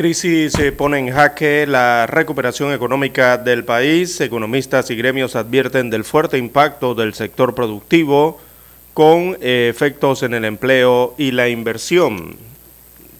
[0.00, 4.18] Crisis se pone en jaque la recuperación económica del país.
[4.22, 8.40] Economistas y gremios advierten del fuerte impacto del sector productivo
[8.94, 12.36] con eh, efectos en el empleo y la inversión.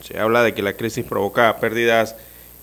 [0.01, 2.17] Se habla de que la crisis provoca pérdidas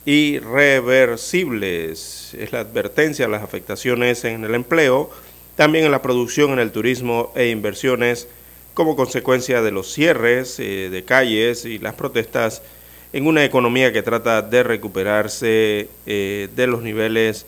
[0.06, 2.34] irreversibles.
[2.34, 5.12] Es la advertencia de las afectaciones en el empleo,
[5.56, 8.28] también en la producción, en el turismo e inversiones
[8.74, 12.64] como consecuencia de los cierres eh, de calles y las protestas
[13.14, 17.46] en una economía que trata de recuperarse eh, de los niveles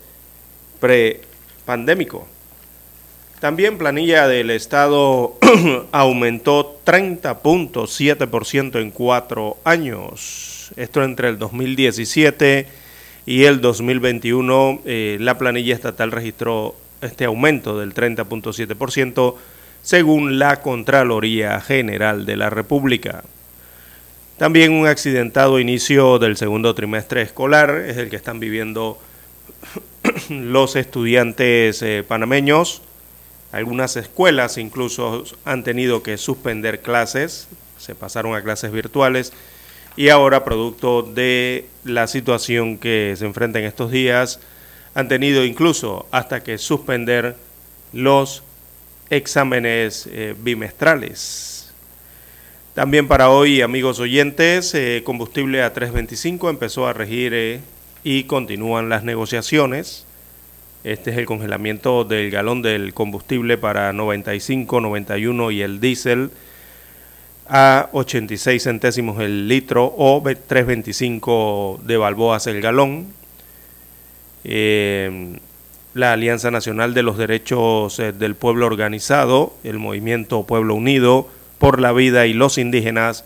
[0.80, 2.22] pre-pandémicos.
[3.40, 5.38] También planilla del Estado
[5.92, 10.72] aumentó 30.7% en cuatro años.
[10.76, 12.66] Esto entre el 2017
[13.24, 14.82] y el 2021.
[14.84, 19.34] Eh, la planilla estatal registró este aumento del 30.7%
[19.82, 23.24] según la Contraloría General de la República.
[24.40, 28.98] También un accidentado inicio del segundo trimestre escolar es el que están viviendo
[30.30, 32.80] los estudiantes eh, panameños.
[33.52, 39.34] Algunas escuelas incluso han tenido que suspender clases, se pasaron a clases virtuales
[39.94, 44.40] y ahora producto de la situación que se enfrenta en estos días,
[44.94, 47.36] han tenido incluso hasta que suspender
[47.92, 48.42] los
[49.10, 51.49] exámenes eh, bimestrales.
[52.74, 57.60] También para hoy, amigos oyentes, eh, combustible a 3.25 empezó a regir eh,
[58.04, 60.06] y continúan las negociaciones.
[60.84, 66.30] Este es el congelamiento del galón del combustible para 95, 91 y el diésel
[67.48, 73.08] a 86 centésimos el litro o 3.25 de balboas el galón.
[74.44, 75.40] Eh,
[75.94, 81.26] la Alianza Nacional de los Derechos del Pueblo Organizado, el Movimiento Pueblo Unido,
[81.60, 83.24] por la vida y los indígenas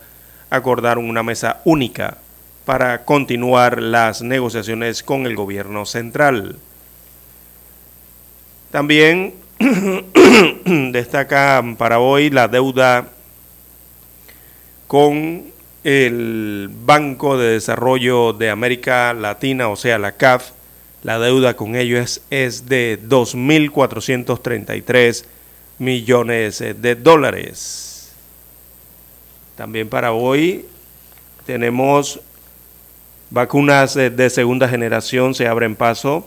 [0.51, 2.17] acordaron una mesa única
[2.65, 6.57] para continuar las negociaciones con el gobierno central.
[8.71, 9.35] También
[10.91, 13.07] destaca para hoy la deuda
[14.87, 15.45] con
[15.85, 20.49] el Banco de Desarrollo de América Latina, o sea, la CAF.
[21.03, 25.23] La deuda con ellos es, es de 2.433
[25.77, 27.94] millones de dólares.
[29.55, 30.65] También para hoy
[31.45, 32.19] tenemos
[33.29, 36.25] vacunas de segunda generación, se abren paso.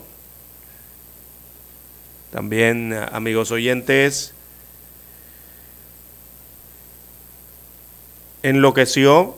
[2.31, 4.35] También, amigos oyentes,
[8.43, 9.37] enloqueció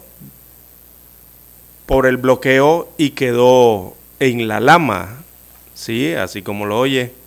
[1.87, 5.23] por el bloqueo y quedó en la lama,
[5.75, 7.20] sí, así como lo oye.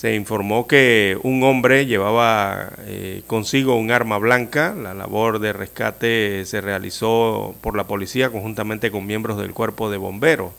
[0.00, 4.74] Se informó que un hombre llevaba eh, consigo un arma blanca.
[4.74, 9.98] La labor de rescate se realizó por la policía conjuntamente con miembros del cuerpo de
[9.98, 10.52] bomberos.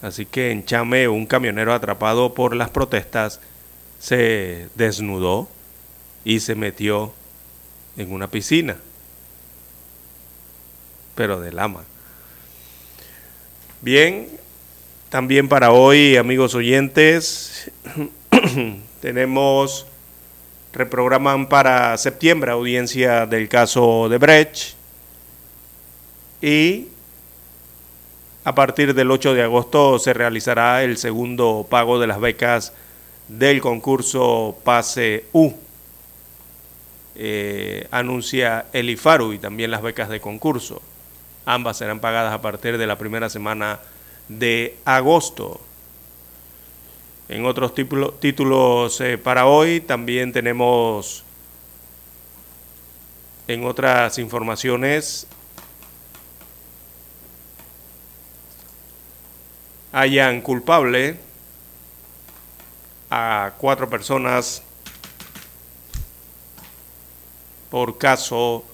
[0.00, 3.40] Así que en Chame, un camionero atrapado por las protestas
[3.98, 5.50] se desnudó
[6.24, 7.12] y se metió
[7.98, 8.78] en una piscina,
[11.14, 11.84] pero de lama.
[13.82, 14.28] Bien,
[15.12, 17.70] también para hoy, amigos oyentes,
[19.02, 19.86] tenemos,
[20.72, 24.72] reprograman para septiembre audiencia del caso de Brecht
[26.40, 26.88] y
[28.44, 32.72] a partir del 8 de agosto se realizará el segundo pago de las becas
[33.28, 35.52] del concurso Pase U.
[37.16, 40.80] eh, anuncia el IFARU y también las becas de concurso.
[41.44, 43.92] Ambas serán pagadas a partir de la primera semana de
[44.84, 45.60] agosto.
[47.28, 51.24] En otros títulos eh, para hoy también tenemos
[53.48, 55.26] en otras informaciones
[59.92, 61.18] hayan culpable
[63.10, 64.62] a cuatro personas
[67.70, 68.64] por caso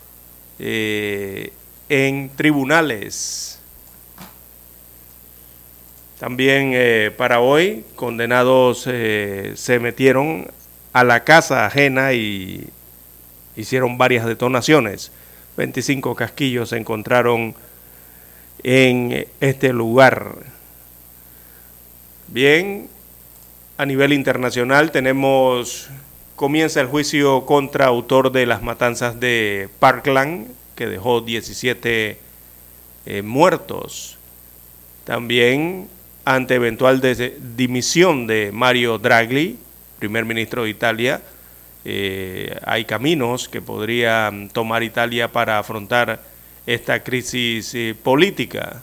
[0.58, 1.52] eh,
[1.88, 3.57] en tribunales.
[6.18, 10.48] También eh, para hoy, condenados eh, se metieron
[10.92, 12.68] a la casa ajena y
[13.56, 15.12] hicieron varias detonaciones.
[15.56, 17.54] 25 casquillos se encontraron
[18.64, 20.34] en este lugar.
[22.26, 22.88] Bien,
[23.76, 25.88] a nivel internacional tenemos,
[26.34, 32.18] comienza el juicio contra autor de las matanzas de Parkland, que dejó 17
[33.06, 34.18] eh, muertos.
[35.04, 35.88] También
[36.28, 37.00] ante eventual
[37.56, 39.56] dimisión de Mario Draghi,
[39.98, 41.22] primer ministro de Italia,
[41.86, 46.20] eh, hay caminos que podría tomar Italia para afrontar
[46.66, 48.82] esta crisis eh, política.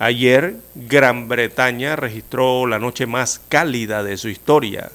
[0.00, 4.90] Ayer, Gran Bretaña registró la noche más cálida de su historia.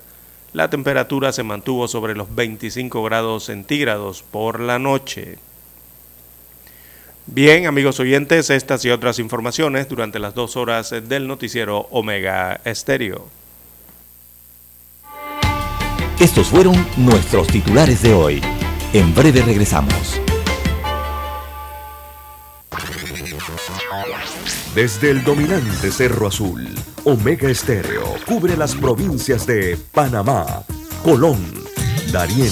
[0.51, 5.37] La temperatura se mantuvo sobre los 25 grados centígrados por la noche.
[7.31, 13.27] Bien, amigos oyentes, estas y otras informaciones durante las dos horas del noticiero Omega Estéreo.
[16.19, 18.41] Estos fueron nuestros titulares de hoy.
[18.93, 20.19] En breve regresamos.
[24.73, 26.67] Desde el dominante Cerro Azul,
[27.03, 30.63] Omega Estéreo cubre las provincias de Panamá,
[31.03, 31.39] Colón,
[32.11, 32.51] Darién,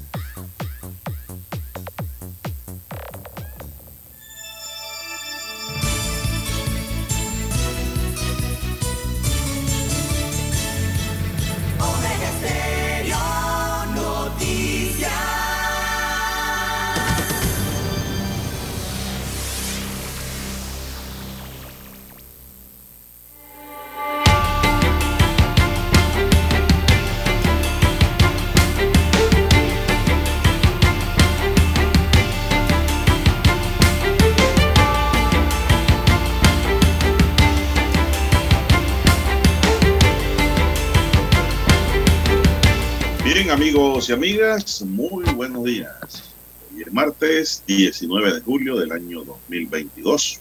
[44.01, 46.33] Amigos y amigas, muy buenos días.
[46.73, 50.39] Hoy es martes 19 de julio del año 2022.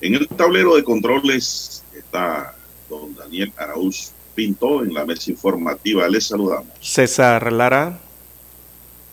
[0.00, 2.56] En el tablero de controles está
[2.88, 4.82] don Daniel Araúz Pinto.
[4.82, 6.72] En la mesa informativa les saludamos.
[6.80, 8.00] César Lara.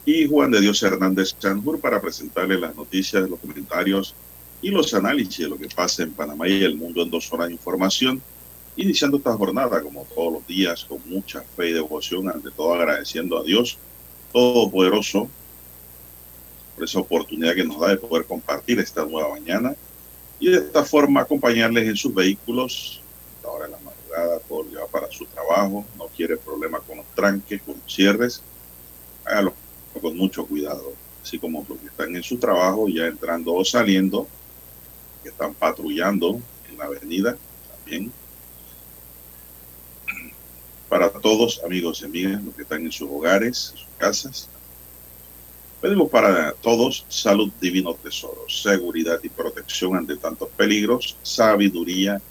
[0.06, 4.16] Y Juan de Dios Hernández Chanjur para presentarle las noticias, los comentarios
[4.64, 7.48] y los análisis de lo que pasa en Panamá y el mundo en dos horas
[7.48, 8.22] de información
[8.76, 13.38] iniciando esta jornada como todos los días con mucha fe y devoción, ante todo agradeciendo
[13.38, 13.78] a Dios
[14.32, 15.30] Todopoderoso
[16.74, 19.76] por esa oportunidad que nos da de poder compartir esta nueva mañana
[20.40, 23.00] y de esta forma acompañarles en sus vehículos,
[23.44, 27.06] a hora de la madrugada, por llevar para su trabajo, no quiere problemas con los
[27.14, 28.42] tranques, con los cierres,
[29.24, 29.54] hágalo
[30.02, 34.28] con mucho cuidado, así como los que están en su trabajo, ya entrando o saliendo,
[35.22, 36.40] que están patrullando
[36.70, 37.38] en la avenida,
[37.78, 38.12] también
[40.94, 44.48] para todos, amigos y amigas, los que están en sus hogares, en sus casas.
[45.82, 52.22] Pedimos para todos salud, divino tesoro, seguridad y protección ante tantos peligros, sabiduría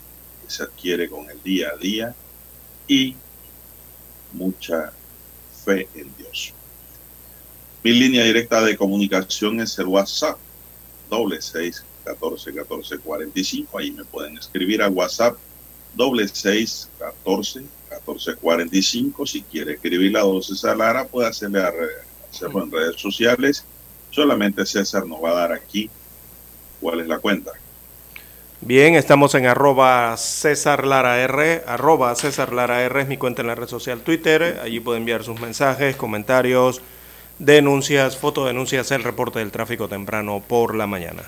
[0.40, 2.14] que se adquiere con el día a día
[2.86, 3.16] y
[4.32, 4.92] mucha
[5.64, 6.54] fe en Dios.
[7.82, 10.38] Mi línea directa de comunicación es el WhatsApp,
[11.10, 13.78] doble seis catorce catorce cuarenta y cinco.
[13.78, 15.36] Ahí me pueden escribir a WhatsApp
[15.94, 19.26] doble seis catorce catorce cuarenta y cinco.
[19.26, 21.62] Si quiere escribir a don César Lara, puede hacerle
[22.30, 23.64] hacerlo en redes sociales.
[24.10, 25.90] Solamente César nos va a dar aquí
[26.80, 27.52] cuál es la cuenta.
[28.64, 33.48] Bien, estamos en arroba César Lara R, arroba César Lara R es mi cuenta en
[33.48, 36.80] la red social Twitter, allí puede enviar sus mensajes, comentarios,
[37.40, 41.24] denuncias, fotodenuncias, el reporte del tráfico temprano por la mañana.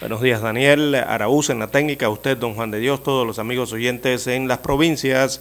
[0.00, 3.72] Buenos días Daniel, Araúz en la técnica, usted don Juan de Dios, todos los amigos
[3.72, 5.40] oyentes en las provincias,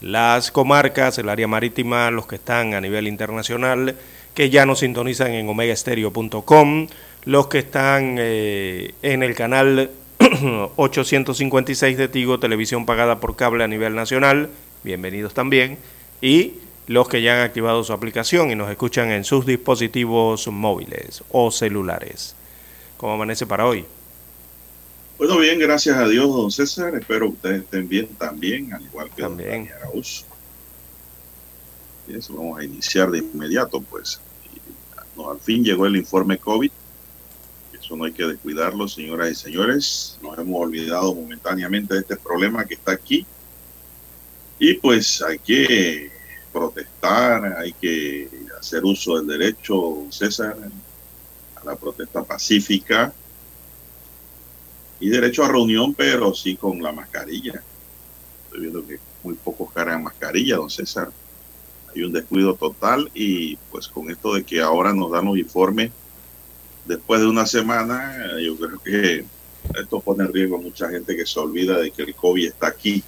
[0.00, 3.94] las comarcas, el área marítima, los que están a nivel internacional,
[4.34, 6.88] que ya nos sintonizan en omegaestereo.com,
[7.26, 9.92] los que están eh, en el canal
[10.76, 14.50] 856 de Tigo, televisión pagada por cable a nivel nacional,
[14.82, 15.78] bienvenidos también,
[16.20, 16.54] y
[16.88, 21.52] los que ya han activado su aplicación y nos escuchan en sus dispositivos móviles o
[21.52, 22.34] celulares.
[23.02, 23.84] ¿Cómo amanece para hoy?
[25.18, 26.94] Bueno, bien, gracias a Dios, don César.
[26.94, 29.68] Espero ustedes estén bien también, al igual que también.
[29.92, 30.02] don
[32.06, 34.20] Bien, vamos a iniciar de inmediato, pues.
[35.16, 36.70] No, al fin llegó el informe COVID
[37.96, 40.18] no hay que descuidarlo, señoras y señores.
[40.22, 43.26] Nos hemos olvidado momentáneamente de este problema que está aquí.
[44.58, 46.10] Y pues hay que
[46.52, 48.28] protestar, hay que
[48.58, 50.56] hacer uso del derecho, César,
[51.64, 53.12] la protesta pacífica
[55.00, 57.62] y derecho a reunión, pero sí con la mascarilla.
[58.44, 61.10] Estoy viendo que muy pocos cargan mascarilla, don César.
[61.94, 65.90] Hay un descuido total y pues con esto de que ahora nos dan los informes
[66.84, 69.24] después de una semana, yo creo que
[69.80, 72.68] esto pone en riesgo a mucha gente que se olvida de que el COVID está
[72.68, 73.02] aquí.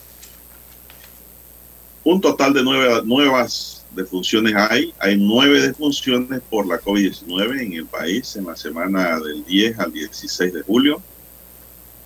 [2.05, 4.93] Un total de nueve nuevas defunciones hay.
[4.99, 9.93] Hay nueve defunciones por la COVID-19 en el país en la semana del 10 al
[9.93, 11.03] 16 de julio,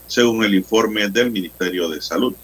[0.07, 2.35] según el informe del Ministerio de Salud.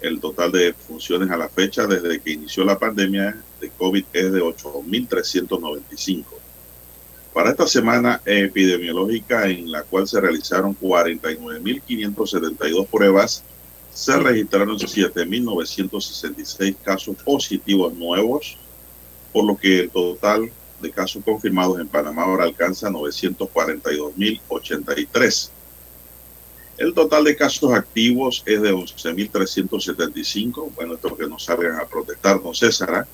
[0.00, 4.32] El total de defunciones a la fecha desde que inició la pandemia de COVID es
[4.32, 6.24] de 8.395
[7.32, 13.44] para esta semana epidemiológica en la cual se realizaron 49.572 pruebas,
[13.92, 18.56] se registraron 7.966 casos positivos nuevos,
[19.32, 25.50] por lo que el total de casos confirmados en Panamá ahora alcanza 942.083.
[26.78, 30.72] El total de casos activos es de 11.375.
[30.74, 32.94] Bueno, esto que nos salgan a protestar, don César.
[32.94, 33.06] ¿ah?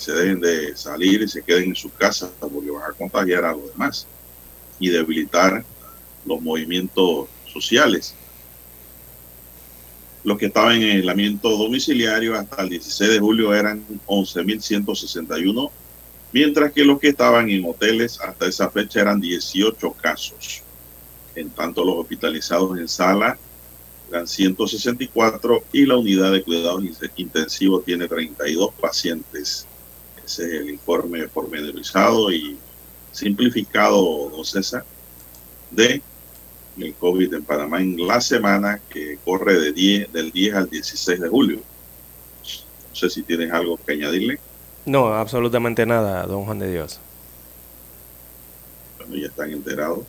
[0.00, 3.52] se dejen de salir y se queden en sus casas porque van a contagiar a
[3.52, 4.06] los demás
[4.78, 5.62] y debilitar
[6.24, 8.14] los movimientos sociales.
[10.22, 15.70] Los que estaban en aislamiento domiciliario hasta el 16 de julio eran 11.161,
[16.32, 20.62] mientras que los que estaban en hoteles hasta esa fecha eran 18 casos.
[21.34, 23.38] En tanto, los hospitalizados en sala
[24.10, 26.84] eran 164 y la unidad de cuidados
[27.16, 29.66] intensivos tiene 32 pacientes
[30.38, 32.56] el informe pormenorizado y
[33.12, 34.84] simplificado, don César,
[35.70, 36.02] de
[36.82, 41.20] el COVID en Panamá en la semana que corre de 10, del 10 al 16
[41.20, 41.56] de julio.
[41.56, 44.38] No sé si tienes algo que añadirle.
[44.86, 47.00] No, absolutamente nada, don Juan de Dios.
[48.98, 50.00] Bueno, ya están enterados.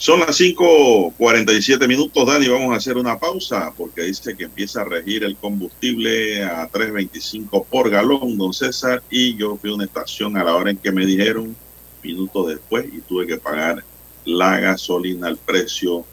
[0.00, 2.48] Son las 5:47 minutos, Dani.
[2.48, 7.66] Vamos a hacer una pausa porque dice que empieza a regir el combustible a 3.25
[7.66, 9.02] por galón, don César.
[9.10, 11.54] Y yo fui a una estación a la hora en que me dijeron,
[12.02, 13.84] minutos después, y tuve que pagar
[14.24, 16.04] la gasolina al precio,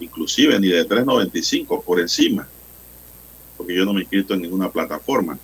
[0.00, 2.48] inclusive ni de 3.95 por encima,
[3.56, 5.38] porque yo no me he inscrito en ninguna plataforma.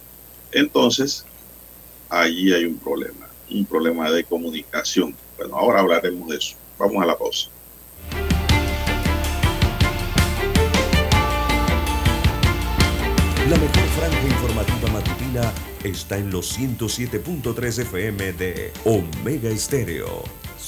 [0.53, 1.25] Entonces,
[2.09, 5.15] allí hay un problema, un problema de comunicación.
[5.37, 6.57] Bueno, ahora hablaremos de eso.
[6.79, 7.51] Vamos a la pausa.
[13.49, 20.40] La mejor franja informativa matutina está en los 107.3 FM de Omega Estéreo.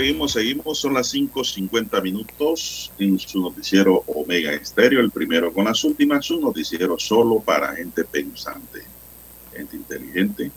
[0.00, 0.78] Seguimos, seguimos.
[0.78, 6.40] Son las 5.50 minutos en su noticiero Omega Estéreo, el primero con las últimas, un
[6.40, 8.82] noticiero solo para gente pensante,
[9.54, 10.50] gente inteligente.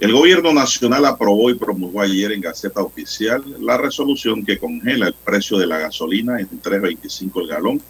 [0.00, 5.14] El gobierno nacional aprobó y promulgó ayer en Gaceta Oficial la resolución que congela el
[5.14, 7.82] precio de la gasolina en 3.25 el galón,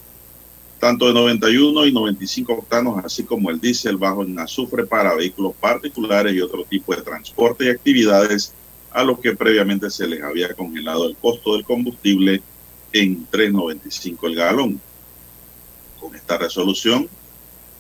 [0.80, 5.54] tanto de 91 y 95 octanos, así como el diésel bajo en azufre para vehículos
[5.54, 8.52] particulares y otro tipo de transporte y actividades
[8.94, 12.40] a los que previamente se les había congelado el costo del combustible
[12.92, 14.80] en 3.95 el galón.
[15.98, 17.08] Con esta resolución,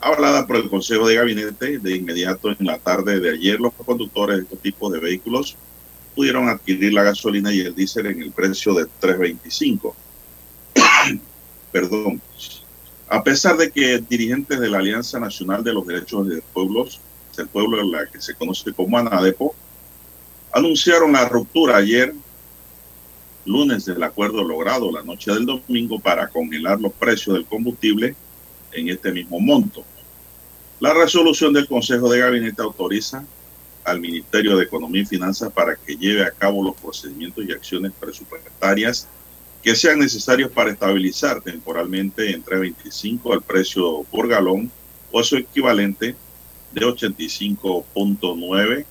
[0.00, 4.38] hablada por el Consejo de Gabinete, de inmediato en la tarde de ayer, los conductores
[4.38, 5.56] de estos tipos de vehículos
[6.16, 9.94] pudieron adquirir la gasolina y el diésel en el precio de 3.25.
[11.72, 12.20] Perdón.
[13.08, 17.00] A pesar de que dirigentes de la Alianza Nacional de los Derechos de Pueblos,
[17.38, 19.54] el pueblo en la que se conoce como ANADEPO,
[20.54, 22.14] anunciaron la ruptura ayer,
[23.44, 28.14] lunes, del acuerdo logrado la noche del domingo para congelar los precios del combustible
[28.72, 29.84] en este mismo monto.
[30.78, 33.24] La resolución del Consejo de Gabinete autoriza
[33.82, 37.90] al Ministerio de Economía y Finanzas para que lleve a cabo los procedimientos y acciones
[37.98, 39.08] presupuestarias
[39.60, 44.70] que sean necesarios para estabilizar temporalmente entre 25 el precio por galón
[45.10, 46.14] o su equivalente
[46.72, 48.86] de 85.9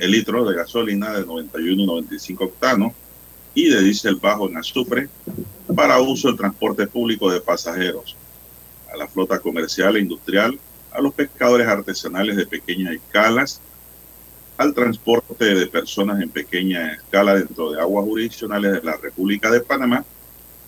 [0.00, 2.92] el litro de gasolina de 91 y 95 octanos
[3.54, 5.08] y de diésel bajo en azufre
[5.74, 8.16] para uso en transporte público de pasajeros,
[8.92, 10.58] a la flota comercial e industrial,
[10.90, 13.60] a los pescadores artesanales de pequeñas escalas,
[14.58, 19.60] al transporte de personas en pequeña escala dentro de aguas jurisdiccionales de la República de
[19.60, 20.04] Panamá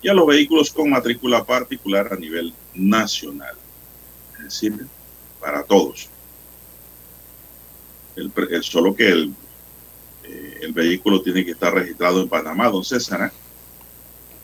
[0.01, 3.55] y a los vehículos con matrícula particular a nivel nacional.
[4.37, 4.85] Es decir,
[5.39, 6.09] para todos.
[8.15, 9.33] El, el, solo que el,
[10.23, 13.29] eh, el, vehículo tiene que estar registrado en Panamá, don César.
[13.29, 13.37] ¿eh?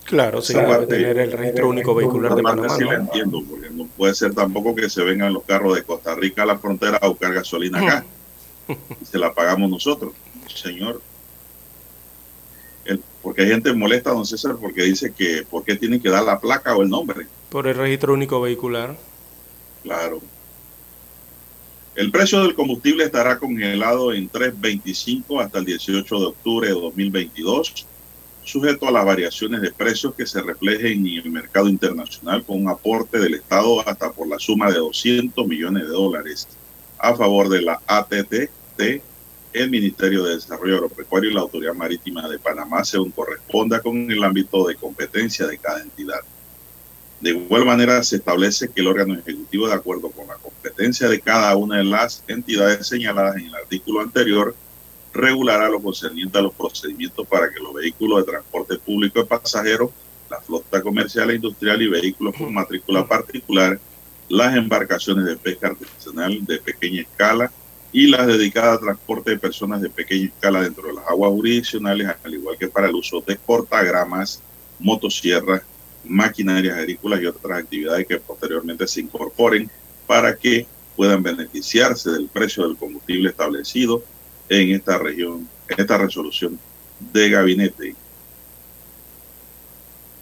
[0.03, 2.69] Claro, sí, debe tener el registro único vehicular de Panamá.
[2.69, 2.91] Sí, ¿no?
[2.91, 6.43] la entiendo, porque no puede ser tampoco que se vengan los carros de Costa Rica
[6.43, 8.05] a la frontera a buscar gasolina acá.
[9.01, 10.13] y se la pagamos nosotros,
[10.53, 11.01] señor.
[12.84, 16.23] El, porque hay gente molesta, don César, porque dice que ¿por qué tienen que dar
[16.23, 17.27] la placa o el nombre?
[17.49, 18.97] Por el registro único vehicular.
[19.84, 20.21] Claro.
[21.93, 27.86] El precio del combustible estará congelado en 3.25 hasta el 18 de octubre de 2022,
[28.45, 32.69] sujeto a las variaciones de precios que se reflejen en el mercado internacional con un
[32.69, 36.47] aporte del Estado hasta por la suma de 200 millones de dólares
[36.97, 39.01] a favor de la ATT,
[39.51, 44.23] el Ministerio de Desarrollo Agropecuario y la Autoridad Marítima de Panamá, según corresponda con el
[44.23, 46.21] ámbito de competencia de cada entidad.
[47.21, 51.21] De igual manera, se establece que el órgano ejecutivo, de acuerdo con la competencia de
[51.21, 54.55] cada una de las entidades señaladas en el artículo anterior,
[55.13, 59.91] regulará lo concerniente a los procedimientos para que los vehículos de transporte público de pasajeros,
[60.31, 63.79] la flota comercial e industrial y vehículos con matrícula particular,
[64.27, 67.51] las embarcaciones de pesca artesanal de pequeña escala
[67.91, 72.07] y las dedicadas a transporte de personas de pequeña escala dentro de las aguas jurisdiccionales,
[72.23, 74.41] al igual que para el uso de portagramas,
[74.79, 75.62] motosierras,
[76.03, 79.69] maquinarias agrícolas y otras actividades que posteriormente se incorporen
[80.07, 84.03] para que puedan beneficiarse del precio del combustible establecido
[84.49, 86.59] en esta región, en esta resolución
[87.13, 87.95] de gabinete.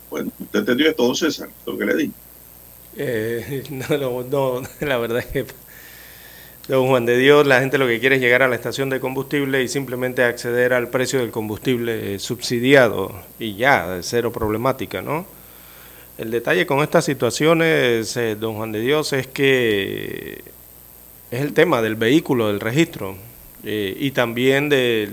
[0.10, 1.50] Bueno, ¿usted entendió todo, César?
[1.66, 2.12] Lo que le di.
[2.98, 5.46] Eh, no, no, no, la verdad es que,
[6.68, 9.00] don Juan de Dios, la gente lo que quiere es llegar a la estación de
[9.00, 15.26] combustible y simplemente acceder al precio del combustible subsidiado y ya, cero problemática, ¿no?
[16.20, 20.44] El detalle con estas situaciones, eh, don Juan de Dios, es que
[21.32, 23.16] es el tema del vehículo, del registro,
[23.64, 25.10] eh, y también de,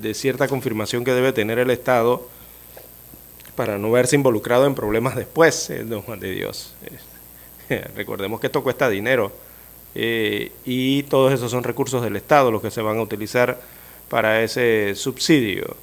[0.00, 2.26] de cierta confirmación que debe tener el Estado
[3.58, 6.74] para no verse involucrado en problemas después, eh, don Juan de Dios.
[7.96, 9.32] Recordemos que esto cuesta dinero
[9.96, 13.60] eh, y todos esos son recursos del Estado los que se van a utilizar
[14.08, 15.76] para ese subsidio.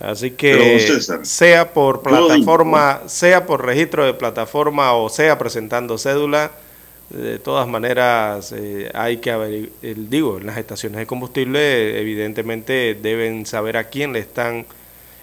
[0.00, 6.52] Así que César, sea por plataforma, sea por registro de plataforma o sea presentando cédula,
[7.10, 13.44] de todas maneras eh, hay que averiguar, digo, en las estaciones de combustible evidentemente deben
[13.44, 14.66] saber a quién le están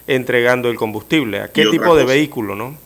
[0.07, 2.77] entregando el combustible, a qué tipo de vehículo, ¿no?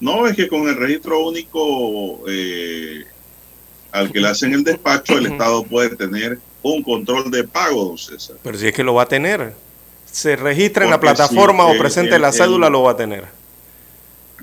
[0.00, 3.04] No, es que con el registro único eh,
[3.90, 7.98] al que le hacen el despacho, el Estado puede tener un control de pago, don
[7.98, 8.36] César.
[8.42, 9.52] Pero si es que lo va a tener.
[10.18, 12.96] Se registra en la plataforma si o presente el- la cédula, el- lo va a
[12.96, 13.24] tener.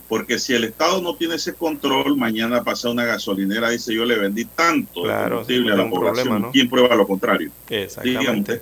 [0.07, 4.05] Porque si el Estado no tiene ese control, mañana pasa una gasolinera y dice yo
[4.05, 6.23] le vendí tanto Claro, combustible sí, a la un población.
[6.27, 6.51] problema, ¿no?
[6.53, 7.51] ¿Quién prueba lo contrario?
[7.69, 8.61] Exactamente.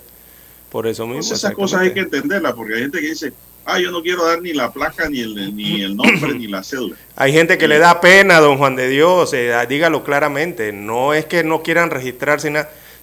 [0.70, 1.20] Por eso mismo.
[1.20, 3.32] Entonces esas cosas hay que entenderlas, porque hay gente que dice,
[3.64, 6.64] ah, yo no quiero dar ni la placa, ni el, ni el nombre, ni la
[6.64, 6.96] cédula.
[7.16, 10.72] Hay gente que le da pena, don Juan de Dios, eh, ah, dígalo claramente.
[10.72, 12.52] No es que no quieran registrarse,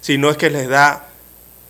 [0.02, 1.06] sino es que les da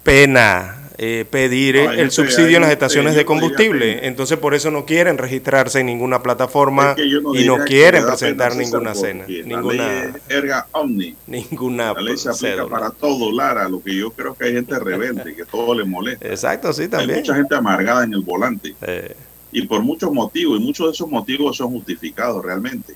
[0.02, 4.06] pena eh, pedir No, hay el subsidio hay en las estaciones de combustible.
[4.06, 7.58] Entonces por eso no quieren registrarse en ninguna plataforma Es que yo no y no
[7.64, 11.16] quieren presentar ninguna cena, ninguna, erga omni.
[11.26, 12.68] ninguna La ley se aplica cédula.
[12.68, 13.68] para todo, Lara.
[13.68, 16.28] Lo que yo creo que hay gente rebelde, que todo le molesta.
[16.28, 17.18] Exacto, sí, Hay también.
[17.20, 18.74] mucha gente amargada en el volante.
[18.82, 19.14] Eh,
[19.52, 22.94] Y por muchos motivos, y muchos de esos motivos son justificados realmente.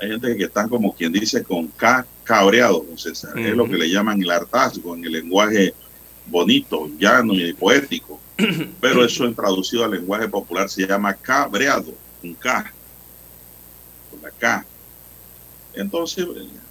[0.00, 2.04] Hay gente que están como quien dice con K
[2.96, 3.38] César.
[3.38, 5.74] Es lo que le llaman el hartazgo en el lenguaje
[6.26, 8.20] bonito, llano y poético.
[8.80, 12.72] Pero eso en traducido al lenguaje popular se llama cabreado, con K,
[14.10, 14.64] con la K.
[15.74, 16.26] Entonces,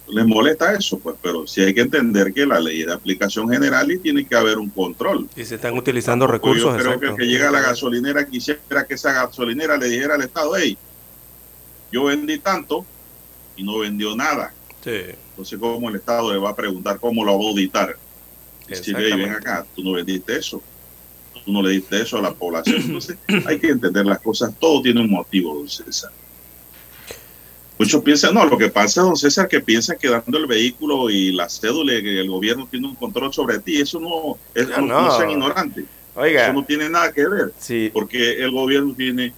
[0.08, 3.48] les molesta eso, pues, pero sí hay que entender que la ley es de aplicación
[3.48, 5.28] general y tiene que haber un control.
[5.34, 6.64] y se están utilizando recursos.
[6.64, 7.00] Yo creo exacto.
[7.00, 10.52] que el que llega a la gasolinera quisiera que esa gasolinera le dijera al Estado,
[10.56, 10.76] hey,
[11.90, 12.84] yo vendí tanto
[13.56, 14.52] y no vendió nada.
[14.84, 15.00] Sí.
[15.30, 17.96] Entonces, ¿cómo el Estado le va a preguntar cómo lo va a auditar?
[18.78, 20.62] Decir, hey, ven acá, tú no vendiste eso.
[21.44, 22.82] Tú no le diste eso a la población.
[22.82, 24.54] Entonces, hay que entender las cosas.
[24.58, 26.10] Todo tiene un motivo, don César.
[27.78, 31.32] Muchos piensan, no, lo que pasa, don César, que piensan que dando el vehículo y
[31.32, 33.80] la cédula, que el gobierno tiene un control sobre ti.
[33.80, 35.02] Eso no, es, Ya no, no.
[35.02, 35.84] no sean ignorantes.
[36.14, 39.32] Oiga, Eso no tiene nada que ver sí, porque el gobierno tiene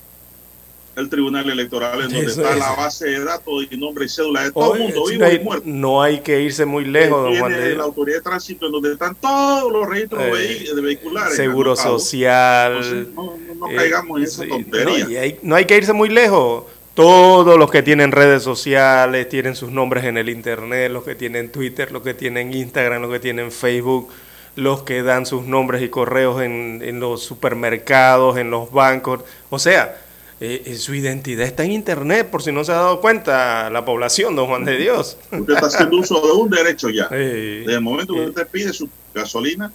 [0.96, 2.59] el tribunal electoral en donde Eso está es.
[2.61, 5.30] la base de datos y nombre y cédula de todo el mundo, vivo no, y
[5.30, 5.64] hay, muerto.
[5.66, 8.92] no hay que irse muy lejos, don Juan de la autoridad de tránsito en donde
[8.92, 11.35] están todos los registros Eh, de vehiculares.
[11.37, 12.72] Seguro social.
[12.76, 15.04] Entonces, no, no- no eh, caigamos en esa tontería.
[15.04, 16.64] No, y hay, no hay que irse muy lejos.
[16.94, 21.50] Todos los que tienen redes sociales tienen sus nombres en el internet, los que tienen
[21.50, 24.11] Twitter, los que tienen Instagram, los que tienen Facebook,
[24.54, 29.22] los que dan sus nombres y correos en, en los supermercados, en los bancos.
[29.50, 29.96] O sea,
[30.44, 34.35] eh, su identidad está en internet, por si no se ha dado cuenta la población,
[34.37, 35.16] don Juan de Dios.
[35.30, 37.09] Usted está haciendo uso de un derecho ya.
[37.11, 39.72] Eh, Desde el momento que eh, usted pide su gasolina,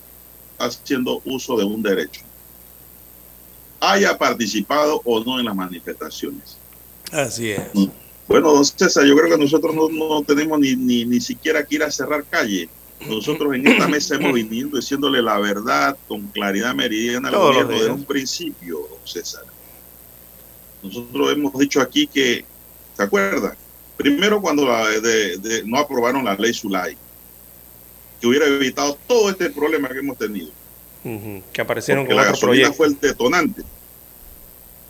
[0.51, 2.21] está haciendo uso de un derecho.
[3.79, 6.57] Haya participado o no en las manifestaciones.
[7.11, 7.61] así es.
[8.27, 11.75] Bueno, don César, yo creo que nosotros no, no tenemos ni, ni, ni siquiera que
[11.75, 12.69] ir a cerrar calle.
[13.07, 17.91] Nosotros en esta mesa hemos venido diciéndole la verdad con claridad meridiana al gobierno desde
[17.91, 19.43] un principio, don César.
[20.81, 22.45] Nosotros hemos dicho aquí que,
[22.95, 23.55] ¿se acuerda?
[23.97, 26.95] Primero cuando la- de- de- no aprobaron la ley Zulay,
[28.21, 30.51] que hubiera evitado todo este problema que hemos tenido.
[31.53, 32.73] Que aparecieron Porque con la gasolina proyecto.
[32.77, 33.63] fue el detonante.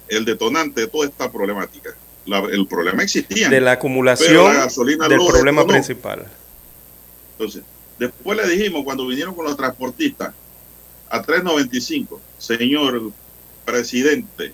[0.08, 1.96] El detonante de toda esta problemática.
[2.26, 3.50] La- el problema existía.
[3.50, 5.74] De la acumulación la gasolina del problema detonó.
[5.74, 6.26] principal.
[7.38, 7.64] Entonces,
[7.98, 10.34] después le dijimos cuando vinieron con los transportistas,
[11.10, 12.20] a 3.95.
[12.38, 13.12] Señor
[13.66, 14.54] presidente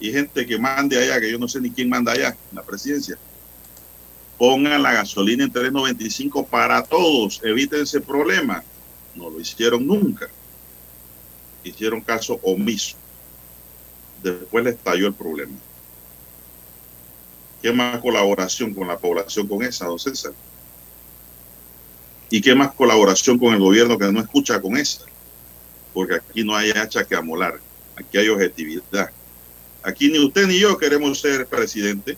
[0.00, 2.62] y gente que mande allá, que yo no sé ni quién manda allá en la
[2.62, 3.16] presidencia,
[4.38, 8.62] pongan la gasolina en 3.95 para todos, eviten ese problema.
[9.14, 10.28] No lo hicieron nunca.
[11.62, 12.96] Hicieron caso omiso.
[14.22, 15.54] Después les estalló el problema.
[17.62, 20.32] ¿Qué más colaboración con la población con esa, don César?
[22.28, 25.04] ¿Y qué más colaboración con el gobierno que no escucha con esa?
[25.92, 27.60] Porque aquí no hay hacha que amolar,
[27.96, 29.10] aquí hay objetividad.
[29.84, 32.16] Aquí ni usted ni yo queremos ser presidente.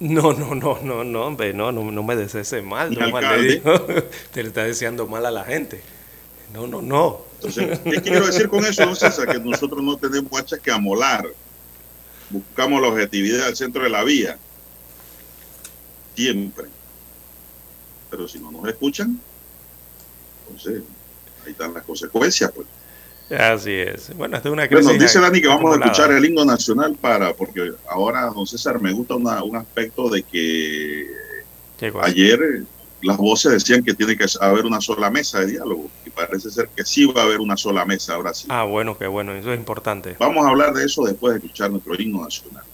[0.00, 2.92] No, no, no, no, no, hombre, no, no, no me desees mal.
[2.92, 3.22] No, mal.
[4.32, 5.80] Te le está deseando mal a la gente.
[6.52, 7.24] No, no, no.
[7.36, 9.28] Entonces, ¿qué quiero decir con eso, don César?
[9.28, 11.26] Que nosotros no tenemos hacha que amolar.
[12.30, 14.36] Buscamos la objetividad al centro de la vía.
[16.16, 16.66] Siempre.
[18.10, 19.20] Pero si no nos escuchan,
[20.42, 20.82] entonces
[21.44, 22.50] ahí están las consecuencias.
[22.52, 22.66] Pues.
[23.30, 24.14] Así es.
[24.16, 24.84] Bueno, es una crisis.
[24.84, 28.80] Bueno, dice Dani que vamos a escuchar el himno nacional para, porque ahora, don César,
[28.80, 31.06] me gusta una- un aspecto de que
[32.02, 32.38] ayer
[33.02, 36.68] las voces decían que tiene que haber una sola mesa de diálogo y parece ser
[36.74, 38.46] que sí va a haber una sola mesa ahora sí.
[38.50, 40.16] Ah, bueno, qué bueno, eso es importante.
[40.18, 42.64] Vamos a hablar de eso después de escuchar nuestro himno nacional.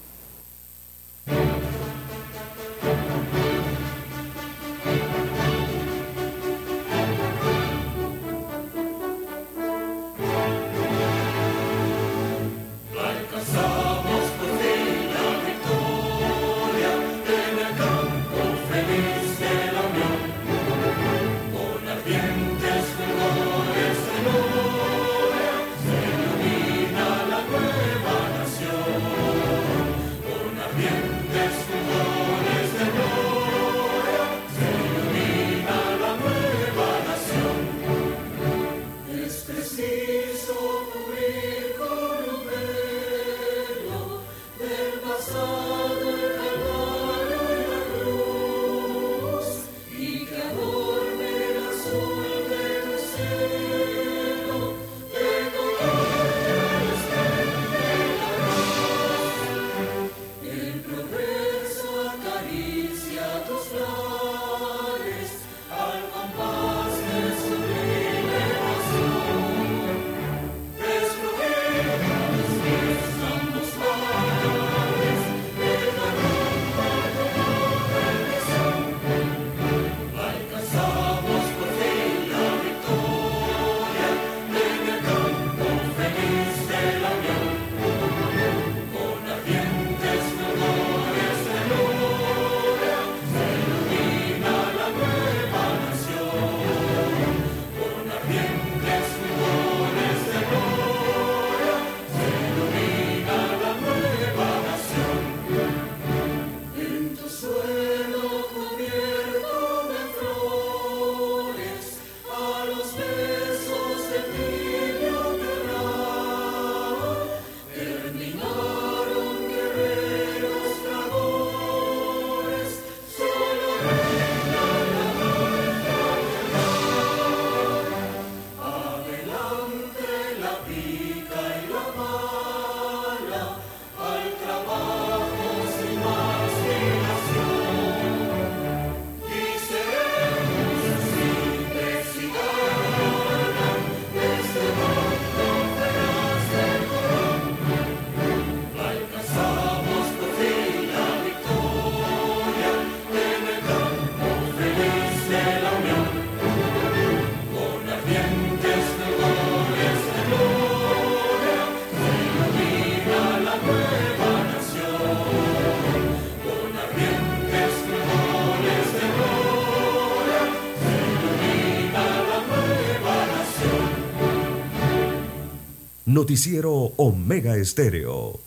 [176.21, 178.39] Noticiero Omega Estéreo.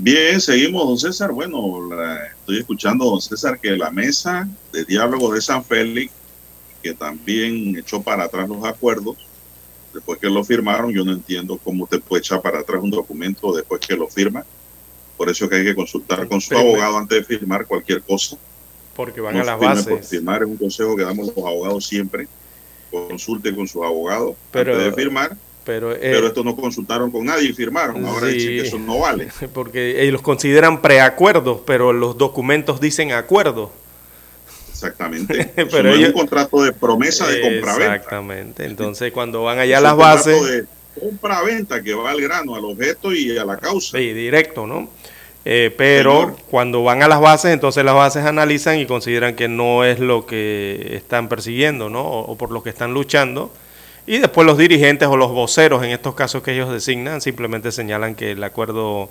[0.00, 1.32] Bien, seguimos, don César.
[1.32, 1.58] Bueno,
[2.48, 6.10] estoy escuchando, don César, que la mesa de diálogo de San Félix,
[6.82, 9.16] que también echó para atrás los acuerdos,
[9.92, 13.52] después que lo firmaron, yo no entiendo cómo usted puede echar para atrás un documento
[13.54, 14.46] después que lo firma.
[15.18, 16.70] Por eso que hay que consultar con su Primero.
[16.70, 18.38] abogado antes de firmar cualquier cosa.
[18.96, 20.08] Porque van No a las bases.
[20.08, 22.28] firmar es un consejo que damos los abogados siempre.
[22.90, 25.36] Consulte con sus abogados Pero- antes de firmar.
[25.68, 28.02] Pero, eh, Pero estos no consultaron con nadie y firmaron.
[28.06, 28.32] Ahora Sí.
[28.36, 29.28] dicen que eso no vale.
[29.52, 33.70] porque ellos consideran preacuerdos, pero los documentos dicen acuerdo.
[34.70, 35.52] Exactamente.
[35.56, 37.94] Pero no es ellos- un contrato de promesa de compraventa.
[37.96, 38.64] Exactamente.
[38.70, 40.64] Entonces, cuando van allá a Es las un contrato bases, de
[41.00, 43.98] compra-venta que va al grano, al objeto y a la causa.
[43.98, 44.88] sí, directo, ¿no?
[45.44, 46.36] Eh, pero Señor.
[46.50, 50.24] cuando van a las bases, entonces las bases analizan y consideran que no es lo
[50.26, 52.00] que están persiguiendo, ¿no?
[52.02, 53.52] O, o por lo que están luchando.
[54.08, 58.14] Y después los dirigentes o los voceros, en estos casos que ellos designan, simplemente señalan
[58.14, 59.10] que el acuerdo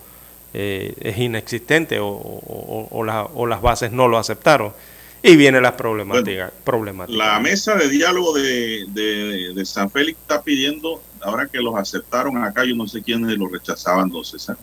[0.54, 4.74] eh, es inexistente o, o- o la- o las bases no lo aceptaron.
[5.22, 6.52] Y viene la problemática.
[6.64, 7.18] problemática.
[7.18, 12.38] La mesa de diálogo de, de- de San Félix está pidiendo, ahora que los aceptaron
[12.44, 14.58] acá, yo no sé quiénes los rechazaban, César.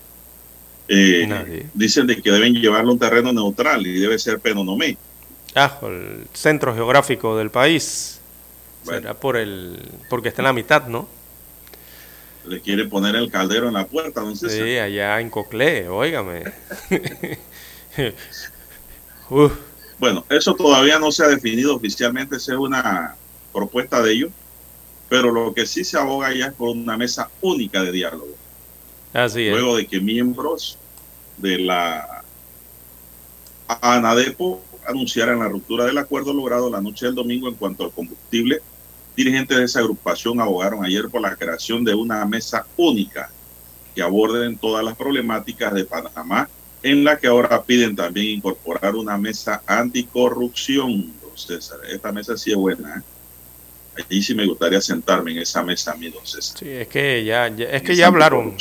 [0.89, 1.67] Eh, Nadie.
[1.75, 4.97] dicen de que deben llevarlo a un terreno neutral y debe ser Penonomé.
[5.55, 8.21] Ah, el centro geográfico del país.
[8.85, 9.01] Bueno.
[9.01, 9.79] Será por el,
[10.11, 11.09] porque está en la mitad, ¿no?
[12.47, 14.65] Le quiere poner el caldero en la puerta, don César.
[14.65, 16.45] Sí, allá en Coclé, óigame.
[19.31, 19.53] Uf,
[19.99, 23.17] Bueno, eso todavía no se ha definido oficialmente, esa es una
[23.53, 24.31] propuesta de ellos,
[25.09, 28.35] pero lo que sí se aboga ya es por una mesa única de diálogo.
[29.15, 29.53] así es.
[29.53, 30.77] luego de que miembros
[31.39, 32.23] de la
[33.67, 38.61] ANADEPO anunciaran la ruptura del acuerdo logrado la noche del domingo en cuanto al combustible.
[39.17, 43.31] Dirigentes de esa agrupación abogaron ayer por la creación de una mesa única
[43.95, 46.49] que aborden todas las problemáticas de Panamá,
[46.83, 51.13] en la que ahora piden también incorporar una mesa anticorrupción.
[51.23, 52.97] don César, esta mesa sí es buena.
[52.99, 54.03] ¿eh?
[54.09, 56.59] Allí sí me gustaría sentarme en esa mesa, mí, don César.
[56.59, 58.57] Sí, es que ya, ya- es que ya hablaron,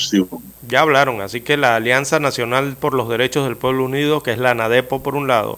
[0.67, 4.37] ya hablaron, así que la Alianza Nacional por los Derechos del Pueblo Unido, que es
[4.37, 5.57] la ANADEPO por un lado,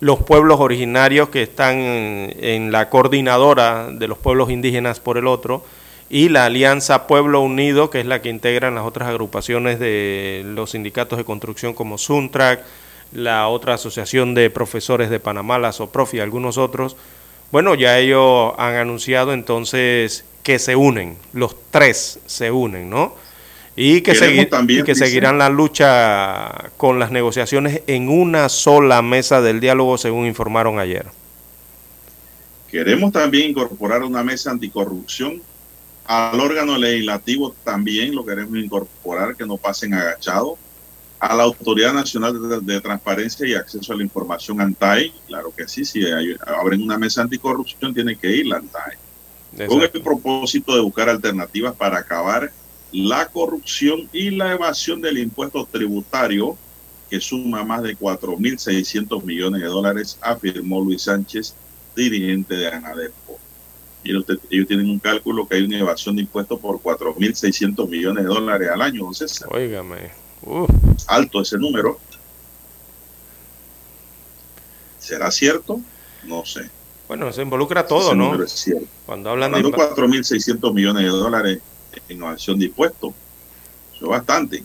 [0.00, 5.64] los pueblos originarios que están en, la coordinadora de los pueblos indígenas por el otro,
[6.08, 10.70] y la Alianza Pueblo Unido, que es la que integran las otras agrupaciones de los
[10.70, 12.64] sindicatos de construcción como Suntrack,
[13.12, 16.96] la otra asociación de profesores de Panamá, la SOPROF y algunos otros.
[17.52, 23.14] Bueno, ya ellos han anunciado entonces que se unen, los tres se unen, ¿no?
[23.76, 29.60] Y que, también, y seguirán la lucha con las negociaciones en una sola mesa del
[29.60, 31.06] diálogo, según informaron ayer.
[32.70, 35.42] Queremos también incorporar una mesa anticorrupción.
[36.04, 40.58] Al órgano legislativo también lo queremos incorporar, que no pasen agachados.
[41.20, 45.68] A la Autoridad Nacional de, de Transparencia y Acceso a la Información, ANTAI, claro que
[45.68, 49.66] sí, si hay- abren una mesa anticorrupción, tiene que ir la ANTAI.
[49.68, 52.50] Con el propósito de buscar alternativas para acabar
[52.92, 56.56] la corrupción y la evasión del impuesto tributario,
[57.08, 61.54] que suma más de 4.600 millones de dólares, afirmó Luis Sánchez,
[61.96, 63.38] dirigente de ANADEPO.
[64.04, 68.24] Mire usted, ellos tienen un cálculo que hay una evasión de impuestos por 4.600 millones
[68.24, 69.48] de dólares al año, don César.
[69.52, 70.10] Óigame.
[71.08, 71.98] Alto ese número.
[74.98, 75.80] ¿Será cierto?
[76.24, 76.68] No sé.
[77.08, 78.26] Bueno, se involucra todo, Ese ¿no?
[78.26, 78.86] número es cierto.
[79.06, 79.58] Cuando hablan de...
[79.58, 81.58] Hablando inva- 4.600 millones de dólares
[82.08, 83.12] en evasión de impuestos.
[83.94, 84.62] Eso es bastante.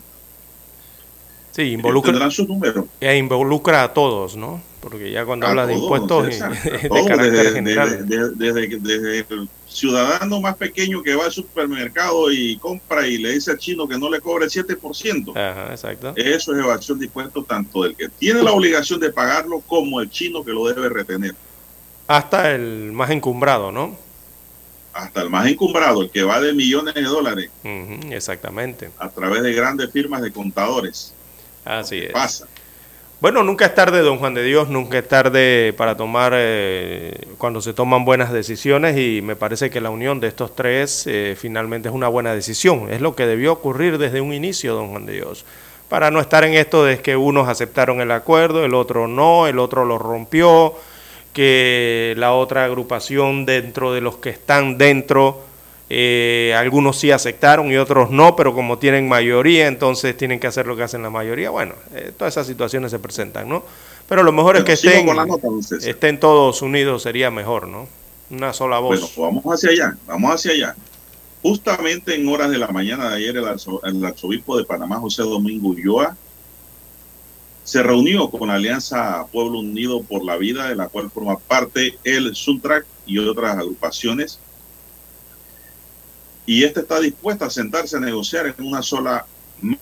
[1.52, 2.84] Sí, involucra, Tendrán sus números.
[3.00, 4.60] e involucra a todos, ¿no?
[4.80, 6.26] Porque ya cuando A hablas de todos, impuestos
[6.82, 8.06] de todos, carácter desde, general.
[8.06, 13.32] desde- desde- desde el ciudadano más pequeño que va al supermercado y compra y le
[13.32, 15.30] dice al chino que no le cobre 7%.
[15.34, 16.12] Ajá, exacto.
[16.14, 20.10] Eso es evasión de impuestos tanto del que tiene la obligación de pagarlo como el
[20.10, 21.34] chino que lo debe retener.
[22.06, 23.96] Hasta el más encumbrado, ¿no?
[24.96, 27.50] Hasta el más encumbrado, el que va de millones de dólares
[28.10, 28.90] exactamente.
[28.98, 31.12] a través de grandes firmas de contadores.
[31.64, 32.12] Así es.
[32.12, 32.46] Pasa.
[33.18, 37.62] Bueno, nunca es tarde, don Juan de Dios, nunca es tarde para tomar, eh, cuando
[37.62, 41.88] se toman buenas decisiones y me parece que la unión de estos tres eh, finalmente
[41.88, 42.92] es una buena decisión.
[42.92, 45.46] Es lo que debió ocurrir desde un inicio, don Juan de Dios.
[45.88, 49.58] Para no estar en esto de que unos aceptaron el acuerdo, el otro no, el
[49.58, 50.74] otro lo rompió,
[51.36, 55.42] que la otra agrupación dentro de los que están dentro,
[55.90, 60.66] eh, algunos sí aceptaron y otros no, pero como tienen mayoría, entonces tienen que hacer
[60.66, 61.50] lo que hacen la mayoría.
[61.50, 63.62] Bueno, eh, todas esas situaciones se presentan, ¿no?
[64.08, 65.46] Pero lo mejor es que estén, nota,
[66.18, 67.86] todos unidos, sería mejor, ¿no?
[68.30, 69.14] Una sola voz.
[69.14, 70.76] Bueno, vamos hacia allá, vamos hacia allá.
[71.42, 75.22] Justamente en horas de la mañana de ayer, el, arzo- el arzobispo de Panamá, José
[75.22, 76.16] Domingo Ulloa,
[77.66, 81.98] se reunió con la Alianza Pueblo Unido por la Vida, de la cual forma parte
[82.04, 84.38] el Suntrack y otras agrupaciones.
[86.46, 89.26] Y esta está dispuesta a sentarse a negociar en una sola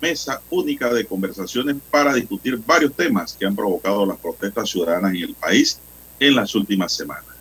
[0.01, 5.23] mesa única de conversaciones para discutir varios temas que han provocado las protestas ciudadanas en
[5.23, 5.79] el país
[6.19, 7.37] en las últimas semanas.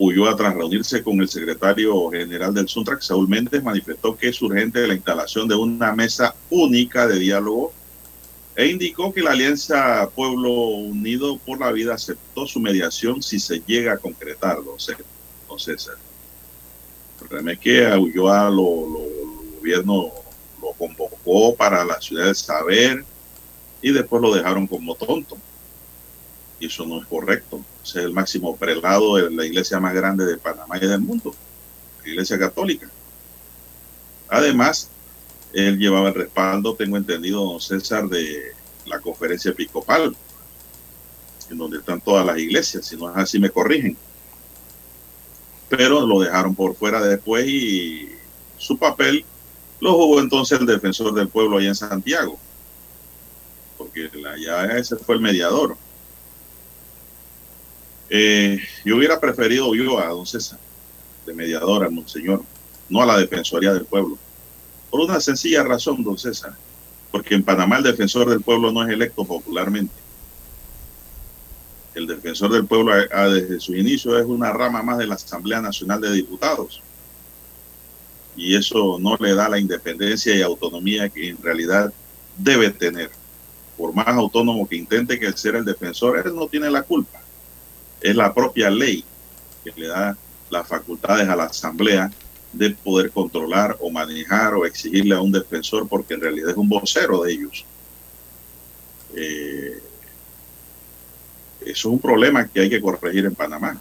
[0.00, 4.88] Ulloa, tras reunirse con el secretario general del Suntrac, Saúl Méndez, manifestó que es urgente
[4.88, 7.72] la instalación de una mesa única de diálogo
[8.56, 13.60] e indicó que la Alianza Pueblo Unido por la Vida aceptó su mediación si se
[13.66, 14.80] llega a concretar, don
[15.58, 15.96] César.
[17.20, 19.16] El problema es que a Ulloa lo, lo,
[19.58, 20.10] gobierno
[20.62, 23.04] lo convocó para la ciudad de Saber
[23.82, 25.36] y después lo dejaron como tonto.
[26.58, 27.62] Y eso no es correcto.
[27.84, 31.34] Ese es el máximo prelado de la iglesia más grande de Panamá y del mundo,
[32.02, 32.88] la iglesia católica.
[34.28, 34.88] Además,
[35.56, 38.52] él llevaba el respaldo, tengo entendido, don César, de
[38.84, 40.14] la conferencia episcopal,
[41.50, 43.96] en donde están todas las iglesias, si no es así me corrigen.
[45.70, 48.10] Pero lo dejaron por fuera después y
[48.58, 49.24] su papel
[49.80, 52.38] lo jugó entonces el defensor del pueblo allá en Santiago,
[53.78, 55.78] porque allá ese fue el mediador.
[58.10, 60.58] Eh, yo hubiera preferido yo a don César,
[61.24, 62.44] de mediador, al monseñor,
[62.90, 64.18] no a la Defensoría del Pueblo.
[64.90, 66.54] Por una sencilla razón, don César,
[67.10, 69.94] porque en Panamá el defensor del pueblo no es electo popularmente.
[71.94, 76.00] El defensor del pueblo desde su inicio es una rama más de la Asamblea Nacional
[76.00, 76.82] de Diputados.
[78.36, 81.92] Y eso no le da la independencia y autonomía que en realidad
[82.36, 83.10] debe tener.
[83.78, 87.20] Por más autónomo que intente que ser el defensor, él no tiene la culpa.
[88.02, 89.04] Es la propia ley
[89.64, 90.16] que le da
[90.50, 92.10] las facultades a la Asamblea
[92.56, 96.68] de poder controlar o manejar o exigirle a un defensor porque en realidad es un
[96.68, 97.64] vocero de ellos.
[99.14, 99.82] Eh,
[101.60, 103.80] eso es un problema que hay que corregir en Panamá.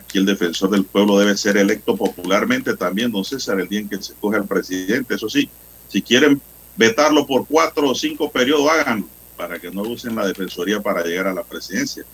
[0.00, 3.88] Aquí el defensor del pueblo debe ser electo popularmente también, don César, el día en
[3.88, 5.14] que se escoge al presidente.
[5.14, 5.48] Eso sí,
[5.88, 6.40] si quieren
[6.76, 11.28] vetarlo por cuatro o cinco periodos, háganlo para que no usen la defensoría para llegar
[11.28, 12.04] a la presidencia.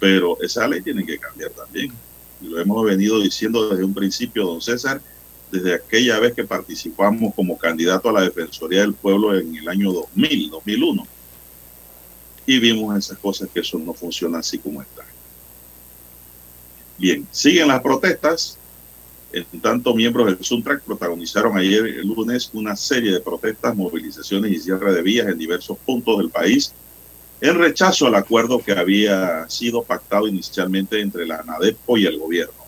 [0.00, 1.92] Pero esa ley tiene que cambiar también.
[2.40, 5.00] Y lo hemos venido diciendo desde un principio, don César,
[5.54, 9.92] desde aquella vez que participamos como candidato a la Defensoría del Pueblo en el año
[9.92, 11.06] 2000, 2001.
[12.46, 15.04] Y vimos esas cosas que eso no funciona así como está.
[16.98, 18.58] Bien, siguen las protestas.
[19.32, 24.58] En tanto, miembros del Suntrack protagonizaron ayer, el lunes, una serie de protestas, movilizaciones y
[24.58, 26.72] cierre de vías en diversos puntos del país
[27.40, 32.63] en rechazo al acuerdo que había sido pactado inicialmente entre la ANADEPO y el gobierno.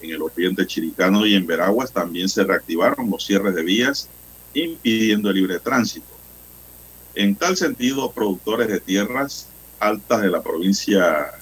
[0.00, 4.08] En el oriente chiricano y en Veraguas también se reactivaron los cierres de vías,
[4.54, 6.06] impidiendo el libre tránsito.
[7.14, 9.48] En tal sentido, productores de tierras
[9.80, 11.32] altas de la provincia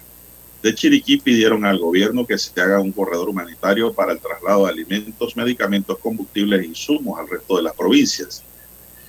[0.62, 4.72] de Chiriquí pidieron al gobierno que se haga un corredor humanitario para el traslado de
[4.72, 8.42] alimentos, medicamentos, combustibles e insumos al resto de las provincias.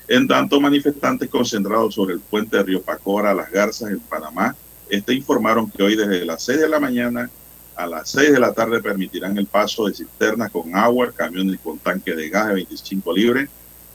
[0.07, 4.55] En tanto, manifestantes concentrados sobre el puente de Río Pacora, Las Garzas, en Panamá,
[4.89, 7.29] este informaron que hoy desde las 6 de la mañana
[7.77, 11.77] a las 6 de la tarde permitirán el paso de cisternas con agua, camiones con
[11.77, 13.49] tanque de gas de 25 libres,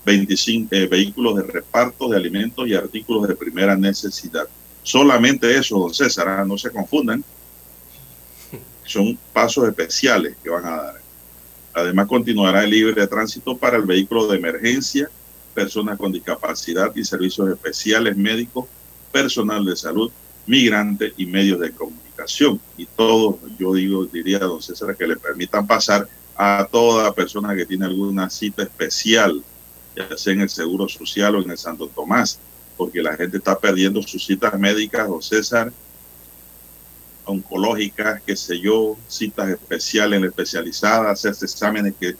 [0.06, 4.46] 25 eh, vehículos de reparto de alimentos y artículos de primera necesidad.
[4.84, 6.44] Solamente eso, don César, ¿ah?
[6.44, 7.24] no se confundan.
[8.84, 11.00] Son pasos especiales que van a dar.
[11.74, 15.10] Además, continuará el libre tránsito para el vehículo de emergencia,
[15.54, 18.66] personas con discapacidad y servicios especiales médicos,
[19.10, 20.10] personal de salud,
[20.46, 22.01] migrantes y medios de comunicación.
[22.76, 27.54] Y todo, yo digo, diría a don César, que le permitan pasar a toda persona
[27.54, 29.42] que tiene alguna cita especial,
[29.96, 32.38] ya sea en el Seguro Social o en el Santo Tomás,
[32.76, 35.72] porque la gente está perdiendo sus citas médicas, don César,
[37.24, 42.16] oncológicas, qué sé yo, citas especiales, especializadas, hacerse exámenes que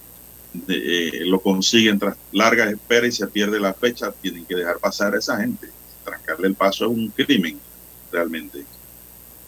[0.69, 5.15] eh, lo consiguen tras largas esperas y se pierde la fecha, tienen que dejar pasar
[5.15, 5.69] a esa gente.
[6.05, 7.59] Trancarle el paso es un crimen,
[8.11, 8.65] realmente.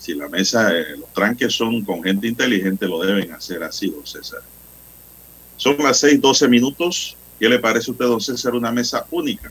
[0.05, 4.07] Si la mesa, eh, los tranques son con gente inteligente, lo deben hacer así, don
[4.07, 4.43] César.
[5.57, 7.17] Son las 6, 12 minutos.
[7.41, 9.51] ¿Qué le parece a usted, don César, una mesa única?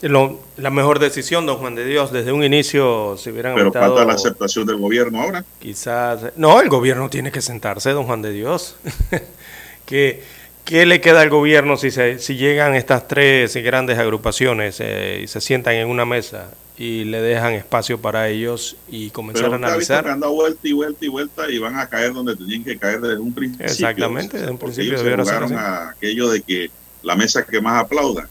[0.00, 3.94] Lo, la mejor decisión, don Juan de Dios, desde un inicio se hubieran Pero aumentado-
[3.96, 5.44] falta la aceptación del gobierno ahora.
[5.60, 6.32] Quizás.
[6.36, 8.76] No, el gobierno tiene que sentarse, don Juan de Dios.
[9.84, 10.22] ¿Qué,
[10.64, 15.26] qué le queda al gobierno si, se, si llegan estas tres grandes agrupaciones eh, y
[15.26, 19.56] se sientan en una mesa y le dejan espacio para ellos y comenzar Pero a
[19.56, 20.04] analizar?
[20.04, 22.78] que han dado vuelta y vuelta y vuelta y van a caer donde tenían que
[22.78, 23.66] caer desde un principio.
[23.66, 26.70] Exactamente, desde un principio ellos se jugaron a aquello de que
[27.02, 28.28] la mesa que más aplauda,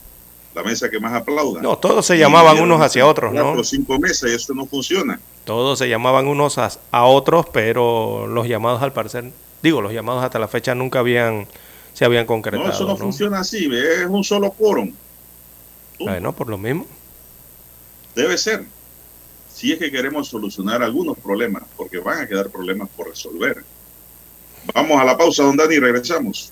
[0.56, 1.62] la mesa que más aplauda.
[1.62, 3.62] No, todos se llamaban unos hacia otros, cuatro ¿no?
[3.62, 5.20] o cinco mesas y eso no funciona.
[5.44, 9.26] Todos se llamaban unos a, a otros, pero los llamados al parecer,
[9.62, 11.48] digo, los llamados hasta la fecha nunca habían
[11.94, 12.66] se habían concretado.
[12.66, 12.98] No, eso no, ¿no?
[12.98, 14.94] funciona así, es un solo quórum.
[16.00, 16.86] Bueno, por lo mismo.
[18.18, 18.66] Debe ser.
[19.54, 23.64] Si es que queremos solucionar algunos problemas, porque van a quedar problemas por resolver.
[24.74, 26.52] Vamos a la pausa, don Dani, regresamos.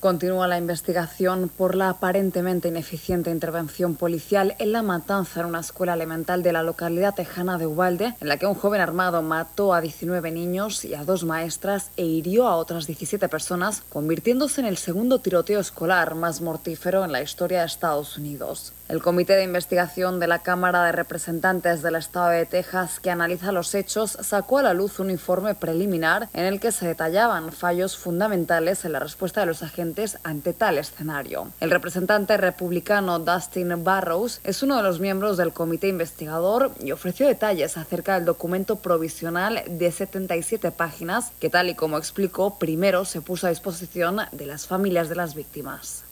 [0.00, 5.94] Continúa la investigación por la aparentemente ineficiente intervención policial en la matanza en una escuela
[5.94, 9.80] elemental de la localidad tejana de Ubalde, en la que un joven armado mató a
[9.80, 14.76] 19 niños y a dos maestras e hirió a otras 17 personas, convirtiéndose en el
[14.76, 18.72] segundo tiroteo escolar más mortífero en la historia de Estados Unidos.
[18.88, 23.52] El Comité de Investigación de la Cámara de Representantes del Estado de Texas, que analiza
[23.52, 27.98] los hechos, sacó a la luz un informe preliminar en el que se detallaban fallos
[27.98, 31.48] fundamentales en la respuesta de los agentes ante tal escenario.
[31.60, 37.26] El representante republicano Dustin Barrows es uno de los miembros del comité investigador y ofreció
[37.26, 43.20] detalles acerca del documento provisional de 77 páginas que, tal y como explicó, primero se
[43.20, 46.07] puso a disposición de las familias de las víctimas.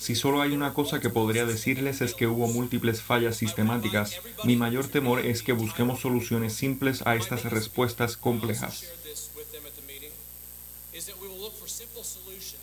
[0.00, 4.20] Si solo hay una cosa que podría decirles es que hubo múltiples fallas sistemáticas.
[4.44, 8.84] Mi mayor temor es que busquemos soluciones simples a estas respuestas complejas.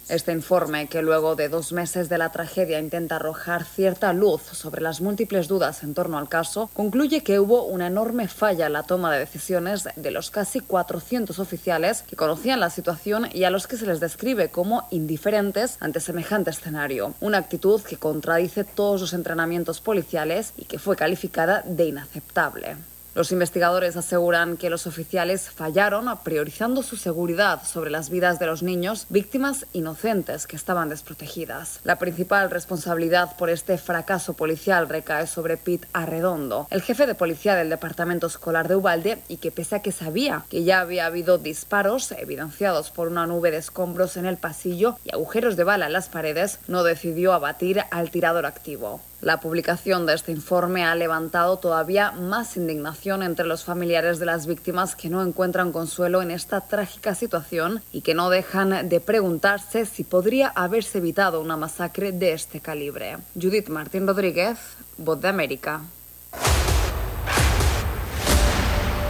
[0.08, 4.80] Este informe, que luego de dos meses de la tragedia intenta arrojar cierta luz sobre
[4.84, 8.84] las múltiples dudas en torno al caso, concluye que hubo una enorme falla en la
[8.84, 13.66] toma de decisiones de los casi 400 oficiales que conocían la situación y a los
[13.66, 17.16] que se les describe como indiferentes ante semejante escenario.
[17.20, 22.78] Una actitud que contradice todos los entrenamientos policiales y que fue calificada de inaceptable.
[23.16, 28.62] Los investigadores aseguran que los oficiales fallaron priorizando su seguridad sobre las vidas de los
[28.62, 31.80] niños, víctimas inocentes que estaban desprotegidas.
[31.86, 37.56] La principal responsabilidad por este fracaso policial recae sobre Pete Arredondo, el jefe de policía
[37.56, 41.38] del departamento escolar de Ubalde, y que pese a que sabía que ya había habido
[41.38, 45.94] disparos evidenciados por una nube de escombros en el pasillo y agujeros de bala en
[45.94, 49.00] las paredes, no decidió abatir al tirador activo.
[49.22, 54.46] La publicación de este informe ha levantado todavía más indignación entre los familiares de las
[54.46, 59.86] víctimas que no encuentran consuelo en esta trágica situación y que no dejan de preguntarse
[59.86, 63.18] si podría haberse evitado una masacre de este calibre.
[63.34, 64.58] Judith Martín Rodríguez,
[64.98, 65.82] Voz de América.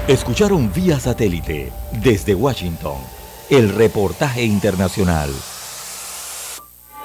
[0.08, 2.98] Escucharon vía satélite desde Washington
[3.50, 5.32] el reportaje internacional.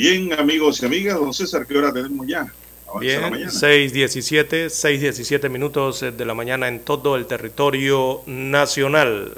[0.00, 2.50] Bien, amigos y amigas, don César, ¿qué hora tenemos ya?
[2.98, 3.50] Bien, la mañana.
[3.50, 9.34] 6.17, 6.17 minutos de la mañana en todo el territorio nacional.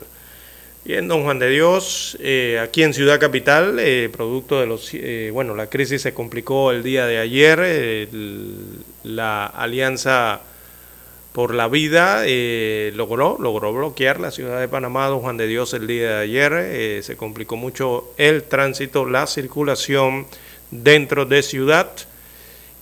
[0.84, 5.30] Bien, don Juan de Dios, eh, aquí en Ciudad Capital, eh, producto de los, eh,
[5.32, 8.54] bueno, la crisis se complicó el día de ayer, eh, el-
[9.02, 10.42] la Alianza
[11.32, 15.74] por la Vida eh, logró, logró bloquear la ciudad de Panamá, don Juan de Dios,
[15.74, 20.26] el día de ayer, eh, se complicó mucho el tránsito, la circulación
[20.72, 21.92] dentro de ciudad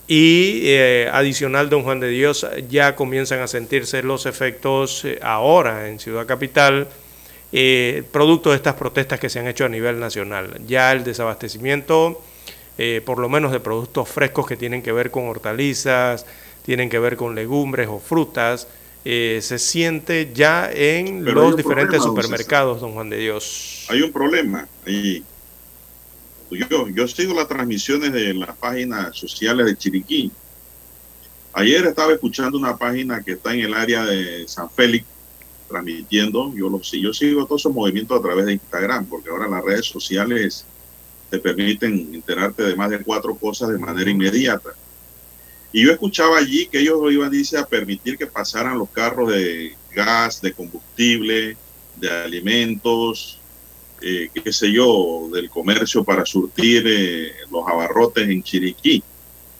[0.07, 5.87] Y eh, adicional, don Juan de Dios, ya comienzan a sentirse los efectos eh, ahora
[5.87, 6.89] en Ciudad Capital,
[7.53, 10.59] eh, producto de estas protestas que se han hecho a nivel nacional.
[10.67, 12.21] Ya el desabastecimiento,
[12.77, 16.25] eh, por lo menos de productos frescos que tienen que ver con hortalizas,
[16.63, 18.67] tienen que ver con legumbres o frutas,
[19.05, 23.87] se siente ya en Pero los diferentes problema, supermercados, don Juan de Dios.
[23.89, 25.23] Hay un problema ahí.
[26.51, 30.31] Yo, yo sigo las transmisiones de las páginas sociales de Chiriquí.
[31.53, 35.05] Ayer estaba escuchando una página que está en el área de San Félix
[35.69, 36.53] transmitiendo.
[36.53, 39.85] Yo lo yo sigo todos esos movimientos a través de Instagram, porque ahora las redes
[39.85, 40.65] sociales
[41.29, 44.71] te permiten enterarte de más de cuatro cosas de manera inmediata.
[45.71, 49.73] Y yo escuchaba allí que ellos iban, dice, a permitir que pasaran los carros de
[49.95, 51.55] gas, de combustible,
[51.95, 53.40] de alimentos,
[54.01, 59.03] eh, qué sé yo, del comercio para surtir eh, los abarrotes en Chiriquí.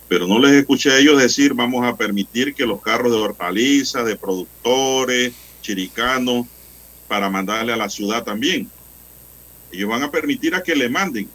[0.08, 4.06] Pero no les escuché a ellos decir, vamos a permitir que los carros de hortalizas,
[4.06, 6.48] de productores, chiricanos,
[7.08, 8.70] para mandarle a la ciudad también.
[9.72, 11.30] Ellos van a permitir a que le manden,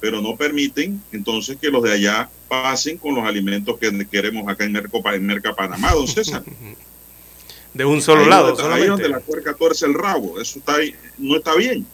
[0.00, 4.64] pero no permiten entonces que los de allá pasen con los alimentos que queremos acá
[4.64, 6.42] en Merca, en Merca Panamá, don César.
[7.74, 10.38] De un solo Ahí lado, donde- ahí donde la puerca tuerce el rabo.
[10.38, 11.86] Eso está ahí- no está bien,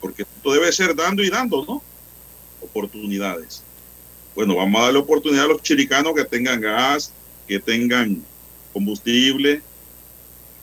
[0.00, 1.82] porque esto debe ser dando y dando, ¿no?
[2.60, 3.62] Oportunidades.
[4.34, 7.12] Bueno, vamos a darle oportunidad a los chiricanos que tengan gas,
[7.46, 8.22] que tengan
[8.72, 9.62] combustible,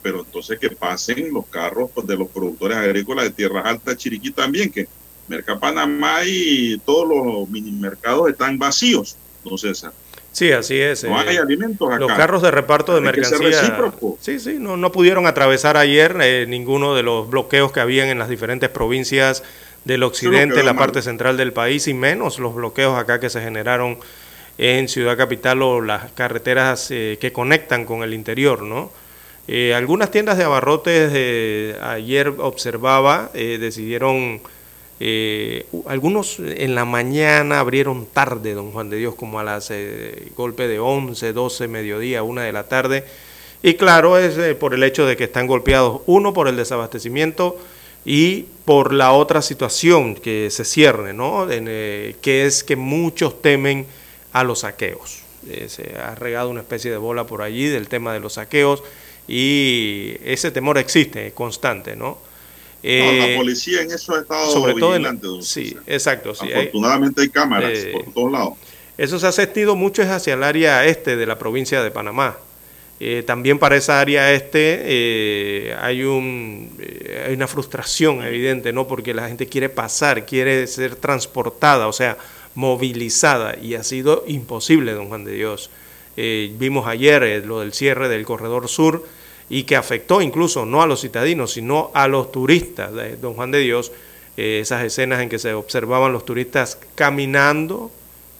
[0.02, 4.32] pero entonces que pasen los carros pues, de los productores agrícolas de Tierras Altas, Chiriquí
[4.32, 4.88] también, que
[5.28, 9.92] Merca Panamá y todos los mini mercados están vacíos, no César.
[10.38, 11.04] Sí, así es.
[11.04, 11.98] No eh, hay alimentos acá.
[11.98, 13.62] Los carros de reparto de Hay que ser mercancía.
[13.62, 14.18] recíproco.
[14.22, 18.20] Sí, sí, no, no pudieron atravesar ayer eh, ninguno de los bloqueos que habían en
[18.20, 19.42] las diferentes provincias
[19.84, 20.86] del occidente, la mal.
[20.86, 23.98] parte central del país, y menos los bloqueos acá que se generaron
[24.60, 28.92] en Ciudad Capital o las carreteras eh, que conectan con el interior, ¿no?
[29.48, 34.42] Eh, algunas tiendas de abarrotes eh, ayer observaba, eh, decidieron,
[35.00, 40.30] eh, algunos en la mañana abrieron tarde, don Juan de Dios, como a las eh,
[40.36, 43.04] golpe de 11, 12, mediodía, una de la tarde.
[43.64, 47.58] Y claro, es eh, por el hecho de que están golpeados, uno por el desabastecimiento
[48.06, 51.48] y por la otra situación que se cierne, ¿no?
[51.50, 53.86] Eh, que es que muchos temen
[54.32, 55.24] a los saqueos.
[55.50, 58.84] Eh, se ha regado una especie de bola por allí del tema de los saqueos
[59.28, 62.20] y ese temor existe, constante, ¿no?
[62.84, 67.22] No, Eh, la policía en eso ha estado sobre todo vigilante, sí, exacto, sí, Afortunadamente
[67.22, 68.54] hay cámaras Eh, por todos lados.
[68.98, 72.38] Eso se ha sentido mucho es hacia el área este de la provincia de Panamá.
[73.00, 76.72] Eh, también para esa área este eh, hay, un,
[77.28, 78.88] hay una frustración evidente, ¿no?
[78.88, 82.18] Porque la gente quiere pasar, quiere ser transportada, o sea,
[82.56, 85.70] movilizada, y ha sido imposible, don Juan de Dios.
[86.16, 89.06] Vimos ayer lo del cierre del corredor sur
[89.50, 93.52] y que afectó incluso no a los citadinos, sino a los turistas, de don Juan
[93.52, 93.92] de Dios,
[94.36, 97.90] eh, esas escenas en que se observaban los turistas caminando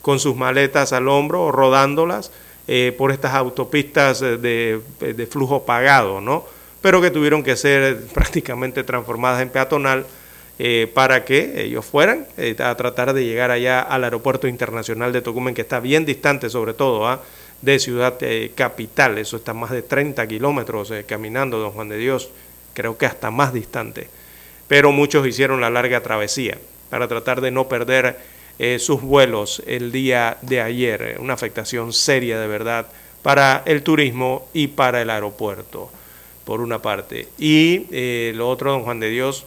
[0.02, 2.30] con sus maletas al hombro o rodándolas
[2.68, 6.44] eh, por estas autopistas eh, de, de flujo pagado, ¿no?
[6.80, 10.06] Pero que tuvieron que ser prácticamente transformadas en peatonal
[10.92, 12.26] para que ellos fueran
[12.58, 16.74] a tratar de llegar allá al aeropuerto internacional de Tocumen, que está bien distante sobre
[16.74, 17.22] todo ¿ah?
[17.62, 21.98] De Ciudad eh, Capital, eso está más de 30 kilómetros eh, caminando, don Juan de
[21.98, 22.30] Dios,
[22.74, 24.08] creo que hasta más distante,
[24.68, 26.58] pero muchos hicieron la larga travesía
[26.90, 28.18] para tratar de no perder
[28.58, 32.86] eh, sus vuelos el día de ayer, una afectación seria de verdad
[33.22, 35.90] para el turismo y para el aeropuerto,
[36.44, 37.28] por una parte.
[37.36, 39.44] Y lo otro, don Juan de Dios,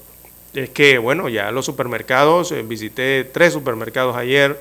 [0.53, 4.59] es que, bueno, ya los supermercados, visité tres supermercados ayer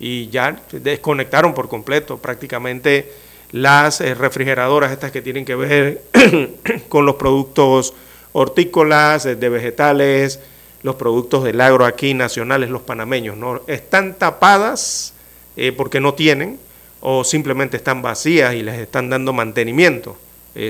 [0.00, 3.12] y ya desconectaron por completo prácticamente
[3.52, 6.02] las eh, refrigeradoras estas que tienen que ver
[6.88, 7.94] con los productos
[8.32, 10.40] hortícolas, eh, de vegetales,
[10.82, 13.62] los productos del agro aquí nacionales, los panameños, ¿no?
[13.66, 15.14] Están tapadas
[15.56, 16.58] eh, porque no tienen
[17.00, 20.16] o simplemente están vacías y les están dando mantenimiento.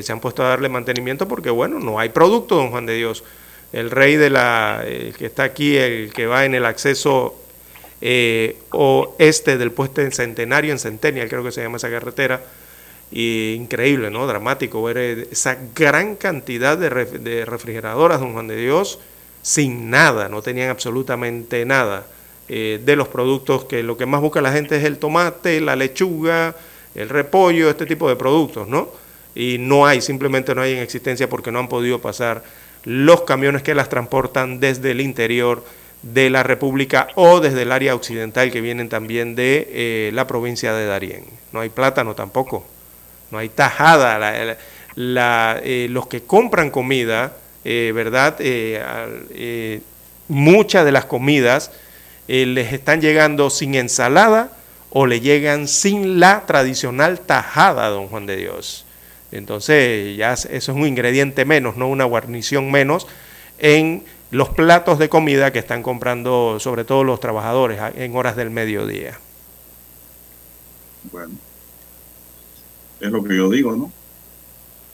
[0.02, 3.24] Se han puesto a darle mantenimiento porque, bueno, no hay producto, don Juan de Dios.
[3.72, 7.34] El rey de la, que está aquí, el que va en el acceso
[8.00, 12.42] eh, oeste del puesto en Centenario, en Centennial, creo que se llama esa carretera,
[13.10, 14.26] y increíble, ¿no?
[14.26, 14.98] Dramático ver
[15.30, 18.98] esa gran cantidad de, ref- de refrigeradoras, don Juan de Dios,
[19.40, 22.06] sin nada, no tenían absolutamente nada
[22.48, 25.74] eh, de los productos que lo que más busca la gente es el tomate, la
[25.74, 26.54] lechuga,
[26.94, 28.90] el repollo, este tipo de productos, ¿no?
[29.34, 32.42] Y no hay, simplemente no hay en existencia porque no han podido pasar
[32.84, 35.64] los camiones que las transportan desde el interior
[36.02, 40.72] de la República o desde el área occidental que vienen también de eh, la provincia
[40.72, 41.24] de Darién.
[41.52, 42.64] No hay plátano tampoco,
[43.30, 44.56] no hay tajada.
[44.96, 48.38] Eh, los que compran comida, eh, ¿verdad?
[50.28, 51.70] Muchas de las comidas
[52.26, 54.52] les están llegando sin ensalada
[54.90, 58.84] o le llegan sin la tradicional tajada, don Juan de Dios.
[59.30, 63.06] Entonces ya eso es un ingrediente menos, no una guarnición menos
[63.58, 68.50] en los platos de comida que están comprando sobre todo los trabajadores en horas del
[68.50, 69.18] mediodía.
[71.10, 71.34] Bueno,
[73.00, 73.92] es lo que yo digo, ¿no?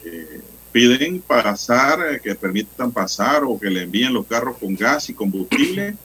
[0.05, 5.09] Eh, piden pasar, eh, que permitan pasar o que le envíen los carros con gas
[5.09, 5.97] y combustible,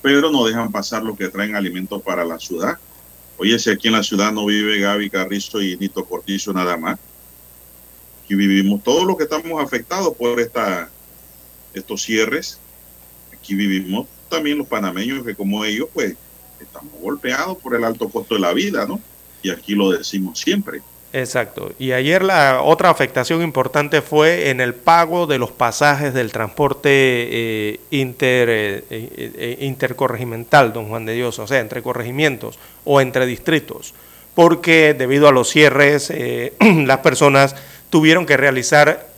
[0.00, 2.78] pero no dejan pasar lo que traen alimentos para la ciudad.
[3.36, 6.98] Oye, si aquí en la ciudad no vive Gaby Carrizo y Nito Cortizo nada más,
[8.24, 10.88] aquí vivimos todos los que estamos afectados por esta,
[11.74, 12.58] estos cierres,
[13.42, 16.14] aquí vivimos también los panameños que como ellos, pues
[16.60, 19.00] estamos golpeados por el alto costo de la vida, ¿no?
[19.42, 20.80] Y aquí lo decimos siempre.
[21.12, 21.72] Exacto.
[21.78, 26.88] Y ayer la otra afectación importante fue en el pago de los pasajes del transporte
[26.90, 33.26] eh, inter, eh, eh, intercorregimental, don Juan de Dios, o sea, entre corregimientos o entre
[33.26, 33.92] distritos,
[34.34, 36.10] porque debido a los cierres
[36.60, 37.56] las personas
[37.90, 39.08] tuvieron que realizar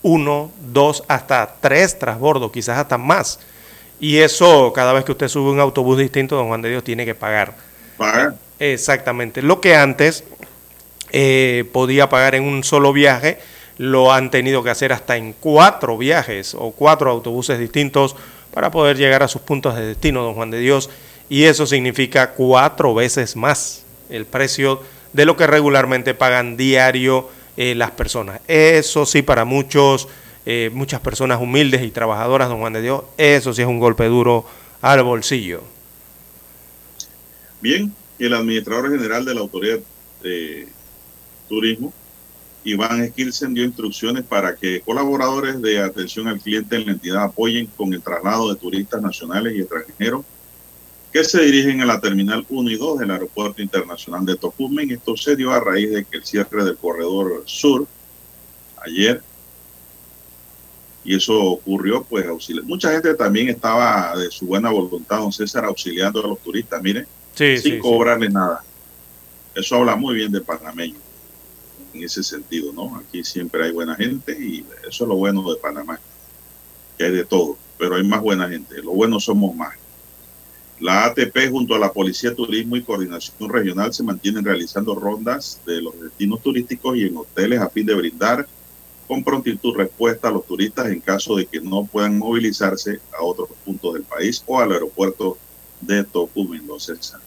[0.00, 3.40] uno, dos, hasta tres transbordos, quizás hasta más.
[4.02, 7.04] Y eso, cada vez que usted sube un autobús distinto, don Juan de Dios tiene
[7.04, 7.54] que pagar.
[7.96, 8.34] Pagar.
[8.58, 9.42] Exactamente.
[9.42, 10.24] Lo que antes
[11.12, 13.38] eh, podía pagar en un solo viaje,
[13.78, 18.16] lo han tenido que hacer hasta en cuatro viajes o cuatro autobuses distintos
[18.52, 20.90] para poder llegar a sus puntos de destino, don Juan de Dios,
[21.28, 24.82] y eso significa cuatro veces más el precio
[25.12, 28.40] de lo que regularmente pagan diario eh, las personas.
[28.48, 30.08] Eso sí, para muchos,
[30.44, 34.06] eh, muchas personas humildes y trabajadoras, don Juan de Dios, eso sí es un golpe
[34.06, 34.46] duro
[34.80, 35.62] al bolsillo.
[37.60, 39.78] Bien, el administrador general de la autoridad
[40.22, 40.68] de
[41.48, 41.92] Turismo,
[42.64, 47.66] Iván Esquilsen dio instrucciones para que colaboradores de atención al cliente en la entidad apoyen
[47.66, 50.24] con el traslado de turistas nacionales y extranjeros
[51.12, 54.90] que se dirigen a la Terminal 1 y 2 del Aeropuerto Internacional de Tocumen.
[54.90, 57.86] Esto se dio a raíz de que el cierre del corredor sur
[58.84, 59.22] ayer,
[61.04, 62.64] y eso ocurrió, pues auxiliar.
[62.64, 67.06] Mucha gente también estaba de su buena voluntad, don César, auxiliando a los turistas, miren,
[67.34, 68.28] sí, sin sí, sí.
[68.32, 68.64] nada.
[69.54, 70.96] Eso habla muy bien de panameño
[71.92, 72.96] en ese sentido, ¿no?
[72.96, 76.00] Aquí siempre hay buena gente y eso es lo bueno de Panamá,
[76.96, 79.74] que hay de todo, pero hay más buena gente, lo bueno somos más.
[80.80, 85.60] La ATP junto a la Policía de Turismo y Coordinación Regional se mantienen realizando rondas
[85.64, 88.48] de los destinos turísticos y en hoteles a fin de brindar
[89.06, 93.48] con prontitud respuesta a los turistas en caso de que no puedan movilizarse a otros
[93.64, 95.36] puntos del país o al aeropuerto
[95.80, 97.20] de Tocumen, don César.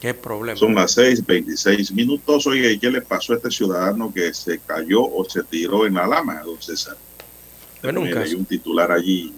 [0.00, 0.58] ¿Qué problema?
[0.58, 2.46] Son las 6:26 minutos.
[2.46, 5.94] Oye, ¿y qué le pasó a este ciudadano que se cayó o se tiró en
[5.94, 6.96] la lama, don César?
[7.82, 9.34] Bueno, un caso, hay un titular allí.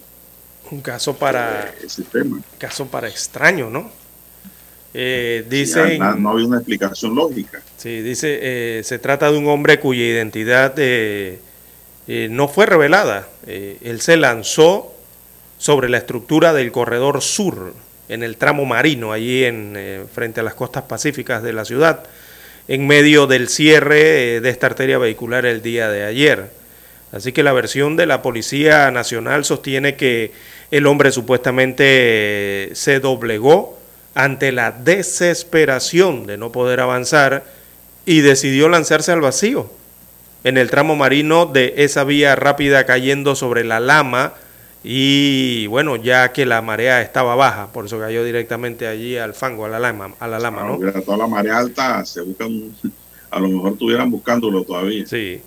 [0.71, 2.41] un caso para ese tema.
[2.57, 3.91] caso para extraño, ¿no?
[4.93, 7.61] Eh, dicen, no, no había una explicación lógica.
[7.77, 11.39] sí, dice, eh, se trata de un hombre cuya identidad eh,
[12.29, 13.27] no fue revelada.
[13.47, 14.93] Él se lanzó
[15.57, 17.73] sobre la estructura del corredor sur
[18.09, 22.03] en el tramo marino, allí en, frente a las costas pacíficas de la ciudad,
[22.67, 26.51] en medio del cierre de esta arteria vehicular el día de ayer.
[27.13, 30.31] Así que la versión de la Policía Nacional sostiene que
[30.71, 33.79] el hombre supuestamente se doblegó
[34.15, 37.43] ante la desesperación de no poder avanzar
[38.05, 39.69] y decidió lanzarse al vacío
[40.43, 44.33] en el tramo marino de esa vía rápida cayendo sobre la lama
[44.83, 49.65] y bueno, ya que la marea estaba baja, por eso cayó directamente allí al fango,
[49.65, 51.01] a la lama, a la lama, ¿no?
[51.01, 52.71] toda la marea alta, se buscan,
[53.31, 55.05] a lo mejor estuvieran buscándolo todavía.
[55.07, 55.41] Sí.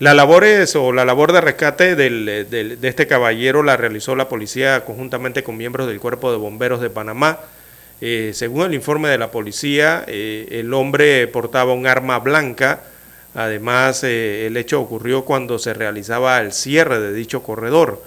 [0.00, 4.28] Las labores o la labor de rescate del, del- de este caballero la realizó la
[4.28, 7.38] policía conjuntamente con miembros del Cuerpo de Bomberos de Panamá.
[8.00, 12.82] Eh, según el informe de la policía, eh, el hombre portaba un arma blanca.
[13.34, 18.02] Además, eh, el hecho ocurrió cuando se realizaba el cierre de dicho corredor.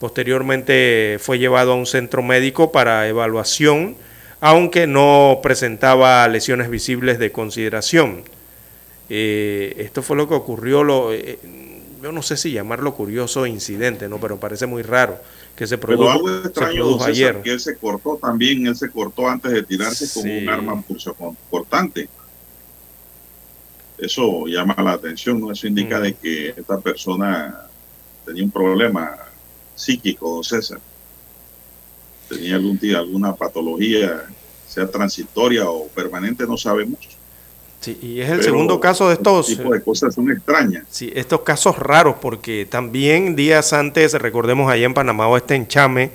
[0.00, 3.96] Posteriormente fue llevado a un centro médico para evaluación,
[4.40, 8.22] aunque no presentaba lesiones visibles de consideración.
[9.08, 14.20] Esto fue lo que ocurrió, lo, yo no sé si llamarlo curioso incidente, ¿no?
[14.20, 15.18] pero parece muy raro
[15.58, 17.42] que se Pero produjo, algo se extraño, don César, ayer.
[17.42, 20.84] que él se cortó también, él se cortó antes de tirarse con un arma
[21.50, 22.08] cortante.
[23.98, 25.50] Eso llama la atención, ¿no?
[25.50, 26.02] Eso indica Mm.
[26.02, 27.62] de que esta persona
[28.24, 29.16] tenía un problema
[29.74, 30.80] psíquico, don César.
[32.28, 34.22] tenía algún tipo, alguna patología,
[34.68, 36.98] sea transitoria o permanente, no sabemos.
[37.80, 39.48] Sí, y es el Pero segundo caso de estos.
[39.48, 40.84] Este tipo de cosas son extrañas.
[40.90, 46.10] Sí, estos casos raros, porque también días antes, recordemos allá en Panamá, este enchame,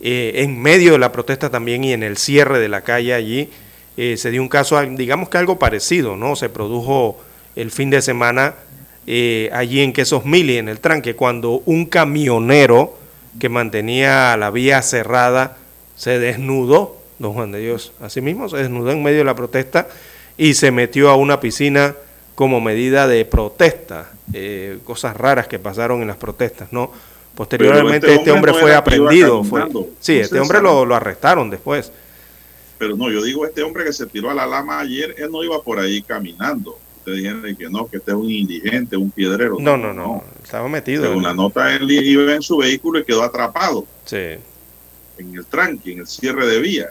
[0.00, 3.50] eh, en medio de la protesta también y en el cierre de la calle allí,
[3.96, 6.36] eh, se dio un caso, digamos que algo parecido, ¿no?
[6.36, 7.20] Se produjo
[7.56, 8.54] el fin de semana
[9.06, 12.96] eh, allí en Quesos Mili, en el tranque, cuando un camionero
[13.40, 15.56] que mantenía la vía cerrada
[15.96, 19.88] se desnudó, don Juan de Dios, así mismo se desnudó en medio de la protesta
[20.36, 21.94] y se metió a una piscina
[22.34, 26.92] como medida de protesta, eh, cosas raras que pasaron en las protestas, ¿no?
[27.34, 29.64] Posteriormente Pero este, hombre no fue aprendido, fue,
[30.00, 31.92] sí, este hombre lo, lo arrestaron después.
[32.78, 35.42] Pero no, yo digo, este hombre que se tiró a la lama ayer, él no
[35.44, 36.78] iba por ahí caminando.
[36.98, 39.56] Ustedes dijeron que no, que este es un indigente, un piedrero.
[39.58, 41.04] No, no, no, estaba metido.
[41.04, 44.36] Según la nota, él iba en su vehículo y quedó atrapado Sí,
[45.18, 46.90] en el tranque, en el cierre de vía.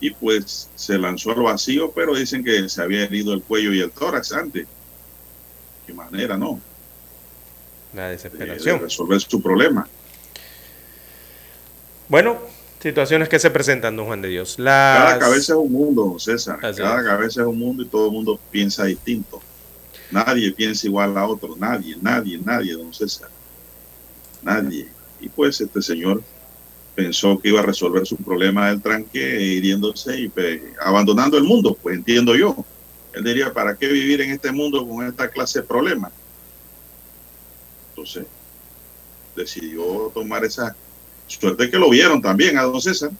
[0.00, 3.80] Y pues se lanzó al vacío, pero dicen que se había herido el cuello y
[3.80, 4.66] el tórax antes.
[5.86, 6.60] Qué manera, ¿no?
[7.92, 8.80] la De, de desesperación.
[8.80, 9.88] resolver su problema.
[12.08, 12.38] Bueno,
[12.80, 14.56] situaciones que se presentan, don Juan de Dios.
[14.56, 16.58] Cada cabeza es un mundo, don César.
[16.62, 17.06] Así Cada es.
[17.06, 19.40] cabeza es un mundo y todo el mundo piensa distinto.
[20.10, 21.56] Nadie piensa igual a otro.
[21.56, 23.30] Nadie, nadie, nadie, don César.
[24.42, 24.88] Nadie.
[25.20, 26.22] Y pues este señor
[26.94, 30.32] pensó que iba a resolver su problema del tranque hiriéndose y
[30.80, 32.56] abandonando el mundo, pues entiendo yo.
[33.12, 36.12] Él diría, ¿para qué vivir en este mundo con esta clase de problemas?
[37.90, 38.26] Entonces,
[39.36, 40.74] decidió tomar esa
[41.26, 43.10] suerte que lo vieron también a don César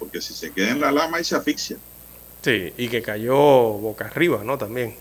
[0.00, 1.76] porque si se queda en la lama y se asfixia.
[2.42, 4.56] Sí, y que cayó boca arriba, ¿no?
[4.56, 4.96] También.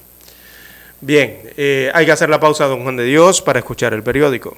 [1.02, 4.58] Bien, eh, hay que hacer la pausa, don Juan de Dios, para escuchar el periódico.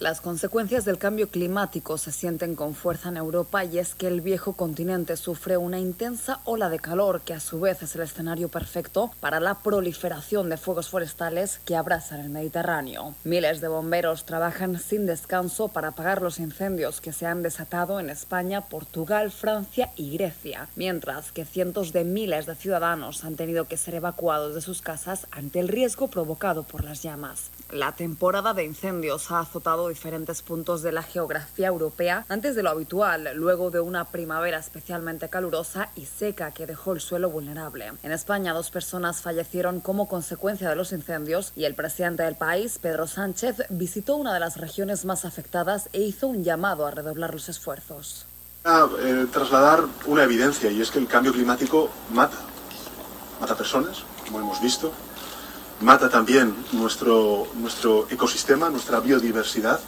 [0.00, 4.22] Las consecuencias del cambio climático se sienten con fuerza en Europa y es que el
[4.22, 8.48] viejo continente sufre una intensa ola de calor que a su vez es el escenario
[8.48, 13.14] perfecto para la proliferación de fuegos forestales que abrasan el Mediterráneo.
[13.24, 18.08] Miles de bomberos trabajan sin descanso para apagar los incendios que se han desatado en
[18.08, 23.76] España, Portugal, Francia y Grecia, mientras que cientos de miles de ciudadanos han tenido que
[23.76, 27.50] ser evacuados de sus casas ante el riesgo provocado por las llamas.
[27.70, 32.70] La temporada de incendios ha azotado diferentes puntos de la geografía europea antes de lo
[32.70, 37.92] habitual, luego de una primavera especialmente calurosa y seca que dejó el suelo vulnerable.
[38.02, 42.78] En España, dos personas fallecieron como consecuencia de los incendios y el presidente del país,
[42.78, 47.34] Pedro Sánchez, visitó una de las regiones más afectadas e hizo un llamado a redoblar
[47.34, 48.26] los esfuerzos.
[48.64, 52.36] A, eh, trasladar una evidencia y es que el cambio climático mata.
[53.40, 54.92] Mata personas, como hemos visto.
[55.80, 59.80] Mata también nuestro, nuestro ecosistema, nuestra biodiversidad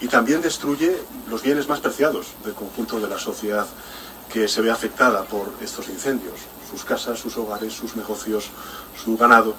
[0.00, 0.98] y también destruye
[1.30, 3.64] los bienes más preciados del conjunto de la sociedad
[4.32, 6.34] que se ve afectada por estos incendios.
[6.68, 8.50] Sus casas, sus hogares, sus negocios,
[9.04, 9.54] su ganado.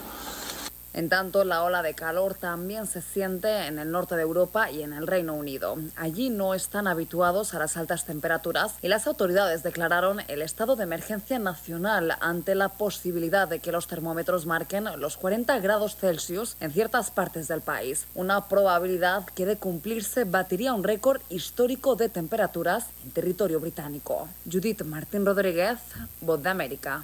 [0.95, 4.81] En tanto, la ola de calor también se siente en el norte de Europa y
[4.81, 5.75] en el Reino Unido.
[5.97, 10.83] Allí no están habituados a las altas temperaturas y las autoridades declararon el estado de
[10.83, 16.71] emergencia nacional ante la posibilidad de que los termómetros marquen los 40 grados Celsius en
[16.71, 18.05] ciertas partes del país.
[18.15, 24.29] Una probabilidad que de cumplirse batiría un récord histórico de temperaturas en territorio británico.
[24.49, 25.77] Judith Martín Rodríguez,
[26.21, 27.03] Voz de América.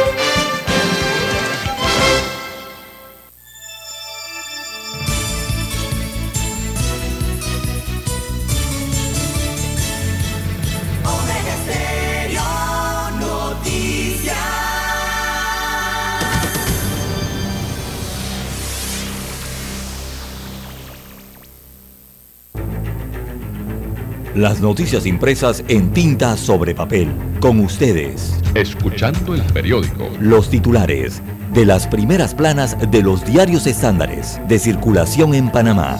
[24.35, 27.09] Las noticias impresas en tinta sobre papel.
[27.41, 28.33] Con ustedes.
[28.55, 30.09] Escuchando el periódico.
[30.19, 31.21] Los titulares
[31.53, 35.99] de las primeras planas de los diarios estándares de circulación en Panamá.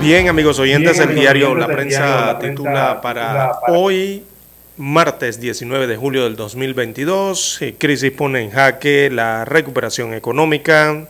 [0.00, 3.22] Bien, amigos oyentes, Bien, el amigos diario oyentes, La Prensa diario La titula Prensa para
[3.50, 4.22] titula para- hoy,
[4.80, 11.06] martes 19 de julio del 2022, eh, crisis pone en jaque la recuperación económica,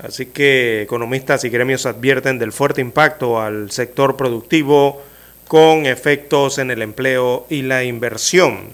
[0.00, 5.00] así que economistas y gremios advierten del fuerte impacto al sector productivo
[5.46, 8.70] con efectos en el empleo y la inversión.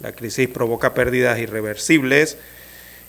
[0.00, 2.38] La crisis provoca pérdidas irreversibles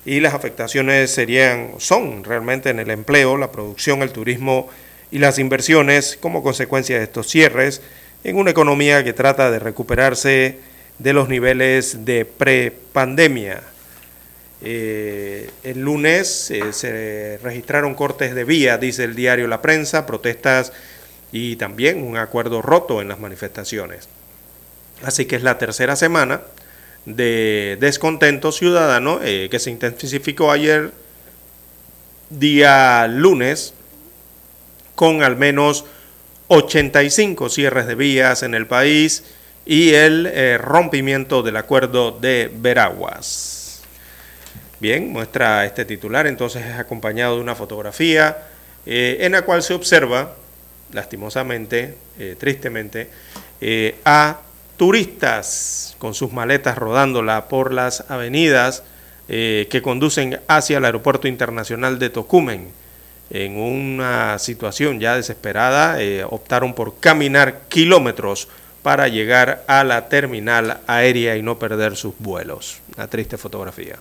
[0.06, 4.70] y las afectaciones serían, son realmente en el empleo, la producción, el turismo
[5.10, 7.82] y las inversiones como consecuencia de estos cierres
[8.24, 10.60] en una economía que trata de recuperarse
[11.00, 13.62] de los niveles de prepandemia.
[14.62, 20.72] Eh, el lunes eh, se registraron cortes de vía, dice el diario La Prensa, protestas
[21.34, 24.08] y también un acuerdo roto en las manifestaciones.
[25.04, 26.42] Así que es la tercera semana
[27.06, 30.92] de descontento ciudadano eh, que se intensificó ayer
[32.30, 33.74] día lunes
[34.96, 35.84] con al menos
[36.54, 39.24] 85 cierres de vías en el país
[39.66, 43.82] y el eh, rompimiento del acuerdo de Veraguas.
[44.80, 48.38] Bien, muestra este titular, entonces es acompañado de una fotografía
[48.86, 50.36] eh, en la cual se observa,
[50.92, 53.10] lastimosamente, eh, tristemente,
[54.04, 54.42] a
[54.78, 58.84] turistas con sus maletas rodándola por las avenidas
[59.26, 62.83] que conducen hacia el Aeropuerto Internacional de Tocumen.
[63.34, 68.48] En una situación ya desesperada, eh, optaron por caminar kilómetros
[68.84, 72.78] para llegar a la terminal aérea y no perder sus vuelos.
[72.96, 73.96] Una triste fotografía.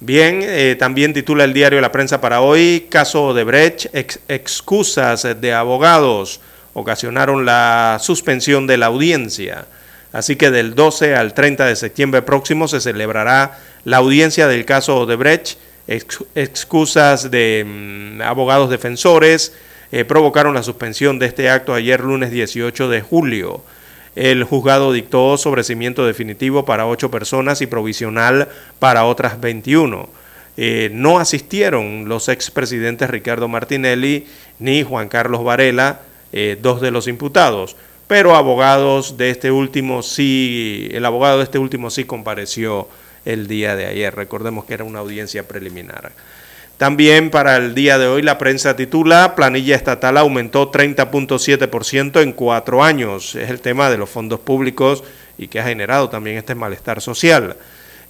[0.00, 5.26] Bien, eh, también titula el diario La Prensa para hoy, caso de Brecht, ex- excusas
[5.40, 6.40] de abogados
[6.72, 9.66] ocasionaron la suspensión de la audiencia.
[10.12, 14.96] Así que del 12 al 30 de septiembre próximo se celebrará la audiencia del caso
[14.98, 15.58] Odebrecht.
[15.86, 19.54] Ex- excusas de mm, abogados defensores
[19.92, 23.62] eh, provocaron la suspensión de este acto ayer lunes 18 de julio.
[24.16, 30.08] El juzgado dictó sobrecimiento definitivo para ocho personas y provisional para otras 21.
[30.56, 34.26] Eh, no asistieron los expresidentes Ricardo Martinelli
[34.60, 36.00] ni Juan Carlos Varela,
[36.32, 37.76] eh, dos de los imputados,
[38.06, 42.88] pero abogados de este último sí, el abogado de este último sí compareció
[43.24, 44.14] el día de ayer.
[44.14, 46.12] Recordemos que era una audiencia preliminar.
[46.76, 52.82] También para el día de hoy la prensa titula Planilla estatal aumentó 30.7% en cuatro
[52.82, 53.36] años.
[53.36, 55.04] Es el tema de los fondos públicos
[55.38, 57.56] y que ha generado también este malestar social.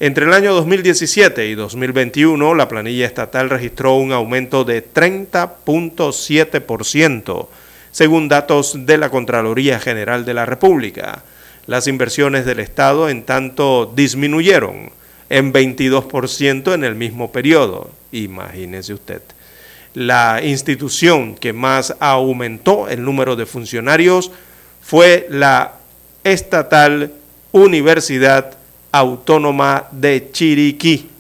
[0.01, 7.49] Entre el año 2017 y 2021 la planilla estatal registró un aumento de 30.7%,
[7.93, 11.23] según datos de la Contraloría General de la República.
[11.67, 14.91] Las inversiones del Estado en tanto disminuyeron
[15.29, 17.91] en 22% en el mismo periodo.
[18.12, 19.22] Imagínese usted.
[19.95, 24.31] La institución que más aumentó el número de funcionarios
[24.83, 25.75] fue la
[26.25, 27.12] estatal
[27.53, 28.57] Universidad
[28.91, 31.11] Autónoma de Chiriquí.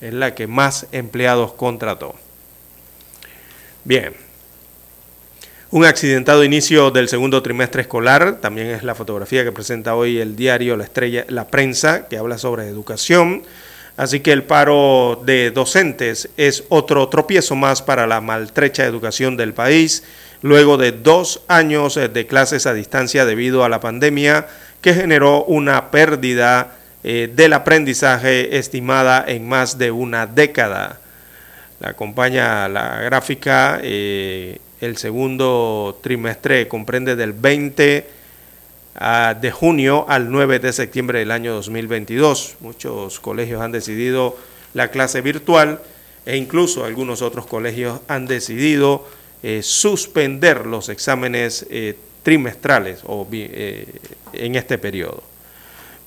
[0.00, 2.14] Es la que más empleados contrató.
[3.84, 4.25] Bien.
[5.72, 10.36] Un accidentado inicio del segundo trimestre escolar, también es la fotografía que presenta hoy el
[10.36, 13.42] diario La Estrella, La Prensa, que habla sobre educación.
[13.96, 19.54] Así que el paro de docentes es otro tropiezo más para la maltrecha educación del
[19.54, 20.04] país,
[20.40, 24.46] luego de dos años de clases a distancia debido a la pandemia,
[24.80, 31.00] que generó una pérdida eh, del aprendizaje estimada en más de una década.
[31.80, 38.06] La acompaña la gráfica, eh, el segundo trimestre comprende del 20
[38.96, 42.56] ah, de junio al 9 de septiembre del año 2022.
[42.60, 44.36] Muchos colegios han decidido
[44.74, 45.80] la clase virtual
[46.26, 49.06] e incluso algunos otros colegios han decidido
[49.42, 53.86] eh, suspender los exámenes eh, trimestrales o, eh,
[54.32, 55.22] en este periodo.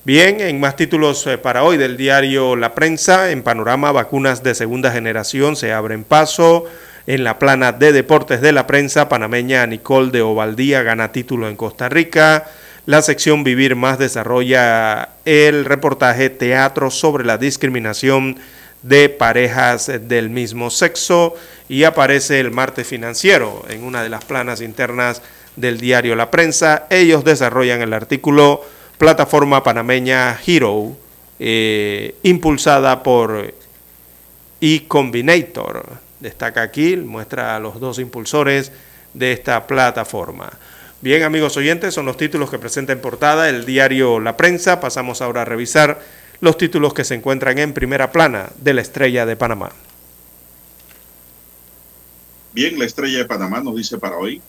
[0.04, 4.90] Bien, en más títulos para hoy del diario La Prensa, en panorama vacunas de segunda
[4.90, 6.66] generación se abren paso.
[7.10, 11.56] En la plana de deportes de la prensa, panameña Nicole de Ovaldía gana título en
[11.56, 12.46] Costa Rica.
[12.86, 18.38] La sección Vivir Más desarrolla el reportaje Teatro sobre la discriminación
[18.82, 21.34] de parejas del mismo sexo
[21.68, 25.20] y aparece el martes financiero en una de las planas internas
[25.56, 26.86] del diario La Prensa.
[26.90, 28.62] Ellos desarrollan el artículo
[28.98, 30.96] Plataforma Panameña Hero,
[31.40, 33.52] eh, impulsada por
[34.60, 36.09] eCombinator.
[36.20, 38.72] Destaca aquí, muestra a los dos impulsores
[39.14, 40.50] de esta plataforma.
[41.00, 44.80] Bien, amigos oyentes, son los títulos que presenta en portada el diario La Prensa.
[44.80, 46.00] Pasamos ahora a revisar
[46.40, 49.72] los títulos que se encuentran en primera plana de la Estrella de Panamá.
[52.52, 54.42] Bien, la Estrella de Panamá nos dice para hoy,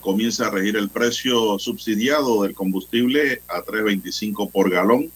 [0.00, 5.10] comienza a regir el precio subsidiado del combustible a 3.25 por galón.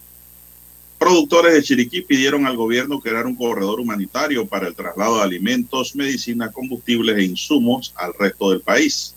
[0.98, 5.94] Productores de Chiriquí pidieron al gobierno crear un corredor humanitario para el traslado de alimentos,
[5.94, 9.14] medicina, combustibles e insumos al resto del país.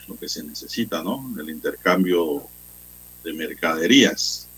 [0.00, 1.32] Es lo que se necesita, ¿no?
[1.38, 2.42] El intercambio
[3.22, 4.48] de mercaderías.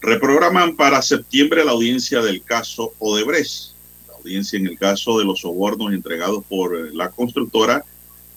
[0.00, 3.74] Reprograman para septiembre la audiencia del caso Odebrecht.
[4.08, 7.84] La audiencia en el caso de los sobornos entregados por la constructora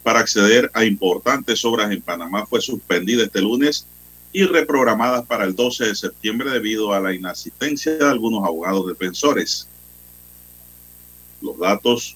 [0.03, 3.87] para acceder a importantes obras en Panamá fue suspendida este lunes
[4.37, 9.67] y reprogramada para el 12 de septiembre debido a la inasistencia de algunos abogados defensores.
[11.41, 12.15] Los datos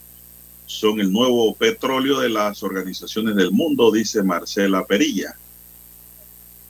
[0.67, 5.35] son el nuevo petróleo de las organizaciones del mundo, dice Marcela Perilla.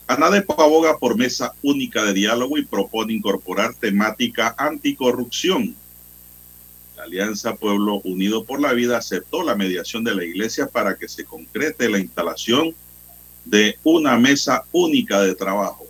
[0.07, 5.75] ANADEPO aboga por mesa única de diálogo y propone incorporar temática anticorrupción.
[6.95, 11.09] La Alianza Pueblo Unido por la Vida aceptó la mediación de la Iglesia para que
[11.09, 12.73] se concrete la instalación
[13.83, 15.87] una mesa única de trabajo.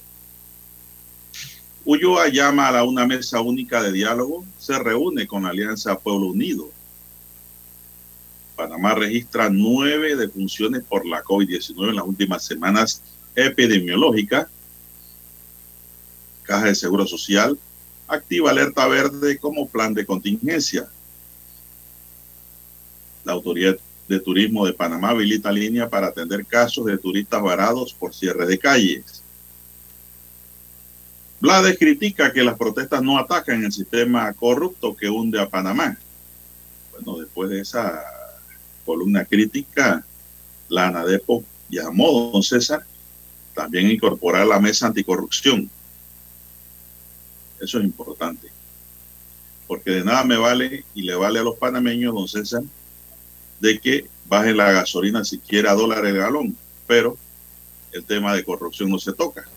[1.83, 6.27] Ulloa llama a la una mesa única de diálogo, se reúne con la Alianza Pueblo
[6.27, 6.69] Unido.
[8.55, 13.01] Panamá registra nueve defunciones por la COVID-19 en las últimas semanas
[13.35, 14.49] epidemiológica,
[16.43, 17.57] Caja de Seguro Social,
[18.07, 20.87] activa alerta verde como plan de contingencia.
[23.23, 23.77] La Autoridad
[24.11, 28.59] de Turismo de Panamá habilita línea para atender casos de turistas varados por cierre de
[28.59, 29.23] calles.
[31.39, 35.97] Blades critica que las protestas no atacan el sistema corrupto que hunde a Panamá.
[36.91, 38.03] Bueno, después de esa
[38.85, 40.05] columna crítica,
[40.67, 42.85] la ANADEPO llamó a don César
[43.55, 45.69] también incorporar la mesa anticorrupción.
[47.61, 48.49] Eso es importante.
[49.67, 52.63] Porque de nada me vale y le vale a los panameños, don César,
[53.61, 56.57] de que baje la gasolina siquiera a dólares el galón.
[56.87, 57.15] Pero
[57.93, 59.47] el tema de corrupción no se toca.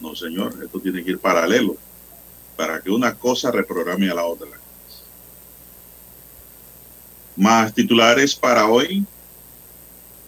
[0.00, 1.76] No, señor, esto tiene que ir paralelo
[2.56, 4.48] para que una cosa reprograme a la otra.
[7.36, 9.04] Más titulares para hoy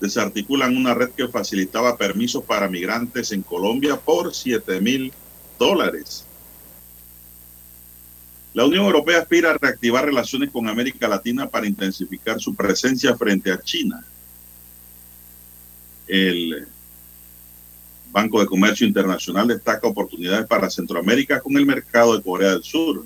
[0.01, 5.13] desarticulan una red que facilitaba permisos para migrantes en Colombia por 7 mil
[5.59, 6.27] dólares.
[8.57, 13.53] La Unión Europea aspira a reactivar relaciones con América Latina para intensificar su presencia frente
[13.53, 14.03] a China.
[16.09, 16.67] El
[18.11, 23.05] Banco de Comercio Internacional destaca oportunidades para Centroamérica con el mercado de Corea del Sur.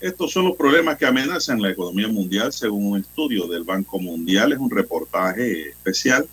[0.00, 4.54] Estos son los problemas que amenazan la economía mundial, según un estudio del Banco Mundial.
[4.54, 6.28] Es un reportaje especial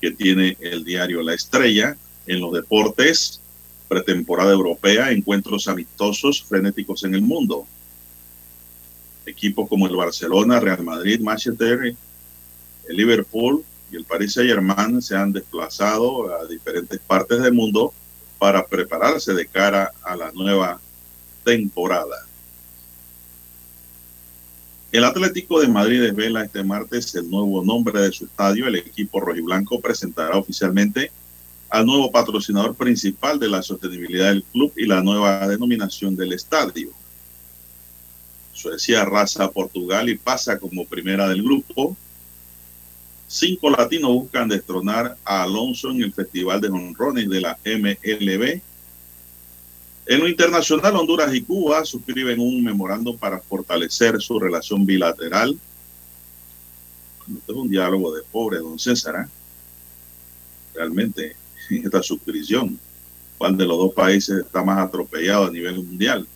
[0.00, 3.42] que tiene el diario La Estrella en los deportes,
[3.88, 7.66] pretemporada europea, encuentros amistosos frenéticos en el mundo.
[9.24, 11.94] Equipos como el Barcelona, Real Madrid, Manchester,
[12.88, 17.92] el Liverpool y el Paris Saint-Germain se han desplazado a diferentes partes del mundo
[18.38, 20.80] para prepararse de cara a la nueva
[21.44, 22.26] temporada.
[24.92, 28.66] El Atlético de Madrid desvela este martes el nuevo nombre de su estadio.
[28.66, 31.10] El equipo rojiblanco presentará oficialmente
[31.68, 36.90] al nuevo patrocinador principal de la sostenibilidad del club y la nueva denominación del estadio.
[38.52, 41.96] Suecia raza Portugal y pasa como primera del grupo.
[43.28, 48.62] Cinco latinos buscan destronar a Alonso en el Festival de Honrones de la MLB
[50.08, 55.58] en lo internacional, Honduras y Cuba suscriben un memorándum para fortalecer su relación bilateral.
[57.26, 59.16] Esto es un diálogo de pobre, don César.
[59.16, 59.28] ¿eh?
[60.74, 61.34] Realmente,
[61.70, 62.78] esta suscripción,
[63.38, 66.26] ¿cuál de los dos países está más atropellado a nivel mundial?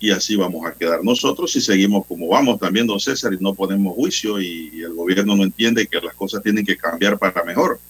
[0.00, 3.54] Y así vamos a quedar nosotros si seguimos como vamos también, don César, y no
[3.54, 7.80] ponemos juicio y el gobierno no entiende que las cosas tienen que cambiar para mejor,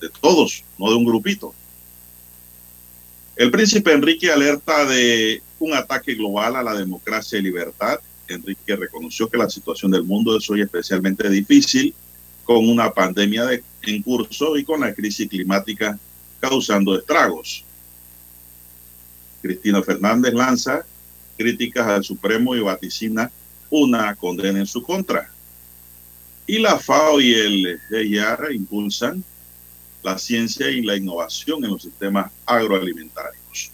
[0.00, 1.54] de todos, no de un grupito.
[3.36, 7.98] El príncipe Enrique alerta de un ataque global a la democracia y libertad.
[8.28, 11.94] Enrique reconoció que la situación del mundo es hoy especialmente difícil
[12.44, 15.98] con una pandemia de, en curso y con la crisis climática
[16.40, 17.64] causando estragos.
[19.42, 20.84] Cristina Fernández lanza
[21.36, 23.30] críticas al Supremo y vaticina
[23.70, 25.30] una condena en su contra.
[26.46, 29.24] Y la FAO y el EIAR impulsan
[30.02, 33.72] la ciencia y la innovación en los sistemas agroalimentarios.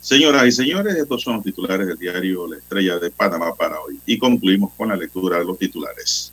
[0.00, 4.00] Señoras y señores, estos son los titulares del diario La Estrella de Panamá para hoy.
[4.06, 6.32] Y concluimos con la lectura de los titulares.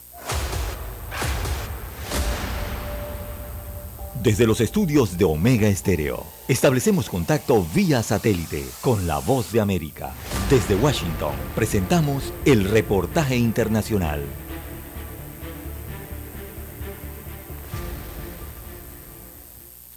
[4.21, 10.13] Desde los estudios de Omega Estéreo, establecemos contacto vía satélite con la voz de América.
[10.47, 14.21] Desde Washington, presentamos el reportaje internacional.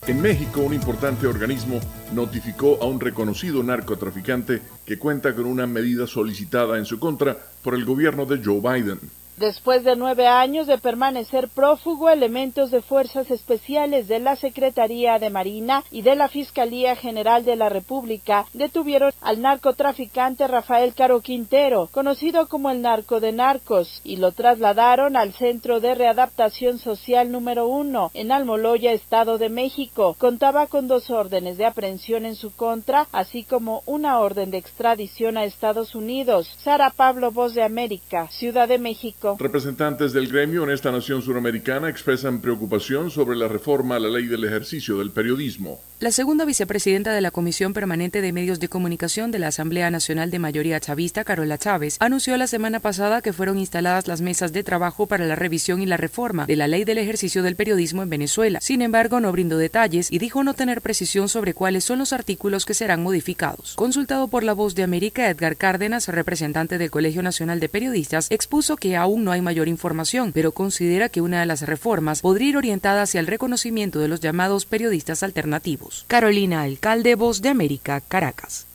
[0.07, 1.79] En México, un importante organismo
[2.15, 7.75] notificó a un reconocido narcotraficante que cuenta con una medida solicitada en su contra por
[7.75, 9.01] el gobierno de Joe Biden.
[9.37, 15.29] Después de nueve años de permanecer prófugo, elementos de fuerzas especiales de la Secretaría de
[15.29, 21.89] Marina y de la Fiscalía General de la República detuvieron al narcotraficante Rafael Caro Quintero,
[21.91, 27.67] conocido como el narco de narcos, y lo trasladaron al Centro de Readaptación Social número
[27.67, 30.15] uno en Almoloya, Estado de México.
[30.17, 35.37] Contaba con dos órdenes de aprehensión en su contra, así como una orden de extradición
[35.37, 36.49] a Estados Unidos.
[36.63, 39.24] Sara Pablo, Voz de América, Ciudad de México.
[39.39, 44.27] Representantes del gremio en esta nación suramericana expresan preocupación sobre la reforma a la ley
[44.27, 45.81] del ejercicio del periodismo.
[46.01, 50.31] La segunda vicepresidenta de la Comisión Permanente de Medios de Comunicación de la Asamblea Nacional
[50.31, 54.65] de Mayoría Chavista, Carola Chávez, anunció la semana pasada que fueron instaladas las mesas de
[54.65, 58.11] trabajo para la revisión y la reforma de la ley del ejercicio del periodismo en
[58.11, 58.59] Venezuela.
[58.61, 62.67] Sin embargo, no brindó detalles y dijo no tener precisión sobre cuáles son los artículos
[62.67, 63.75] que serán modificados.
[63.77, 68.77] Consultado por La Voz de América, Edgar Cárdenas, representante del Colegio Nacional de Periodistas, expuso
[68.77, 72.57] que aún no hay mayor información, pero considera que una de las reformas podría ir
[72.57, 76.05] orientada hacia el reconocimiento de los llamados periodistas alternativos.
[76.09, 78.67] Carolina Alcalde, Voz de América, Caracas.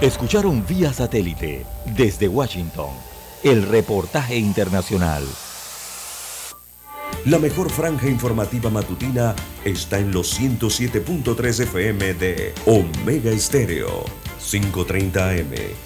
[0.00, 1.64] Escucharon vía satélite
[1.96, 2.90] desde Washington
[3.42, 5.24] el reportaje internacional.
[7.26, 9.34] La mejor franja informativa matutina
[9.64, 14.04] está en los 107.3 FM de Omega Estéreo,
[14.38, 15.85] 530 AM.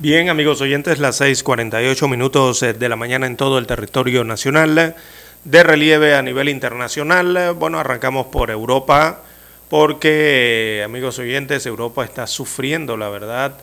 [0.00, 4.94] Bien, amigos oyentes, las 6:48 minutos eh, de la mañana en todo el territorio nacional.
[5.42, 9.24] De relieve a nivel internacional, bueno, arrancamos por Europa,
[9.68, 13.58] porque, amigos oyentes, Europa está sufriendo, la verdad,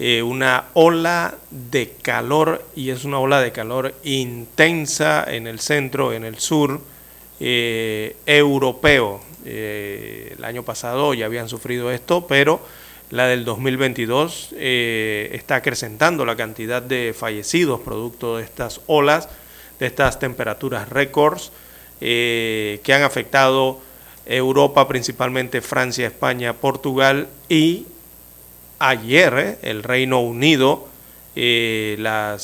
[0.00, 6.12] eh, una ola de calor, y es una ola de calor intensa en el centro,
[6.12, 6.80] en el sur
[7.38, 9.20] eh, europeo.
[9.44, 12.60] el año pasado ya habían sufrido esto, pero
[13.10, 19.28] la del 2022 eh, está acrecentando la cantidad de fallecidos producto de estas olas,
[19.78, 21.52] de estas temperaturas récords
[22.00, 23.80] eh, que han afectado
[24.26, 27.86] Europa, principalmente Francia, España, Portugal y
[28.80, 30.88] ayer eh, el Reino Unido,
[31.36, 32.38] la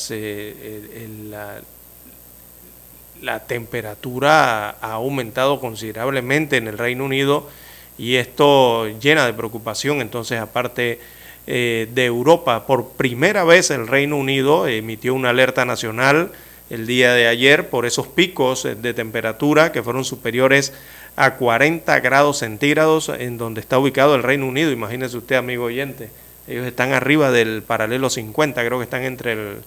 [3.47, 7.49] temperatura ha aumentado considerablemente en el Reino Unido
[7.97, 10.01] y esto llena de preocupación.
[10.01, 10.99] Entonces, aparte
[11.47, 16.31] eh, de Europa, por primera vez el Reino Unido emitió una alerta nacional
[16.69, 20.73] el día de ayer por esos picos de temperatura que fueron superiores
[21.15, 24.71] a 40 grados centígrados en donde está ubicado el Reino Unido.
[24.71, 26.09] Imagínese usted, amigo oyente,
[26.47, 29.57] ellos están arriba del paralelo 50, creo que están entre el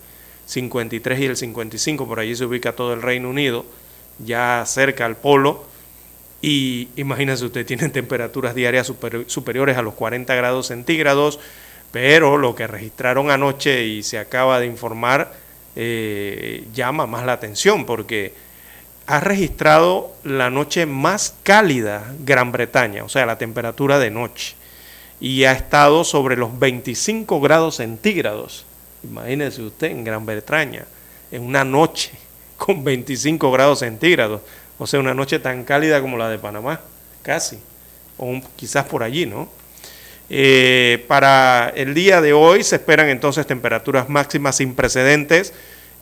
[0.46, 3.64] 53 y el 55, por allí se ubica todo el Reino Unido,
[4.18, 5.64] ya cerca al polo
[6.42, 8.92] y imagínense usted, tienen temperaturas diarias
[9.26, 11.40] superiores a los 40 grados centígrados,
[11.92, 15.32] pero lo que registraron anoche y se acaba de informar
[15.76, 18.32] eh, llama más la atención porque
[19.06, 24.56] ha registrado la noche más cálida Gran Bretaña, o sea, la temperatura de noche,
[25.20, 28.64] y ha estado sobre los 25 grados centígrados.
[29.04, 30.86] Imagínense usted en Gran Bretaña,
[31.30, 32.10] en una noche
[32.56, 34.40] con 25 grados centígrados.
[34.78, 36.80] O sea, una noche tan cálida como la de Panamá,
[37.22, 37.58] casi,
[38.18, 39.48] o quizás por allí, ¿no?
[40.28, 45.52] Eh, para el día de hoy se esperan entonces temperaturas máximas sin precedentes.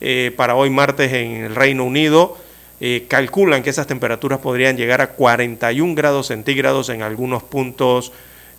[0.01, 2.37] Eh, para hoy martes en el Reino Unido
[2.81, 8.11] eh, calculan que esas temperaturas podrían llegar a 41 grados centígrados en algunos puntos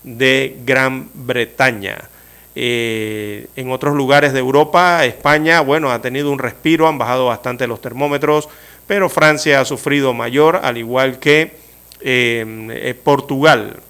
[0.02, 2.08] de Gran Bretaña.
[2.54, 7.82] en otros lugares de Europa, España, bueno, ha tenido un respiro, han bajado bastante los
[7.82, 8.48] termómetros
[8.86, 11.56] pero Francia ha sufrido mayor, al igual que
[12.00, 13.80] em, eh, Portugal.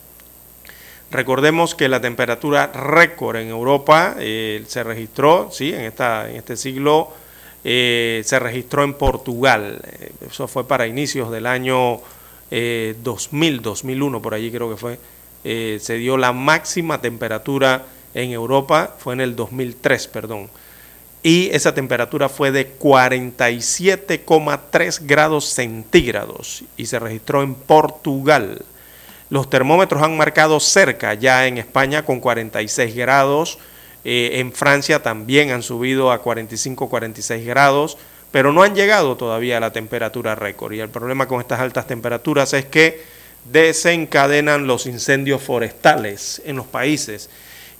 [1.10, 6.56] Recordemos que la temperatura récord en Europa eh, se registró, sí, en, esta, en este
[6.56, 7.12] siglo
[7.62, 9.82] eh, se registró en Portugal.
[10.28, 12.01] Eso fue para inicios del año
[12.48, 14.98] 2000, 2001, por allí creo que fue.
[15.43, 20.48] se dio la máxima temperatura en Europa, fue en el 2003, perdón
[21.26, 28.62] y esa temperatura fue de 47,3 grados centígrados y se registró en Portugal.
[29.28, 33.58] Los termómetros han marcado cerca ya en España con 46 grados,
[34.04, 37.98] eh, en Francia también han subido a 45-46 grados,
[38.30, 40.74] pero no han llegado todavía a la temperatura récord.
[40.74, 43.02] Y el problema con estas altas temperaturas es que
[43.50, 47.28] desencadenan los incendios forestales en los países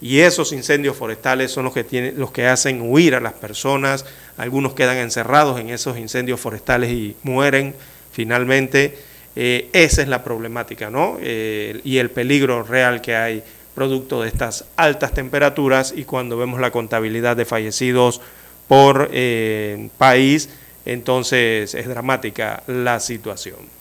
[0.01, 4.05] y esos incendios forestales son los que, tienen, los que hacen huir a las personas,
[4.36, 7.74] algunos quedan encerrados en esos incendios forestales y mueren
[8.12, 8.98] finalmente.
[9.35, 11.18] Eh, esa es la problemática, ¿no?
[11.20, 13.43] Eh, y el peligro real que hay
[13.74, 18.23] producto de estas altas temperaturas y cuando vemos la contabilidad de fallecidos
[18.68, 20.48] por eh, país,
[20.86, 23.76] entonces es dramática la situación.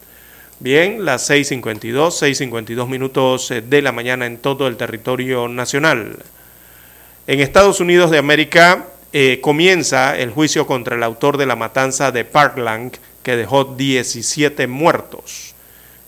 [0.60, 6.20] Bien, las 6.52, 6.52 minutos eh, de la mañana en todo el territorio nacional.
[7.28, 12.14] En Estados Unidos de América eh, comienza el juicio contra el autor de la matanza
[12.14, 15.56] de Parkland que dejó 17 muertos.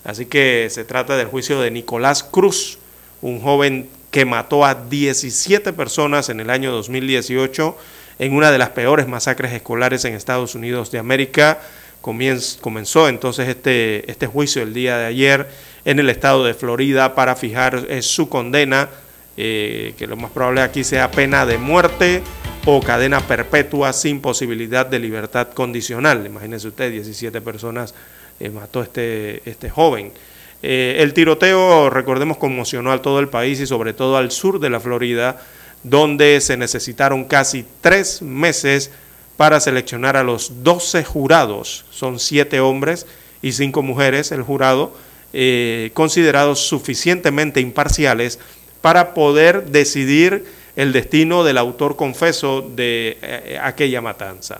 [0.02, 2.78] Así que se trata del juicio de Nicolás Cruz,
[3.20, 7.76] un joven que mató a 17 personas en el año 2018
[8.18, 11.60] en una de las peores masacres escolares en Estados Unidos de América.
[12.00, 15.48] Comenzó entonces este, este juicio el día de ayer
[15.84, 18.88] en el estado de Florida para fijar eh, su condena,
[19.36, 22.22] eh, que lo más probable aquí sea pena de muerte
[22.66, 26.26] o cadena perpetua sin posibilidad de libertad condicional.
[26.26, 27.94] Imagínense usted, 17 personas
[28.40, 30.12] eh, mató este, este joven.
[30.60, 34.80] el tiroteo, recordemos, conmocionó a todo el país y sobre todo al sur de la
[34.80, 35.40] Florida,
[35.84, 38.90] donde se necesitaron casi tres meses
[39.38, 41.84] para seleccionar a los 12 jurados.
[41.90, 43.06] Son siete hombres
[43.40, 44.96] y cinco mujeres el jurado,
[45.32, 48.40] eh, considerados suficientemente imparciales
[48.80, 50.44] para poder decidir
[50.74, 54.58] el destino del autor confeso de eh, aquella matanza.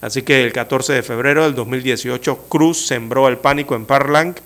[0.00, 4.36] Así que el 14 de febrero del 2018, Cruz sembró el pánico en Parlang,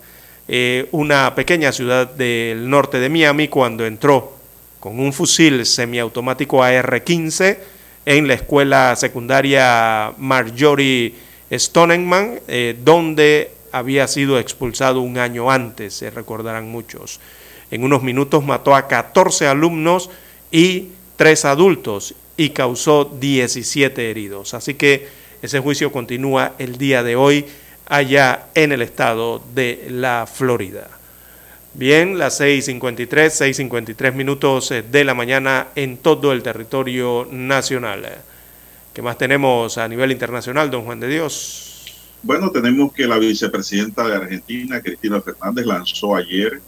[0.48, 4.38] eh, una pequeña ciudad del norte de Miami, cuando entró
[4.80, 7.75] con un fusil semiautomático AR-15
[8.06, 11.12] en la escuela secundaria Marjorie
[11.52, 17.20] Stonenman, eh, donde había sido expulsado un año antes, se recordarán muchos.
[17.70, 20.08] En unos minutos mató a 14 alumnos
[20.52, 24.54] y 3 adultos y causó 17 heridos.
[24.54, 25.08] Así que
[25.42, 27.44] ese juicio continúa el día de hoy
[27.86, 30.88] allá en el estado de la Florida.
[31.78, 38.02] Bien, las 6.53, 6.53 minutos eh, de la mañana en todo el territorio nacional.
[38.94, 41.84] ¿Qué más tenemos a nivel internacional, don Juan de Dios?
[42.22, 46.62] Bueno, tenemos que la vicepresidenta de Argentina, Cristina Fernández, lanzó ayer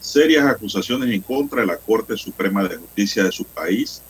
[0.00, 4.02] serias acusaciones en contra de la Corte Suprema de Justicia de su país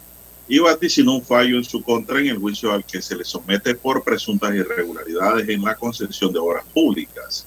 [0.48, 3.74] y vaticinó un fallo en su contra en el juicio al que se le somete
[3.74, 7.46] por presuntas irregularidades en la concesión de obras públicas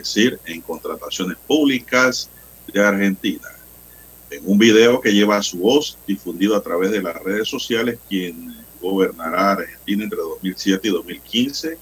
[0.00, 2.28] decir, en contrataciones públicas
[2.72, 3.48] de Argentina.
[4.30, 8.54] En un video que lleva su voz, difundido a través de las redes sociales, quien
[8.80, 11.78] gobernará Argentina entre 2007 y 2015,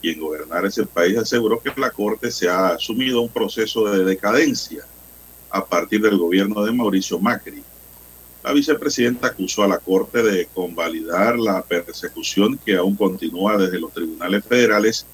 [0.00, 4.84] quien gobernará ese país aseguró que la Corte se ha asumido un proceso de decadencia
[5.50, 7.62] a partir del gobierno de Mauricio Macri.
[8.42, 13.92] La vicepresidenta acusó a la Corte de convalidar la persecución que aún continúa desde los
[13.92, 15.06] tribunales federales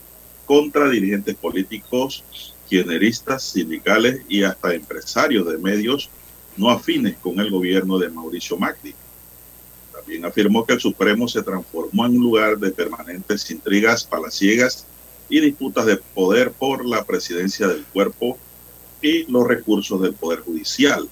[0.50, 2.24] contra dirigentes políticos,
[2.68, 6.10] kirchneristas, sindicales y hasta empresarios de medios
[6.56, 8.92] no afines con el gobierno de Mauricio Macri.
[9.92, 14.86] También afirmó que el Supremo se transformó en un lugar de permanentes intrigas palaciegas
[15.28, 18.36] y disputas de poder por la presidencia del cuerpo
[19.00, 21.08] y los recursos del Poder Judicial.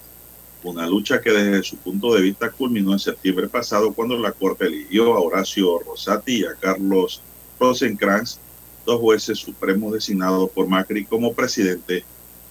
[0.65, 4.67] Una lucha que desde su punto de vista culminó en septiembre pasado cuando la Corte
[4.67, 7.23] eligió a Horacio Rosati y a Carlos
[7.61, 8.41] Rosenkrantz
[8.89, 12.05] dos jueces supremos designados por Macri como presidente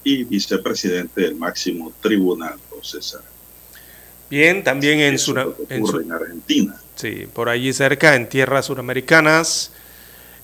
[0.04, 3.22] y vicepresidente del máximo tribunal, César.
[4.30, 5.16] Bien, también en,
[5.68, 6.80] en, Argentina.
[6.94, 9.72] Sí, por allí cerca, en tierras suramericanas.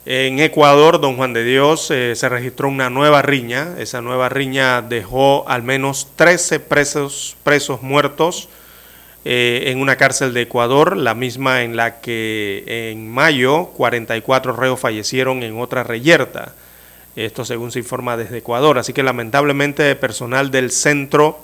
[0.05, 3.77] En Ecuador, don Juan de Dios, eh, se registró una nueva riña.
[3.79, 8.49] Esa nueva riña dejó al menos 13 presos, presos muertos
[9.27, 14.79] eh, en una cárcel de Ecuador, la misma en la que en mayo 44 reos
[14.79, 16.55] fallecieron en otra reyerta.
[17.17, 18.77] Esto según se informa desde Ecuador.
[18.77, 21.39] Así que lamentablemente personal del centro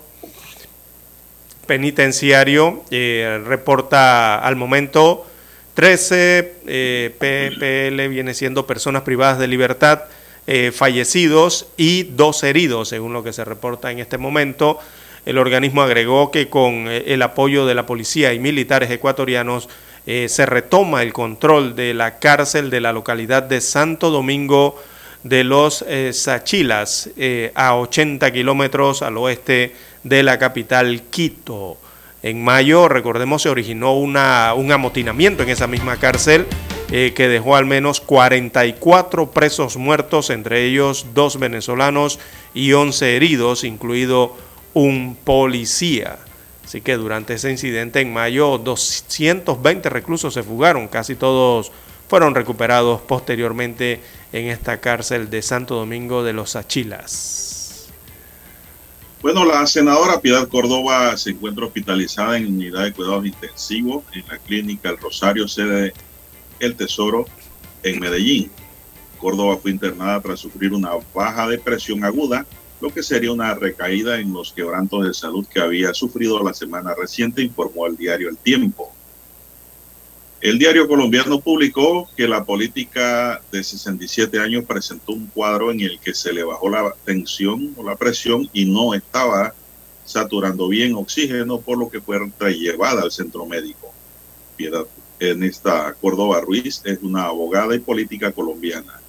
[1.66, 5.26] penitenciario eh, reporta al momento
[5.72, 10.02] 13 eh, PPL viene siendo personas privadas de libertad
[10.74, 14.80] fallecidos y dos heridos según lo que se reporta en este momento.
[15.26, 19.68] El organismo agregó que con eh, el apoyo de la policía y militares ecuatorianos
[20.06, 24.80] eh, se retoma el control de la cárcel de la localidad de Santo Domingo
[25.22, 27.10] de los eh, Sachilas,
[27.54, 31.76] a 80 kilómetros al oeste de la capital Quito.
[32.22, 36.46] En mayo, recordemos, se originó una, un amotinamiento en esa misma cárcel
[36.88, 42.18] que dejó al menos 44 presos muertos, entre ellos dos venezolanos
[42.52, 44.36] y 11 heridos, incluido
[44.74, 46.18] un policía.
[46.64, 51.72] Así que durante ese incidente en mayo 220 reclusos se fugaron, casi todos
[52.08, 54.00] fueron recuperados posteriormente
[54.32, 57.88] en esta cárcel de Santo Domingo de los Achilas.
[59.22, 64.38] Bueno, la senadora Piedad Córdoba se encuentra hospitalizada en unidad de cuidados intensivos en la
[64.38, 65.92] clínica El Rosario, sede
[66.58, 67.26] El Tesoro,
[67.82, 68.50] en Medellín.
[69.18, 72.46] Córdoba fue internada tras sufrir una baja de presión aguda
[72.80, 76.94] lo que sería una recaída en los quebrantos de salud que había sufrido la semana
[76.94, 78.92] reciente, informó el diario El Tiempo.
[80.40, 86.00] El diario colombiano publicó que la política de 67 años presentó un cuadro en el
[86.00, 89.54] que se le bajó la tensión o la presión y no estaba
[90.06, 92.18] saturando bien oxígeno, por lo que fue
[92.54, 93.92] llevada al centro médico.
[94.56, 94.86] Piedad
[95.20, 99.00] esta Córdoba Ruiz es una abogada y política colombiana.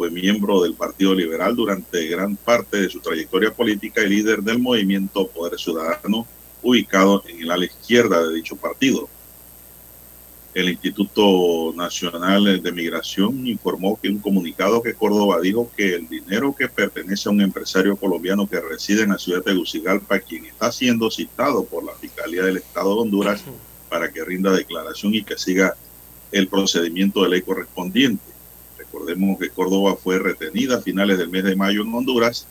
[0.00, 4.58] Fue miembro del Partido Liberal durante gran parte de su trayectoria política y líder del
[4.58, 6.26] movimiento Poder Ciudadano,
[6.62, 9.10] ubicado en el ala izquierda de dicho partido.
[10.54, 16.56] El Instituto Nacional de Migración informó que un comunicado que Córdoba dijo que el dinero
[16.58, 20.72] que pertenece a un empresario colombiano que reside en la ciudad de Tegucigalpa, quien está
[20.72, 23.44] siendo citado por la Fiscalía del Estado de Honduras
[23.90, 25.76] para que rinda declaración y que siga
[26.32, 28.29] el procedimiento de ley correspondiente.
[28.92, 32.46] Recordemos que Córdoba fue retenida a finales del mes de mayo en Honduras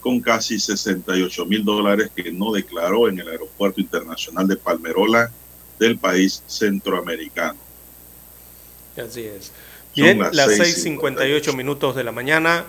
[0.00, 5.30] con casi 68 mil dólares que no declaró en el Aeropuerto Internacional de Palmerola
[5.78, 7.58] del país centroamericano.
[8.96, 9.52] Así es.
[9.94, 12.64] Bien, las 6.58 minutos de la mañana.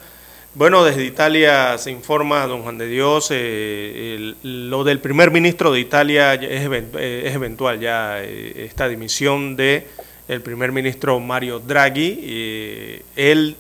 [0.56, 5.80] Bueno, desde Italia se informa, don Juan de Dios, eh, lo del primer ministro de
[5.80, 9.88] Italia es, eh, es eventual ya, eh, esta dimisión de
[10.30, 13.04] el primer ministro Mario Draghi.
[13.18, 13.58] él,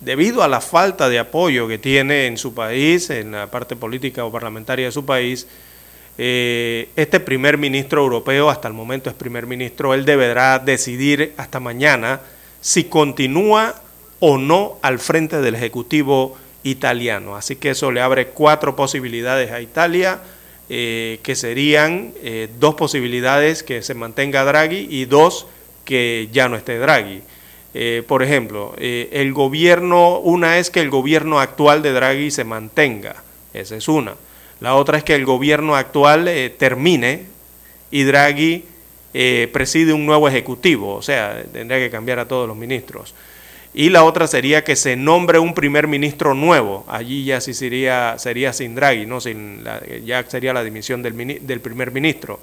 [0.00, 4.26] debido a la falta de apoyo que tiene en su país, en la parte política
[4.26, 5.46] o parlamentaria de su país,
[6.16, 11.58] eh, este primer ministro europeo, hasta el momento es primer ministro, él deberá decidir hasta
[11.58, 12.20] mañana
[12.60, 13.74] si continúa
[14.20, 17.36] o no al frente del Ejecutivo italiano.
[17.36, 20.20] Así que eso le abre cuatro posibilidades a Italia,
[20.68, 25.46] eh, que serían eh, dos posibilidades que se mantenga Draghi y dos
[25.84, 27.22] que ya no esté Draghi.
[28.06, 33.16] por ejemplo, el gobierno, una es que el gobierno actual de Draghi se mantenga,
[33.52, 34.14] esa es una.
[34.60, 37.24] La otra es que el gobierno actual eh, termine
[37.90, 38.64] y Draghi
[39.12, 43.14] eh, preside un nuevo ejecutivo, o sea, tendría que cambiar a todos los ministros.
[43.74, 46.84] Y la otra sería que se nombre un primer ministro nuevo.
[46.88, 49.20] Allí ya sí sería, sería sin Draghi, ¿no?
[49.20, 49.64] Sin
[50.04, 52.38] ya sería la dimisión del, del primer ministro.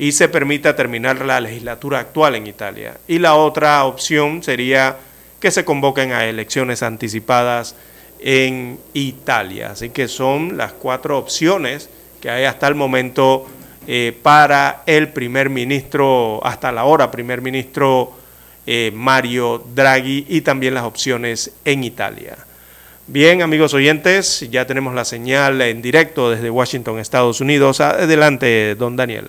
[0.00, 2.96] Y se permita terminar la legislatura actual en Italia.
[3.06, 4.96] Y la otra opción sería
[5.38, 7.74] que se convoquen a elecciones anticipadas
[8.18, 9.72] en Italia.
[9.72, 13.46] Así que son las cuatro opciones que hay hasta el momento
[13.86, 18.14] eh, para el primer ministro, hasta la hora primer ministro
[18.66, 22.38] eh, Mario Draghi y también las opciones en Italia.
[23.06, 27.82] Bien, amigos oyentes, ya tenemos la señal en directo desde Washington, Estados Unidos.
[27.82, 29.28] Adelante, don Daniel.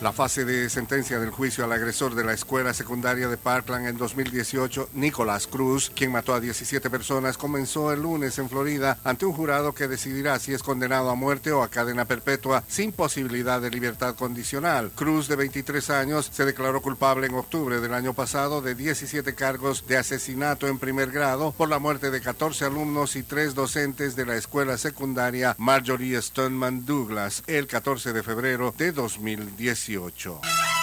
[0.00, 3.98] La fase de sentencia del juicio al agresor de la escuela secundaria de Parkland en
[3.98, 9.32] 2018, Nicolás Cruz, quien mató a 17 personas, comenzó el lunes en Florida ante un
[9.32, 13.70] jurado que decidirá si es condenado a muerte o a cadena perpetua sin posibilidad de
[13.70, 14.92] libertad condicional.
[14.94, 19.84] Cruz, de 23 años, se declaró culpable en octubre del año pasado de 17 cargos
[19.88, 24.26] de asesinato en primer grado por la muerte de 14 alumnos y 3 docentes de
[24.26, 29.87] la escuela secundaria Marjorie Stoneman Douglas el 14 de febrero de 2018.
[29.88, 30.77] 18.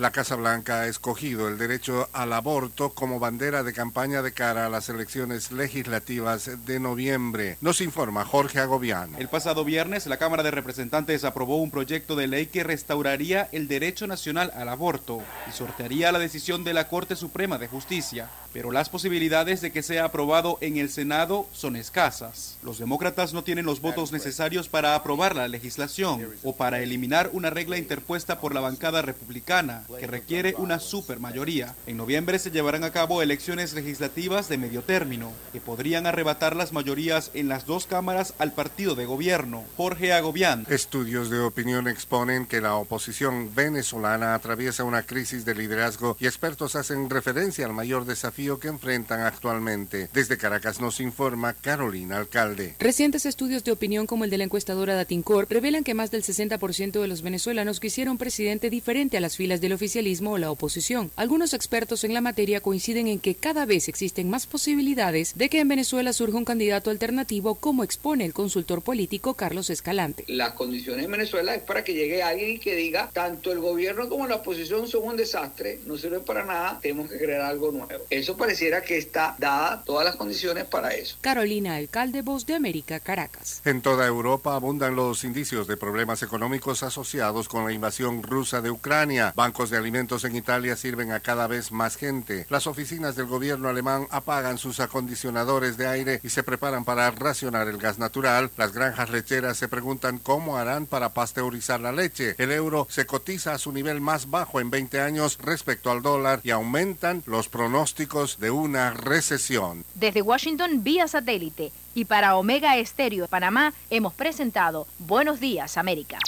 [0.00, 4.64] La Casa Blanca ha escogido el derecho al aborto como bandera de campaña de cara
[4.64, 7.58] a las elecciones legislativas de noviembre.
[7.60, 9.14] Nos informa Jorge Agobián.
[9.18, 13.68] El pasado viernes, la Cámara de Representantes aprobó un proyecto de ley que restauraría el
[13.68, 18.30] derecho nacional al aborto y sortearía la decisión de la Corte Suprema de Justicia.
[18.54, 22.56] Pero las posibilidades de que sea aprobado en el Senado son escasas.
[22.62, 27.50] Los demócratas no tienen los votos necesarios para aprobar la legislación o para eliminar una
[27.50, 31.74] regla interpuesta por la bancada republicana que requiere una supermayoría.
[31.86, 36.72] En noviembre se llevarán a cabo elecciones legislativas de medio término, que podrían arrebatar las
[36.72, 39.64] mayorías en las dos cámaras al partido de gobierno.
[39.76, 40.66] Jorge Agobián.
[40.68, 46.76] Estudios de opinión exponen que la oposición venezolana atraviesa una crisis de liderazgo y expertos
[46.76, 50.08] hacen referencia al mayor desafío que enfrentan actualmente.
[50.12, 52.76] Desde Caracas nos informa Carolina Alcalde.
[52.78, 57.00] Recientes estudios de opinión como el de la encuestadora Datincorp revelan que más del 60%
[57.00, 61.10] de los venezolanos quisieron un presidente diferente a las filas del oficialismo o la oposición.
[61.16, 65.60] Algunos expertos en la materia coinciden en que cada vez existen más posibilidades de que
[65.60, 70.24] en Venezuela surja un candidato alternativo, como expone el consultor político Carlos Escalante.
[70.28, 74.10] Las condiciones en Venezuela es para que llegue alguien y que diga, tanto el gobierno
[74.10, 78.04] como la oposición son un desastre, no sirven para nada, tenemos que crear algo nuevo.
[78.10, 81.16] Eso pareciera que está dada todas las condiciones para eso.
[81.22, 83.62] Carolina Alcalde, Voz de América, Caracas.
[83.64, 88.70] En toda Europa abundan los indicios de problemas económicos asociados con la invasión rusa de
[88.70, 89.32] Ucrania.
[89.34, 92.46] Bancos de alimentos en Italia sirven a cada vez más gente.
[92.48, 97.68] Las oficinas del gobierno alemán apagan sus acondicionadores de aire y se preparan para racionar
[97.68, 98.50] el gas natural.
[98.56, 102.34] Las granjas lecheras se preguntan cómo harán para pasteurizar la leche.
[102.38, 106.40] El euro se cotiza a su nivel más bajo en 20 años respecto al dólar
[106.42, 109.84] y aumentan los pronósticos de una recesión.
[109.94, 116.18] Desde Washington vía satélite y para Omega Estéreo de Panamá hemos presentado Buenos Días América.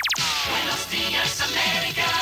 [0.51, 2.22] Buenos días, América.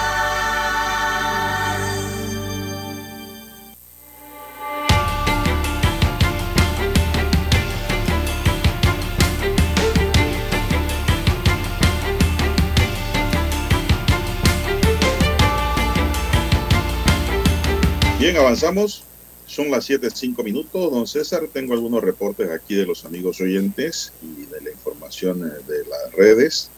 [18.21, 19.03] Bien, avanzamos.
[19.47, 20.91] Son las 7.05 minutos.
[20.91, 25.63] Don César, tengo algunos reportes aquí de los amigos oyentes y de la información eh,
[25.67, 26.69] de las redes.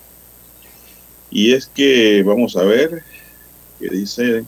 [1.29, 3.03] Y es que vamos a ver
[3.77, 4.45] qué dice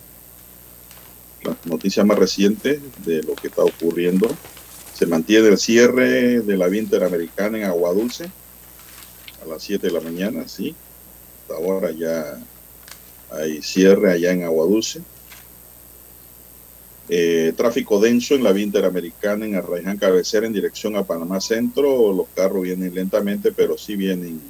[1.44, 4.30] la noticia más reciente de lo que está ocurriendo.
[4.94, 8.32] Se mantiene el cierre de la vía interamericana en Agua Dulce
[9.44, 10.74] a las 7 de la mañana, sí.
[11.42, 12.40] Hasta ahora ya
[13.32, 15.02] hay cierre allá en Agua Dulce.
[17.08, 22.12] Eh, tráfico denso en la vía interamericana en Arraiján Cabecera en dirección a Panamá Centro.
[22.12, 24.42] Los carros vienen lentamente, pero sí vienen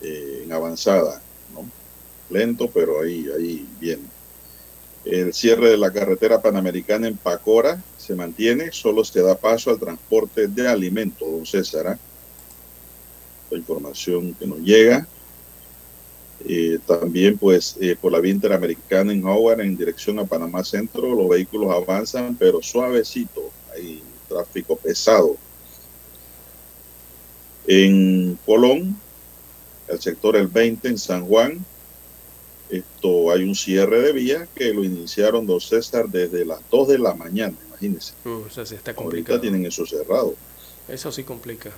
[0.00, 1.20] eh, en avanzada.
[1.52, 1.68] ¿no?
[2.30, 4.04] Lento, pero ahí, ahí viene.
[5.04, 9.78] El cierre de la carretera panamericana en Pacora se mantiene, solo se da paso al
[9.78, 11.86] transporte de alimentos, don César.
[11.88, 11.98] ¿ah?
[13.50, 15.08] La información que nos llega.
[16.46, 21.14] Eh, también, pues, eh, por la vía interamericana en Howard, en dirección a Panamá Centro,
[21.14, 23.50] los vehículos avanzan, pero suavecito.
[23.74, 25.36] Hay tráfico pesado.
[27.66, 28.96] En Colón,
[29.88, 31.64] el sector El 20 en San Juan,
[32.70, 36.98] esto hay un cierre de vía que lo iniciaron dos César desde las 2 de
[36.98, 38.14] la mañana, imagínense.
[38.24, 39.40] Uh, eso sí está Ahorita complicado.
[39.40, 40.34] tienen eso cerrado.
[40.88, 41.70] Eso sí complica.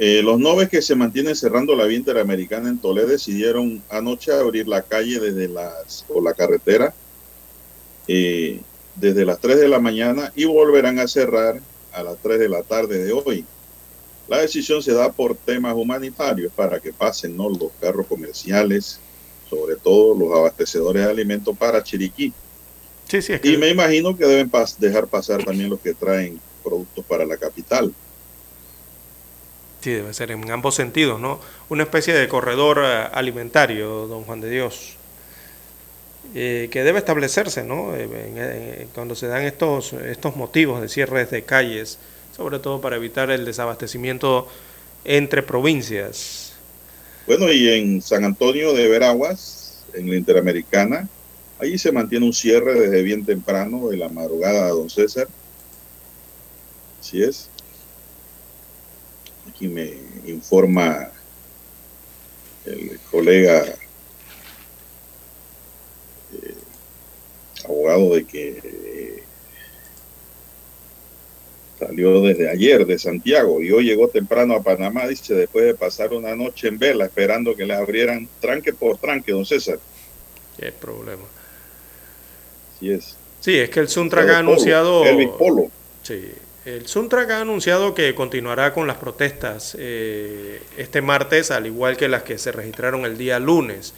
[0.00, 4.68] Eh, los noves que se mantienen cerrando la vía interamericana en Toledo decidieron anoche abrir
[4.68, 6.94] la calle desde las, o la carretera
[8.06, 8.60] eh,
[8.96, 11.60] desde las 3 de la mañana y volverán a cerrar
[11.92, 13.44] a las 3 de la tarde de hoy.
[14.28, 17.48] La decisión se da por temas humanitarios para que pasen ¿no?
[17.48, 19.00] los carros comerciales,
[19.48, 22.32] sobre todo los abastecedores de alimentos para Chiriquí.
[23.08, 26.38] Sí, sí, es Y me imagino que deben pas- dejar pasar también los que traen
[26.62, 27.92] productos para la capital.
[29.80, 31.40] Sí, debe ser en ambos sentidos, ¿no?
[31.68, 34.96] Una especie de corredor eh, alimentario, don Juan de Dios,
[36.34, 37.94] eh, que debe establecerse, ¿no?
[37.94, 41.98] Eh, cuando se dan estos, estos motivos de cierres de calles,
[42.36, 44.48] sobre todo para evitar el desabastecimiento
[45.04, 46.54] entre provincias.
[47.26, 51.08] Bueno, y en San Antonio de Veraguas, en la Interamericana,
[51.60, 55.28] allí se mantiene un cierre desde bien temprano de la madrugada, don César.
[57.00, 57.48] Así es.
[59.58, 59.92] Aquí me
[60.24, 61.10] informa
[62.64, 63.64] el colega
[66.32, 66.54] eh,
[67.64, 69.22] abogado de que eh,
[71.76, 76.12] salió desde ayer de Santiago y hoy llegó temprano a Panamá, dice, después de pasar
[76.12, 79.80] una noche en vela esperando que le abrieran tranque por tranque, don César.
[80.56, 81.24] Qué problema.
[82.76, 83.16] Así es.
[83.40, 85.04] Sí, es que el Suntrack ha anunciado...
[85.04, 85.68] Elvis Polo.
[86.04, 86.32] Sí,
[86.76, 92.08] el Suntrack ha anunciado que continuará con las protestas eh, este martes, al igual que
[92.08, 93.94] las que se registraron el día lunes.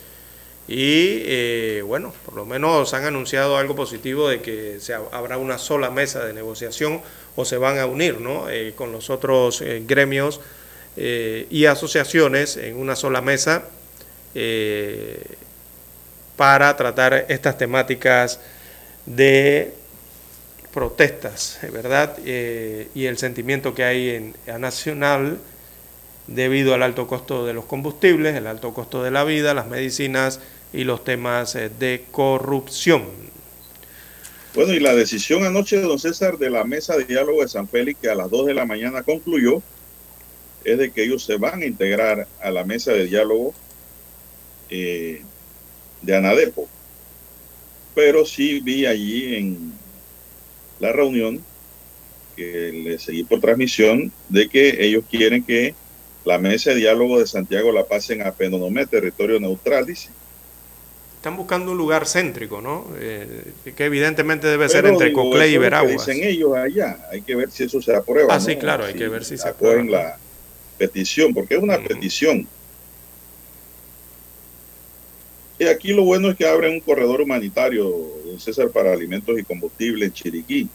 [0.69, 5.37] Y eh, bueno, por lo menos han anunciado algo positivo de que se, ha- habrá
[5.37, 7.01] una sola mesa de negociación
[7.35, 8.49] o se van a unir ¿no?
[8.49, 10.41] Eh, con los otros gremios
[10.97, 13.65] y asociaciones en una sola mesa
[16.37, 18.41] para tratar estas temáticas
[19.07, 19.73] de
[20.73, 22.17] protestas, ¿verdad?
[22.25, 25.39] Eh, y el sentimiento que hay en, a nacional
[26.27, 30.41] debido al alto costo de los combustibles, el alto costo de la vida, las medicinas
[30.73, 33.05] y los temas eh, de corrupción.
[34.55, 37.69] Bueno, y la decisión anoche de don César de la mesa de diálogo de San
[37.69, 39.63] Félix, que a las 2 de la mañana concluyó,
[40.65, 43.55] es de que ellos se van a integrar a la mesa de diálogo
[44.69, 45.23] eh,
[46.03, 46.69] de Anadepo.
[47.95, 49.80] Pero sí vi allí en
[50.81, 51.41] la reunión,
[52.37, 55.75] que le seguí por transmisión, de que ellos quieren que
[56.25, 60.09] la mesa de diálogo de Santiago la pasen a Penonomé, territorio neutral, dice.
[61.17, 62.87] Están buscando un lugar céntrico, ¿no?
[62.99, 66.07] Eh, que evidentemente debe ser entre digo, Coclé y Veraguas.
[66.07, 68.35] Dicen ellos allá, hay que ver si eso se aprueba.
[68.35, 68.61] Ah, sí, ¿no?
[68.61, 69.83] claro, hay que ver si se aprueba.
[69.85, 70.19] la
[70.79, 72.49] petición, porque es una petición.
[75.59, 77.87] Y aquí lo bueno es que abren un corredor humanitario,
[78.41, 80.69] César, para alimentos y combustible en Chiriquí.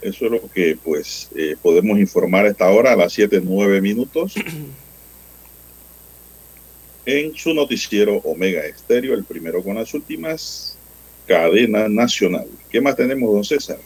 [0.00, 3.80] Eso es lo que pues eh, podemos informar a esta hora, a las 7, 9
[3.80, 4.34] minutos,
[7.06, 10.76] en su noticiero Omega Estéreo, el primero con las últimas,
[11.26, 12.48] cadena nacional.
[12.70, 13.78] ¿Qué más tenemos, don César?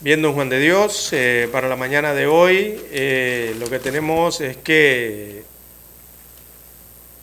[0.00, 4.42] Bien, don Juan de Dios, eh, para la mañana de hoy eh, lo que tenemos
[4.42, 5.42] es que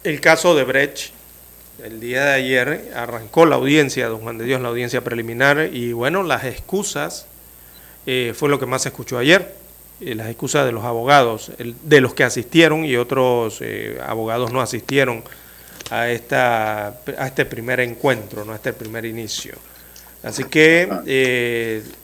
[0.03, 1.11] el caso de Brecht,
[1.83, 5.91] el día de ayer arrancó la audiencia, don Juan de Dios, la audiencia preliminar, y
[5.91, 7.27] bueno, las excusas
[8.05, 9.53] eh, fue lo que más se escuchó ayer,
[9.99, 14.61] eh, las excusas de los abogados, de los que asistieron y otros eh, abogados no
[14.61, 15.23] asistieron
[15.89, 16.87] a, esta,
[17.17, 18.53] a este primer encuentro, ¿no?
[18.53, 19.55] a este primer inicio.
[20.23, 20.83] Así que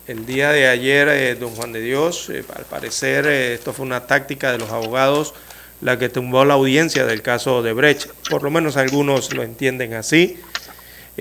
[0.07, 4.57] el día de ayer, don Juan de Dios, al parecer esto fue una táctica de
[4.57, 5.33] los abogados
[5.81, 8.07] la que tumbó la audiencia del caso de Brecht.
[8.29, 10.37] Por lo menos algunos lo entienden así.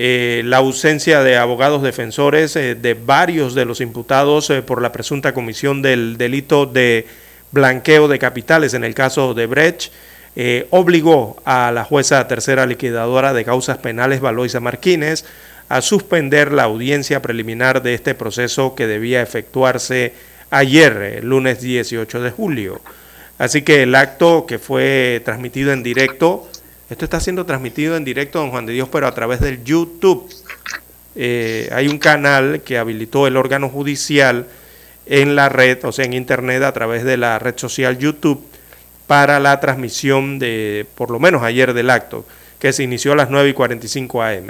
[0.01, 4.93] Eh, la ausencia de abogados defensores eh, de varios de los imputados eh, por la
[4.93, 7.05] presunta comisión del delito de
[7.51, 9.91] blanqueo de capitales en el caso de Brecht
[10.69, 15.25] obligó a la jueza tercera liquidadora de causas penales, Valoisa Martínez,
[15.67, 20.13] a suspender la audiencia preliminar de este proceso que debía efectuarse
[20.49, 22.79] ayer, lunes 18 de julio.
[23.39, 26.49] Así que el acto que fue transmitido en directo,
[26.89, 30.29] esto está siendo transmitido en directo, don Juan de Dios, pero a través del YouTube.
[31.15, 34.45] Eh, hay un canal que habilitó el órgano judicial
[35.05, 38.45] en la red, o sea, en Internet, a través de la red social YouTube,
[39.07, 42.25] para la transmisión de, por lo menos ayer del acto,
[42.59, 44.47] que se inició a las 9 y 45 am.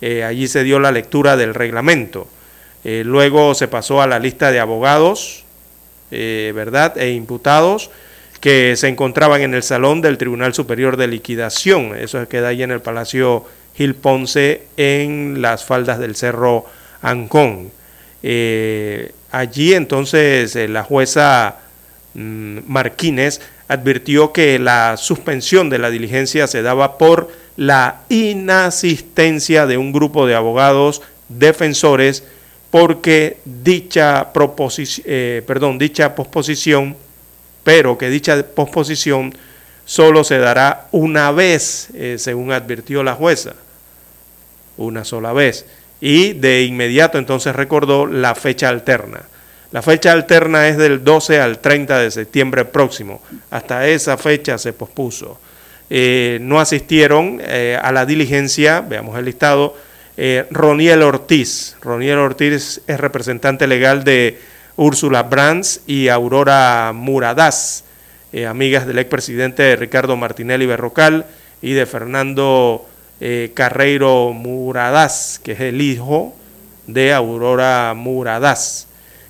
[0.00, 2.28] Eh, allí se dio la lectura del reglamento.
[2.84, 5.44] Eh, luego se pasó a la lista de abogados,
[6.10, 6.96] ¿verdad?
[6.96, 7.90] E imputados
[8.40, 11.96] que se encontraban en el salón del Tribunal Superior de Liquidación.
[11.96, 13.44] Eso queda ahí en el Palacio
[13.76, 16.64] Gil Ponce, en las faldas del Cerro
[17.02, 17.70] Ancón.
[18.22, 21.58] Eh, allí entonces eh, la jueza
[22.14, 29.76] mm, Martínez advirtió que la suspensión de la diligencia se daba por la inasistencia de
[29.76, 32.24] un grupo de abogados defensores
[32.70, 34.28] porque dicha,
[35.04, 36.96] eh, perdón, dicha posposición,
[37.64, 39.34] pero que dicha posposición
[39.84, 43.54] solo se dará una vez, eh, según advirtió la jueza,
[44.76, 45.66] una sola vez.
[46.00, 49.22] Y de inmediato entonces recordó la fecha alterna.
[49.72, 53.20] La fecha alterna es del 12 al 30 de septiembre próximo.
[53.50, 55.38] Hasta esa fecha se pospuso.
[55.90, 59.76] Eh, no asistieron eh, a la diligencia, veamos el listado,
[60.50, 61.76] Roniel Ortiz.
[61.80, 64.38] Roniel Ortiz es representante legal de
[64.80, 67.84] Úrsula Brands y Aurora Muradás,
[68.32, 71.26] eh, amigas del expresidente Ricardo Martinelli Berrocal
[71.60, 72.86] y de Fernando
[73.20, 76.34] eh, Carreiro Muradás, que es el hijo
[76.86, 78.86] de Aurora Muradás,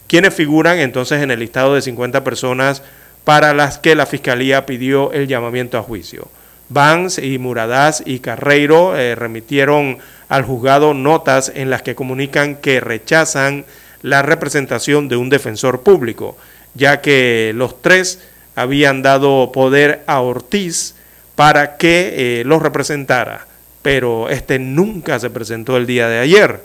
[0.07, 2.85] quienes figuran entonces en el listado de 50 personas
[3.25, 6.29] para las que la Fiscalía pidió el llamamiento a juicio.
[6.69, 9.99] Vance y Muradás y Carreiro eh, remitieron
[10.29, 13.65] al juzgado notas en las que comunican que rechazan
[14.03, 16.37] la representación de un defensor público,
[16.75, 18.21] ya que los tres
[18.55, 20.95] habían dado poder a Ortiz
[21.35, 23.47] para que eh, los representara,
[23.83, 26.61] pero este nunca se presentó el día de ayer.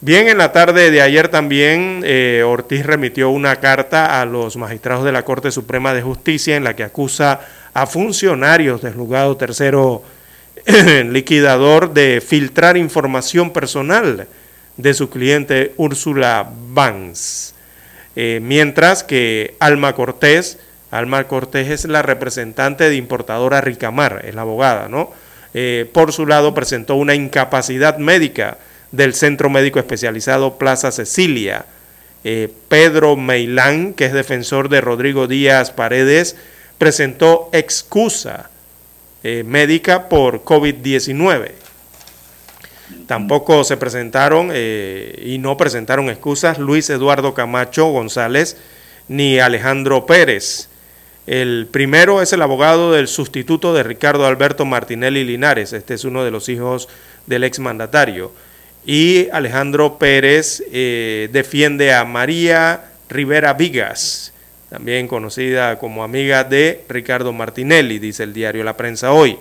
[0.00, 5.04] Bien, en la tarde de ayer también eh, Ortiz remitió una carta a los magistrados
[5.04, 7.40] de la Corte Suprema de Justicia en la que acusa
[7.74, 10.04] a funcionarios del juzgado tercero
[11.06, 14.28] liquidador de filtrar información personal
[14.78, 17.52] de su cliente Úrsula Vance.
[18.16, 20.58] Eh, mientras que Alma Cortés,
[20.90, 25.12] Alma Cortés es la representante de importadora Ricamar, es la abogada, ¿no?
[25.52, 28.58] Eh, por su lado presentó una incapacidad médica
[28.92, 31.66] del Centro Médico Especializado Plaza Cecilia.
[32.24, 36.36] Eh, Pedro Meilán, que es defensor de Rodrigo Díaz Paredes,
[36.78, 38.50] presentó excusa
[39.44, 41.67] médica por COVID-19.
[43.06, 48.56] Tampoco se presentaron eh, y no presentaron excusas Luis Eduardo Camacho González
[49.08, 50.68] ni Alejandro Pérez.
[51.26, 56.24] El primero es el abogado del sustituto de Ricardo Alberto Martinelli Linares, este es uno
[56.24, 56.88] de los hijos
[57.26, 58.32] del exmandatario.
[58.86, 64.32] Y Alejandro Pérez eh, defiende a María Rivera Vigas,
[64.70, 69.38] también conocida como amiga de Ricardo Martinelli, dice el diario La Prensa hoy.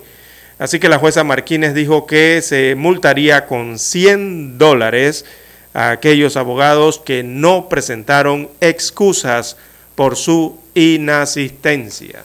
[0.60, 5.26] Así que la jueza Martínez dijo que se multaría con 100 dólares
[5.74, 9.58] a aquellos abogados que no presentaron excusas
[9.94, 12.24] por su inasistencia.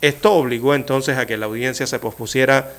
[0.00, 2.72] Esto obligó entonces a que la audiencia se pospusiera,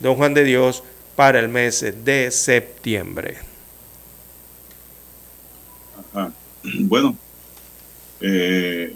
[0.00, 0.84] don Juan de Dios,
[1.16, 3.38] para el mes de septiembre.
[6.14, 6.32] Ajá.
[6.62, 7.16] Bueno,
[8.20, 8.94] eh,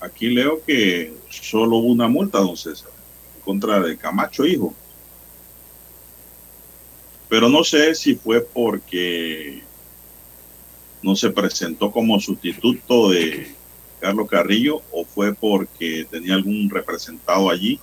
[0.00, 2.90] aquí leo que solo una multa, don César,
[3.48, 4.74] contra de Camacho, hijo.
[7.30, 9.62] Pero no sé si fue porque
[11.02, 13.50] no se presentó como sustituto de
[14.00, 17.80] Carlos Carrillo o fue porque tenía algún representado allí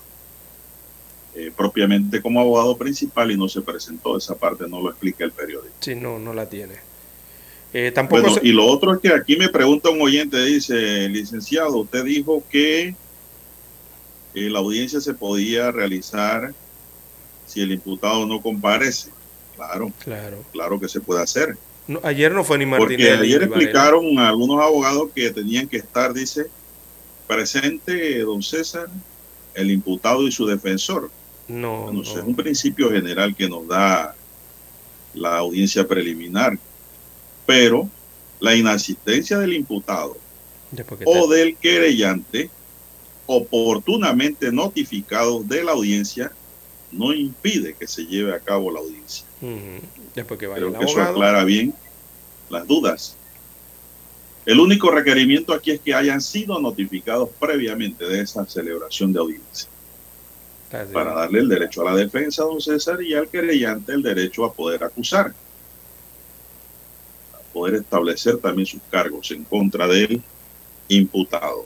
[1.36, 4.16] eh, propiamente como abogado principal y no se presentó.
[4.18, 5.74] Esa parte no lo explica el periódico.
[5.80, 6.76] Sí, no, no la tiene.
[7.74, 11.10] Eh, tampoco Bueno, se- y lo otro es que aquí me pregunta un oyente, dice,
[11.10, 12.94] licenciado, usted dijo que
[14.36, 16.54] eh, la audiencia se podía realizar
[17.46, 19.10] si el imputado no comparece.
[19.56, 20.44] Claro, Claro.
[20.52, 21.58] claro que se puede hacer.
[21.88, 23.24] No, ayer no fue ni Porque Martinelli.
[23.28, 26.48] ayer ni explicaron a algunos abogados que tenían que estar, dice,
[27.28, 28.88] presente don César,
[29.54, 31.10] el imputado y su defensor.
[31.48, 32.02] No, no.
[32.02, 34.16] es un principio general que nos da
[35.14, 36.58] la audiencia preliminar.
[37.46, 37.88] Pero
[38.40, 40.18] la inasistencia del imputado
[41.06, 42.50] o del querellante
[43.26, 46.32] oportunamente notificado de la audiencia
[46.92, 49.26] no impide que se lleve a cabo la audiencia.
[50.14, 51.74] Después que Creo que eso aclara bien
[52.50, 53.16] las dudas.
[54.46, 59.70] El único requerimiento aquí es que hayan sido notificados previamente de esa celebración de audiencia
[60.72, 64.46] Así para darle el derecho a la defensa don César y al querellante el derecho
[64.46, 65.34] a poder acusar,
[67.34, 70.22] a poder establecer también sus cargos en contra del
[70.90, 71.66] imputado.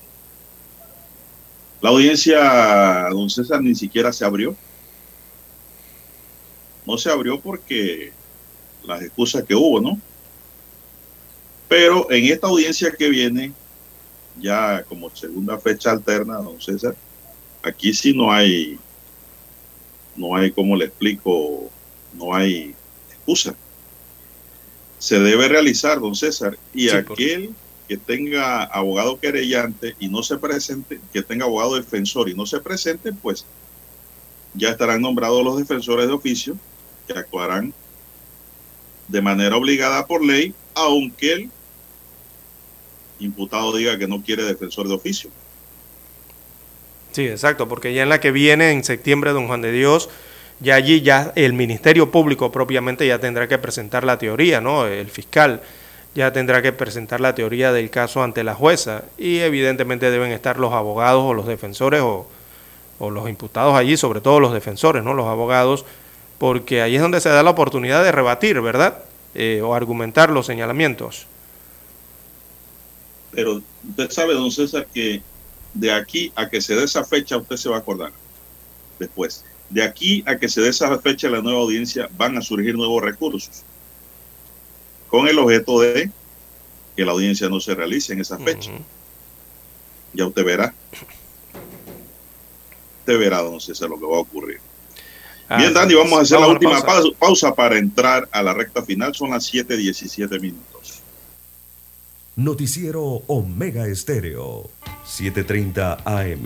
[1.81, 4.55] La audiencia, don César, ni siquiera se abrió.
[6.85, 8.11] No se abrió porque
[8.83, 9.99] las excusas que hubo, ¿no?
[11.67, 13.53] Pero en esta audiencia que viene,
[14.39, 16.95] ya como segunda fecha alterna, don César,
[17.61, 18.79] aquí sí no hay,
[20.15, 21.69] no hay, como le explico,
[22.13, 22.73] no hay
[23.11, 23.53] excusa.
[24.97, 27.53] Se debe realizar, don César, y Sí, por- aquel
[27.89, 32.59] que tenga abogado querellante y no se presente, que tenga abogado defensor y no se
[32.59, 33.47] presente, pues
[34.53, 36.55] ya estarán nombrados los defensores de oficio
[37.07, 37.73] que actuarán
[39.07, 41.49] de manera obligada por ley, aunque el
[43.17, 45.31] imputado diga que no quiere defensor de oficio.
[47.11, 50.09] Sí, exacto, porque ya en la que viene en septiembre, don Juan de Dios,
[50.59, 54.85] ya allí ya el Ministerio Público propiamente ya tendrá que presentar la teoría, ¿no?
[54.85, 55.63] El fiscal
[56.15, 60.57] ya tendrá que presentar la teoría del caso ante la jueza y evidentemente deben estar
[60.57, 62.27] los abogados o los defensores o,
[62.97, 65.13] o los imputados allí, sobre todo los defensores, ¿no?
[65.13, 65.85] Los abogados,
[66.37, 69.03] porque ahí es donde se da la oportunidad de rebatir, ¿verdad?
[69.35, 71.27] Eh, o argumentar los señalamientos.
[73.31, 75.21] Pero usted sabe, don César, que
[75.75, 78.11] de aquí a que se dé esa fecha, usted se va a acordar
[78.97, 79.45] después.
[79.69, 83.03] De aquí a que se dé esa fecha la nueva audiencia, van a surgir nuevos
[83.03, 83.63] recursos
[85.09, 86.11] con el objeto de
[86.95, 88.71] que la audiencia no se realice en esa fecha.
[90.13, 90.73] Ya usted verá.
[92.99, 94.59] usted verá, don César, lo que va a ocurrir.
[95.47, 96.85] Ah, Bien, Dani, vamos a hacer vamos la última pausa.
[96.85, 97.17] pausa.
[97.19, 99.15] pausa para entrar a la recta final.
[99.15, 101.01] Son las 7:17 minutos.
[102.35, 104.69] Noticiero Omega Estéreo,
[105.05, 106.45] 7:30 AM.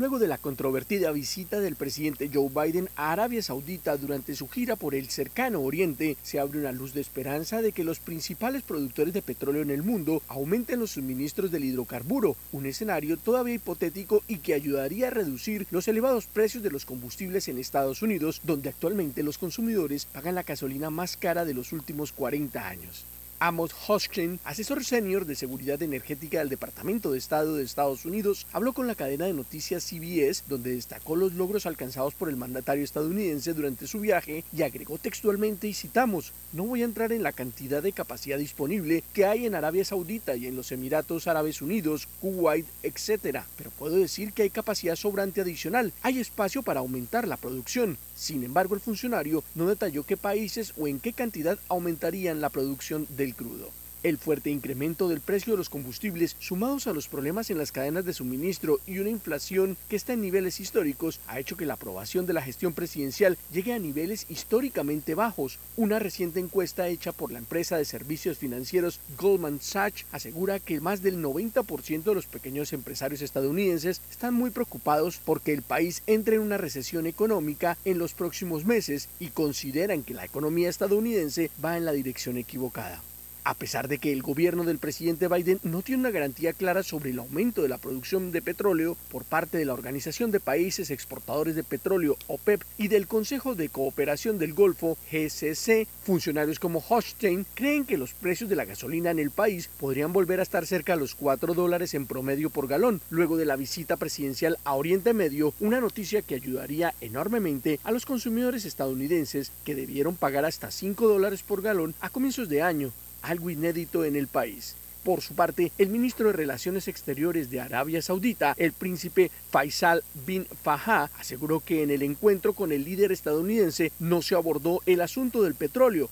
[0.00, 4.74] Luego de la controvertida visita del presidente Joe Biden a Arabia Saudita durante su gira
[4.74, 9.12] por el cercano Oriente, se abre una luz de esperanza de que los principales productores
[9.12, 14.38] de petróleo en el mundo aumenten los suministros del hidrocarburo, un escenario todavía hipotético y
[14.38, 19.22] que ayudaría a reducir los elevados precios de los combustibles en Estados Unidos, donde actualmente
[19.22, 23.04] los consumidores pagan la gasolina más cara de los últimos 40 años.
[23.42, 28.74] Amos Hochstein, asesor senior de seguridad energética del Departamento de Estado de Estados Unidos, habló
[28.74, 33.54] con la cadena de noticias CBS, donde destacó los logros alcanzados por el mandatario estadounidense
[33.54, 37.82] durante su viaje y agregó textualmente y citamos, no voy a entrar en la cantidad
[37.82, 42.66] de capacidad disponible que hay en Arabia Saudita y en los Emiratos Árabes Unidos, Kuwait,
[42.82, 43.44] etc.
[43.56, 47.96] Pero puedo decir que hay capacidad sobrante adicional, hay espacio para aumentar la producción.
[48.20, 53.06] Sin embargo, el funcionario no detalló qué países o en qué cantidad aumentarían la producción
[53.08, 53.70] del crudo.
[54.02, 58.06] El fuerte incremento del precio de los combustibles, sumados a los problemas en las cadenas
[58.06, 62.24] de suministro y una inflación que está en niveles históricos, ha hecho que la aprobación
[62.24, 65.58] de la gestión presidencial llegue a niveles históricamente bajos.
[65.76, 71.02] Una reciente encuesta hecha por la empresa de servicios financieros Goldman Sachs asegura que más
[71.02, 76.42] del 90% de los pequeños empresarios estadounidenses están muy preocupados porque el país entre en
[76.42, 81.84] una recesión económica en los próximos meses y consideran que la economía estadounidense va en
[81.84, 83.02] la dirección equivocada.
[83.42, 87.10] A pesar de que el gobierno del presidente Biden no tiene una garantía clara sobre
[87.10, 91.54] el aumento de la producción de petróleo por parte de la Organización de Países Exportadores
[91.54, 97.86] de Petróleo, OPEP, y del Consejo de Cooperación del Golfo, GCC, funcionarios como Hochstein creen
[97.86, 101.00] que los precios de la gasolina en el país podrían volver a estar cerca de
[101.00, 105.54] los 4 dólares en promedio por galón, luego de la visita presidencial a Oriente Medio,
[105.60, 111.42] una noticia que ayudaría enormemente a los consumidores estadounidenses que debieron pagar hasta 5 dólares
[111.42, 112.92] por galón a comienzos de año
[113.22, 114.76] algo inédito en el país.
[115.04, 120.46] Por su parte, el ministro de Relaciones Exteriores de Arabia Saudita, el príncipe Faisal bin
[120.62, 125.42] Fahad, aseguró que en el encuentro con el líder estadounidense no se abordó el asunto
[125.42, 126.10] del petróleo.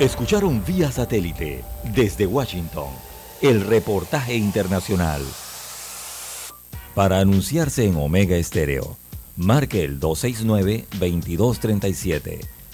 [0.00, 1.62] Escucharon vía satélite
[1.94, 2.88] desde Washington
[3.40, 5.22] el reportaje internacional.
[6.94, 8.96] Para anunciarse en Omega Estéreo,
[9.36, 12.40] marque el 269-2237.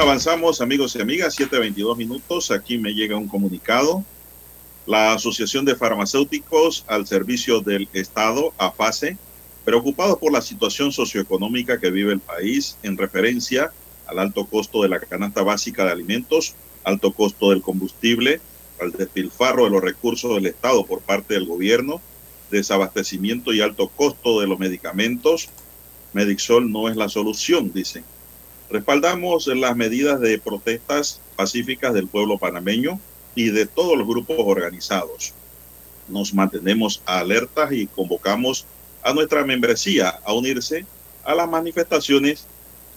[0.00, 2.50] Avanzamos amigos y amigas, 7.22 minutos.
[2.50, 4.02] Aquí me llega un comunicado.
[4.86, 9.18] La Asociación de Farmacéuticos al Servicio del Estado, AFASE,
[9.64, 13.72] preocupados por la situación socioeconómica que vive el país en referencia
[14.06, 18.40] al alto costo de la canasta básica de alimentos, alto costo del combustible,
[18.80, 22.00] al despilfarro de los recursos del Estado por parte del gobierno,
[22.50, 25.50] desabastecimiento y alto costo de los medicamentos,
[26.14, 28.02] Medixol no es la solución, dicen.
[28.70, 33.00] Respaldamos las medidas de protestas pacíficas del pueblo panameño
[33.34, 35.34] y de todos los grupos organizados.
[36.08, 38.66] Nos mantenemos alertas y convocamos
[39.02, 40.86] a nuestra membresía a unirse
[41.24, 42.46] a las manifestaciones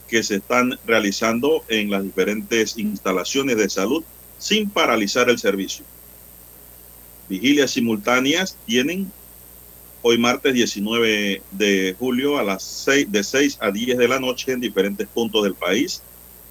[0.08, 4.04] que se están realizando en las diferentes instalaciones de salud
[4.38, 5.86] sin paralizar el servicio.
[7.30, 9.12] Vigilias simultáneas tienen
[10.06, 14.52] hoy martes 19 de julio a las 6, de 6 a 10 de la noche
[14.52, 16.04] en diferentes puntos del país.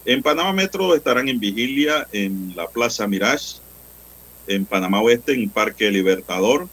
[0.06, 3.56] En Panamá Metro estarán en vigilia en la Plaza Mirage,
[4.46, 6.66] en Panamá Oeste en Parque Libertador,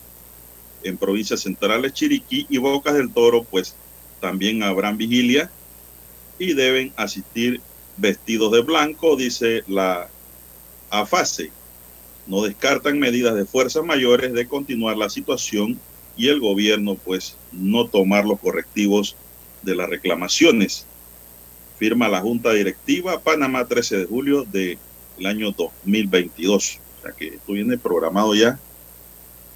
[0.81, 3.75] en provincias centrales Chiriquí y Bocas del Toro, pues
[4.21, 5.51] también habrán vigilia
[6.39, 7.59] y deben asistir
[7.97, 10.07] vestidos de blanco, dice la
[10.89, 11.51] AFASE.
[12.25, 15.77] No descartan medidas de fuerzas mayores de continuar la situación
[16.19, 19.15] y el gobierno pues no tomar los correctivos
[19.61, 20.85] de las reclamaciones.
[21.77, 24.77] Firma la Junta Directiva Panamá 13 de julio del
[25.25, 26.79] año 2022.
[26.99, 28.59] O sea que esto viene programado ya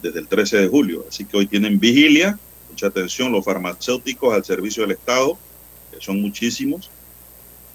[0.01, 1.05] desde el 13 de julio.
[1.09, 2.39] Así que hoy tienen vigilia.
[2.69, 5.37] Mucha atención los farmacéuticos al servicio del Estado,
[5.91, 6.89] que son muchísimos.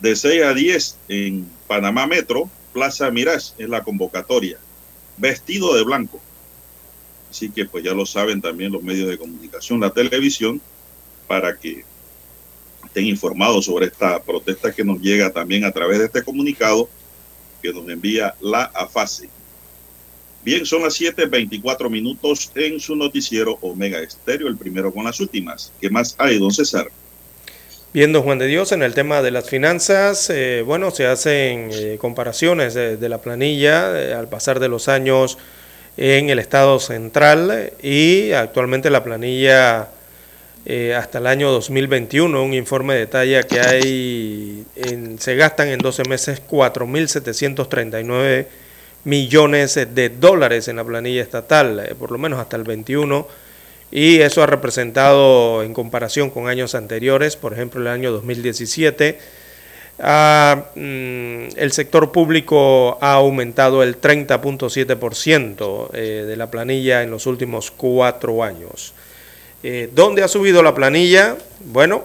[0.00, 4.58] De 6 a 10 en Panamá Metro, Plaza Mirage es la convocatoria.
[5.18, 6.22] Vestido de blanco.
[7.30, 10.60] Así que pues ya lo saben también los medios de comunicación, la televisión,
[11.26, 11.84] para que
[12.84, 16.88] estén informados sobre esta protesta que nos llega también a través de este comunicado
[17.62, 19.28] que nos envía la AFASE.
[20.42, 25.72] Bien, son las 7:24 minutos en su noticiero Omega Estéreo, el primero con las últimas.
[25.80, 26.88] ¿Qué más hay, don César?
[27.92, 31.96] Viendo Juan de Dios en el tema de las finanzas, eh, bueno, se hacen eh,
[31.98, 35.38] comparaciones de, la planilla eh, al pasar de los años
[35.98, 39.88] en el Estado central y actualmente la planilla
[40.64, 46.04] eh, hasta el año 2021, un informe detalla que hay, en, se gastan en 12
[46.08, 48.46] meses 4.739
[49.02, 53.26] millones de dólares en la planilla estatal, eh, por lo menos hasta el 21,
[53.90, 59.18] y eso ha representado en comparación con años anteriores, por ejemplo el año 2017,
[59.98, 67.72] Mm, el sector público ha aumentado el 30.7% eh, de la planilla en los últimos
[67.72, 68.94] cuatro años.
[69.62, 71.36] Eh, ¿Dónde ha subido la planilla?
[71.60, 72.04] Bueno,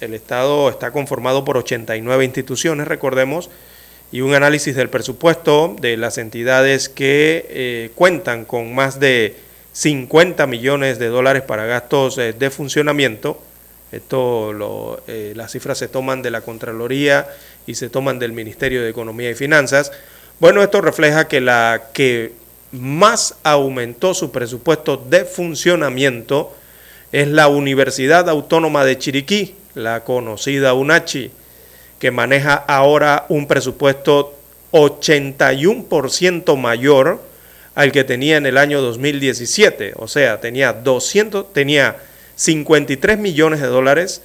[0.00, 3.50] el Estado está conformado por 89 instituciones, recordemos,
[4.12, 9.34] y un análisis del presupuesto de las entidades que eh, cuentan con más de
[9.72, 13.40] 50 millones de dólares para gastos de funcionamiento
[13.92, 17.28] esto lo, eh, las cifras se toman de la Contraloría
[17.66, 19.92] y se toman del Ministerio de Economía y Finanzas.
[20.40, 22.32] Bueno, esto refleja que la que
[22.72, 26.56] más aumentó su presupuesto de funcionamiento
[27.12, 31.30] es la Universidad Autónoma de Chiriquí, la conocida UNACHI,
[31.98, 34.34] que maneja ahora un presupuesto
[34.72, 37.22] 81% mayor
[37.74, 41.96] al que tenía en el año 2017, o sea, tenía 200 tenía
[42.42, 44.20] 53 millones de dólares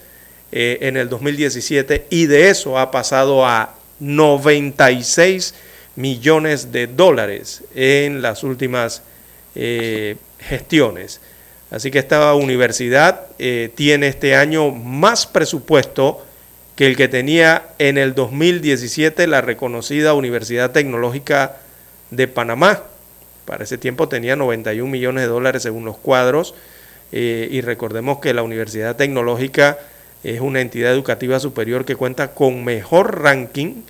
[0.51, 5.53] eh, en el 2017 y de eso ha pasado a 96
[5.95, 9.03] millones de dólares en las últimas
[9.53, 11.21] eh, gestiones.
[11.69, 16.25] Así que esta universidad eh, tiene este año más presupuesto
[16.75, 21.57] que el que tenía en el 2017 la reconocida Universidad Tecnológica
[22.09, 22.81] de Panamá.
[23.45, 26.55] Para ese tiempo tenía 91 millones de dólares según los cuadros
[27.11, 29.77] eh, y recordemos que la Universidad Tecnológica
[30.23, 33.83] es una entidad educativa superior que cuenta con mejor ranking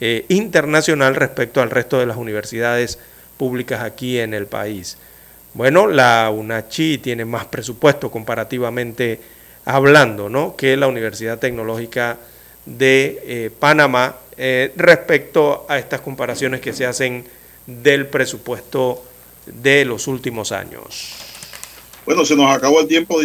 [0.00, 2.98] eh, internacional respecto al resto de las universidades
[3.36, 4.98] públicas aquí en el país.
[5.54, 9.20] Bueno, la UNACHI tiene más presupuesto comparativamente
[9.64, 10.56] hablando, ¿no?
[10.56, 12.18] Que la Universidad Tecnológica
[12.66, 14.16] de eh, Panamá
[14.76, 17.24] respecto a estas comparaciones que se hacen
[17.66, 19.04] del presupuesto
[19.46, 21.23] de los últimos años.
[22.04, 23.18] Bueno, se nos acabó el tiempo.